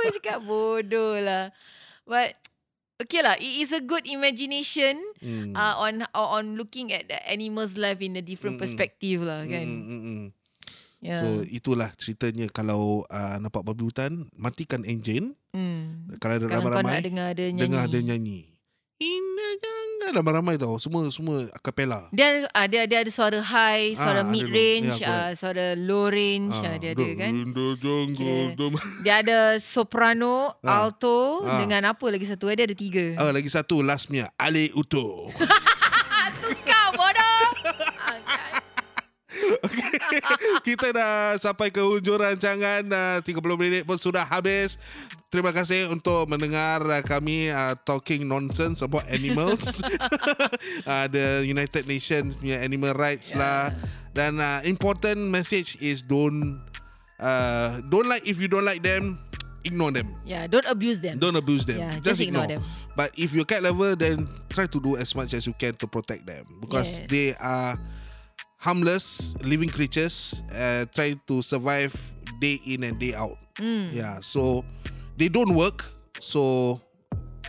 Cakap 0.17 0.41
bodoh 0.41 1.17
lah. 1.17 1.53
But, 2.03 2.35
okay 2.97 3.21
lah. 3.21 3.37
It 3.37 3.61
is 3.61 3.71
a 3.71 3.79
good 3.79 4.03
imagination 4.05 4.97
Mm. 5.21 5.53
uh, 5.53 5.77
on 5.77 6.01
on 6.11 6.57
looking 6.57 6.89
at 6.89 7.05
the 7.05 7.21
animal's 7.23 7.77
life 7.77 8.01
in 8.01 8.17
a 8.17 8.23
different 8.25 8.57
Mm-mm. 8.57 8.65
perspective 8.65 9.21
lah 9.21 9.45
kan. 9.45 9.61
Mm, 9.61 9.85
mm, 9.85 10.01
mm. 10.01 10.23
Yeah. 11.01 11.17
So 11.19 11.27
itulah 11.43 11.89
ceritanya 11.97 12.45
kalau 12.47 13.03
uh, 13.05 13.37
nampak 13.37 13.65
babi 13.65 13.83
hutan 13.83 14.29
matikan 14.31 14.85
enjin 14.85 15.33
hmm. 15.49 16.13
kalau 16.21 16.37
ada 16.37 16.45
Kalau 16.45 16.61
ramai-ramai 16.61 17.01
dengar 17.01 17.29
dia 17.33 17.49
nyanyi. 17.49 17.59
dengar 17.59 17.83
dia 17.89 18.01
nyanyi. 18.05 18.39
Inna 19.01 19.47
jangan 19.57 20.13
ramai-ramai 20.13 20.55
tau 20.55 20.77
semua 20.77 21.09
semua 21.09 21.49
acapella. 21.49 22.05
Dia 22.13 22.45
uh, 22.45 22.67
dia 22.69 22.85
dia 22.85 23.01
ada 23.01 23.09
suara 23.09 23.41
high, 23.41 23.97
suara 23.97 24.21
Ah, 24.21 24.21
ada 24.21 24.29
mid 24.29 24.45
range, 24.45 25.01
Ya, 25.01 25.09
uh, 25.09 25.29
suara 25.33 25.73
low 25.73 26.05
range, 26.05 26.53
uh, 26.53 26.77
dia 26.77 26.93
ada 26.93 27.07
kan. 27.17 27.31
In 27.33 27.49
the 27.49 27.67
jungle, 27.81 28.13
Kira- 28.53 28.85
Dia 29.01 29.15
ada 29.25 29.37
soprano, 29.57 30.53
Ah. 30.61 30.85
alto 30.85 31.41
Ah. 31.41 31.57
dengan 31.57 31.89
apa 31.89 32.05
lagi 32.07 32.29
satu? 32.29 32.45
eh? 32.45 32.61
Dia 32.61 32.69
ada 32.69 32.77
tiga. 32.77 33.17
Ah, 33.17 33.33
lagi 33.33 33.49
satu 33.49 33.81
last 33.81 34.05
punya 34.05 34.29
Ale 34.37 34.69
Uto. 34.77 35.33
Kau 36.69 36.87
bodoh. 36.93 37.49
Ah, 39.61 39.67
kan. 39.67 39.90
Kita 40.59 40.91
dah 40.91 41.35
sampai 41.35 41.71
ke 41.71 41.79
hujung 41.79 42.19
rancangan 42.19 42.83
uh, 42.85 43.17
30 43.23 43.31
minit 43.55 43.81
pun 43.83 43.95
sudah 43.95 44.21
habis. 44.21 44.75
Terima 45.27 45.49
kasih 45.49 45.87
untuk 45.87 46.27
mendengar 46.27 46.83
uh, 46.83 46.99
kami 46.99 47.47
uh, 47.47 47.73
talking 47.81 48.27
nonsense 48.27 48.83
about 48.83 49.07
animals. 49.07 49.79
uh, 50.89 51.05
the 51.07 51.47
United 51.47 51.87
Nations 51.87 52.35
punya 52.35 52.59
animal 52.59 52.91
rights 52.93 53.31
Yeah. 53.31 53.39
lah. 53.39 53.63
Dan 54.11 54.43
uh, 54.43 54.59
important 54.67 55.31
message 55.31 55.79
is 55.79 56.03
don't 56.03 56.59
uh, 57.15 57.79
don't 57.87 58.11
like 58.11 58.27
if 58.27 58.43
you 58.43 58.51
don't 58.51 58.67
like 58.67 58.83
them, 58.83 59.15
ignore 59.63 59.95
them. 59.95 60.11
Yeah, 60.27 60.51
don't 60.51 60.67
abuse 60.67 60.99
them. 60.99 61.15
Don't 61.15 61.39
abuse 61.39 61.63
them. 61.63 61.79
Yeah, 61.79 61.95
just, 62.03 62.19
just 62.19 62.21
ignore 62.21 62.43
ignore. 62.43 62.59
them. 62.59 62.91
But 62.91 63.15
if 63.15 63.31
you're 63.31 63.47
cat 63.47 63.63
lover, 63.63 63.95
then 63.95 64.27
try 64.51 64.67
to 64.67 64.79
do 64.83 64.99
as 64.99 65.15
much 65.15 65.31
as 65.31 65.47
you 65.47 65.55
can 65.55 65.79
to 65.79 65.87
protect 65.87 66.27
them 66.27 66.43
because 66.59 66.99
Yes. 66.99 67.07
they 67.07 67.27
are 67.39 67.79
harmless 68.61 69.33
living 69.41 69.69
creatures, 69.73 70.45
uh, 70.53 70.85
trying 70.93 71.17
to 71.25 71.41
survive 71.41 71.91
day 72.37 72.61
in 72.65 72.85
and 72.85 73.01
day 73.01 73.17
out. 73.17 73.37
Mm. 73.57 73.89
Yeah, 73.93 74.21
so 74.21 74.61
they 75.17 75.27
don't 75.27 75.57
work, 75.57 75.83
so 76.21 76.77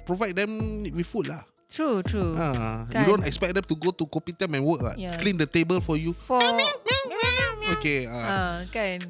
provide 0.09 0.37
them 0.41 0.83
with 0.89 1.05
food 1.07 1.29
lah. 1.29 1.45
True, 1.73 2.05
true. 2.05 2.37
Ah, 2.37 2.85
Kan. 2.93 3.01
you 3.01 3.07
don't 3.09 3.25
expect 3.25 3.57
them 3.57 3.65
to 3.65 3.77
go 3.77 3.93
to 3.97 4.05
kopitiam 4.05 4.53
and 4.53 4.65
work. 4.65 4.85
lah. 4.85 4.93
Yeah. 4.97 5.17
Clean 5.17 5.37
the 5.37 5.49
table 5.49 5.81
for 5.81 5.97
you. 5.97 6.13
For 6.29 6.41
Okay. 7.79 8.05
ah. 8.05 8.13
ah 8.13 8.57
kan. 8.69 9.01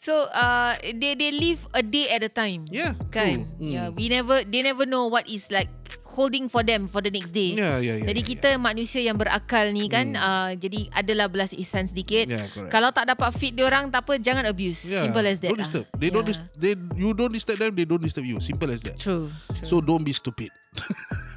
So 0.00 0.30
uh, 0.30 0.78
they 0.80 1.18
they 1.18 1.34
live 1.34 1.66
a 1.74 1.82
day 1.82 2.08
at 2.14 2.22
a 2.24 2.30
time. 2.32 2.64
yeah. 2.72 2.94
Kan. 3.12 3.44
True. 3.58 3.68
Mm. 3.68 3.72
Yeah, 3.72 3.86
we 3.92 4.08
never 4.08 4.44
they 4.48 4.60
never 4.64 4.86
know 4.88 5.08
what 5.12 5.28
is 5.28 5.50
like 5.52 5.68
holding 6.16 6.48
for 6.48 6.64
them 6.64 6.88
for 6.88 7.04
the 7.04 7.12
next 7.12 7.30
day. 7.30 7.52
Yeah, 7.52 7.76
yeah, 7.78 8.00
yeah. 8.00 8.08
Jadi 8.08 8.20
yeah, 8.24 8.30
kita 8.32 8.48
manusia 8.56 9.04
yang 9.04 9.20
berakal 9.20 9.68
ni 9.70 9.84
kan 9.86 10.16
Hmm. 10.16 10.18
uh, 10.18 10.50
jadi 10.56 10.88
adalah 10.90 11.28
belas 11.28 11.52
ihsan 11.52 11.84
sedikit. 11.84 12.24
Yeah, 12.24 12.48
correct. 12.48 12.72
Kalau 12.72 12.88
tak 12.90 13.12
dapat 13.12 13.28
feed 13.36 13.52
dia 13.52 13.68
orang 13.68 13.92
tak 13.92 14.08
apa 14.08 14.16
jangan 14.16 14.48
abuse. 14.48 14.88
Yeah, 14.88 15.04
Simple 15.04 15.26
as 15.28 15.38
that. 15.44 15.52
Don't 15.52 15.60
lah. 15.60 15.68
disturb. 15.68 15.86
They 15.94 16.08
don't. 16.08 16.24
Yeah. 16.24 16.32
Dis- 16.32 16.56
they 16.56 16.72
you 16.96 17.12
don't 17.12 17.30
disturb 17.30 17.60
them. 17.60 17.76
They 17.76 17.84
don't 17.84 18.00
disturb 18.00 18.24
you. 18.24 18.40
Simple 18.40 18.72
as 18.72 18.80
that. 18.88 18.96
True. 18.96 19.28
true. 19.52 19.68
So 19.68 19.84
don't 19.84 20.00
be 20.00 20.16
stupid. 20.16 20.48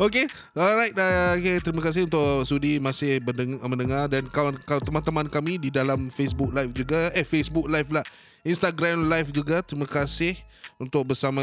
okay, 0.00 0.28
alright. 0.52 0.92
Uh, 0.92 1.36
okay, 1.40 1.56
terima 1.60 1.80
kasih 1.80 2.04
untuk 2.04 2.44
sudi 2.44 2.76
masih 2.76 3.20
mendengar 3.64 4.08
dan 4.08 4.28
kawan 4.28 4.56
kawan 4.64 4.82
teman-teman 4.84 5.26
kami 5.28 5.56
di 5.56 5.68
dalam 5.72 6.12
Facebook 6.12 6.52
Live 6.52 6.72
juga. 6.76 7.08
Eh, 7.16 7.24
Facebook 7.24 7.66
Live 7.68 7.88
lah. 7.88 8.04
Instagram 8.44 9.08
Live 9.08 9.32
juga. 9.32 9.64
Terima 9.64 9.88
kasih 9.88 10.36
untuk 10.76 11.14
bersama 11.14 11.42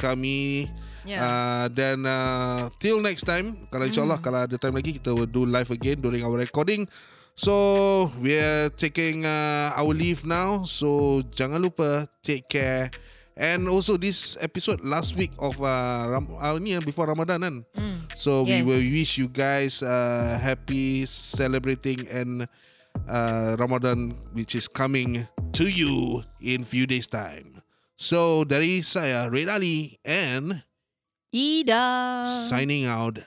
kami. 0.00 0.66
Yeah. 1.08 1.24
Uh, 1.24 1.66
dan 1.72 2.04
uh, 2.04 2.68
till 2.76 3.00
next 3.00 3.24
time, 3.24 3.64
kalau 3.72 3.88
insyaAllah 3.88 4.20
kalau 4.20 4.44
ada 4.44 4.60
time 4.60 4.76
lagi 4.76 5.00
kita 5.00 5.16
will 5.16 5.24
do 5.24 5.48
live 5.48 5.72
again 5.72 6.04
during 6.04 6.20
our 6.20 6.36
recording. 6.36 6.84
So 7.32 8.12
we 8.20 8.36
are 8.36 8.68
taking 8.68 9.24
uh, 9.24 9.72
our 9.72 9.96
leave 9.96 10.28
now. 10.28 10.68
So 10.68 11.22
jangan 11.32 11.64
lupa 11.64 12.12
take 12.20 12.44
care. 12.52 12.92
And 13.38 13.70
also 13.70 13.94
this 13.94 14.34
episode 14.42 14.82
last 14.82 15.14
week 15.14 15.30
of 15.38 15.56
uh, 15.62 16.10
Ram- 16.10 16.34
uh, 16.34 16.58
ni 16.58 16.74
before 16.82 17.06
Ramadan 17.06 17.38
kan. 17.40 17.56
Mm. 17.78 17.98
So 18.18 18.42
we 18.42 18.60
Yes. 18.60 18.66
will 18.66 18.82
wish 18.82 19.12
you 19.16 19.30
guys 19.30 19.78
uh, 19.80 20.36
happy 20.42 21.06
celebrating 21.06 22.02
and 22.10 22.50
uh, 23.06 23.54
Ramadan 23.54 24.18
which 24.34 24.58
is 24.58 24.66
coming 24.66 25.30
to 25.54 25.70
you 25.70 26.26
in 26.42 26.66
few 26.66 26.90
days 26.90 27.06
time. 27.06 27.62
So 27.94 28.42
dari 28.42 28.82
saya 28.82 29.30
Red 29.30 29.46
Ali 29.46 30.02
and 30.02 30.66
Ida. 31.32 32.26
signing 32.48 32.86
out. 32.86 33.18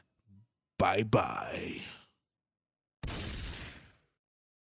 Bye 0.77 1.03
bye. 1.03 1.81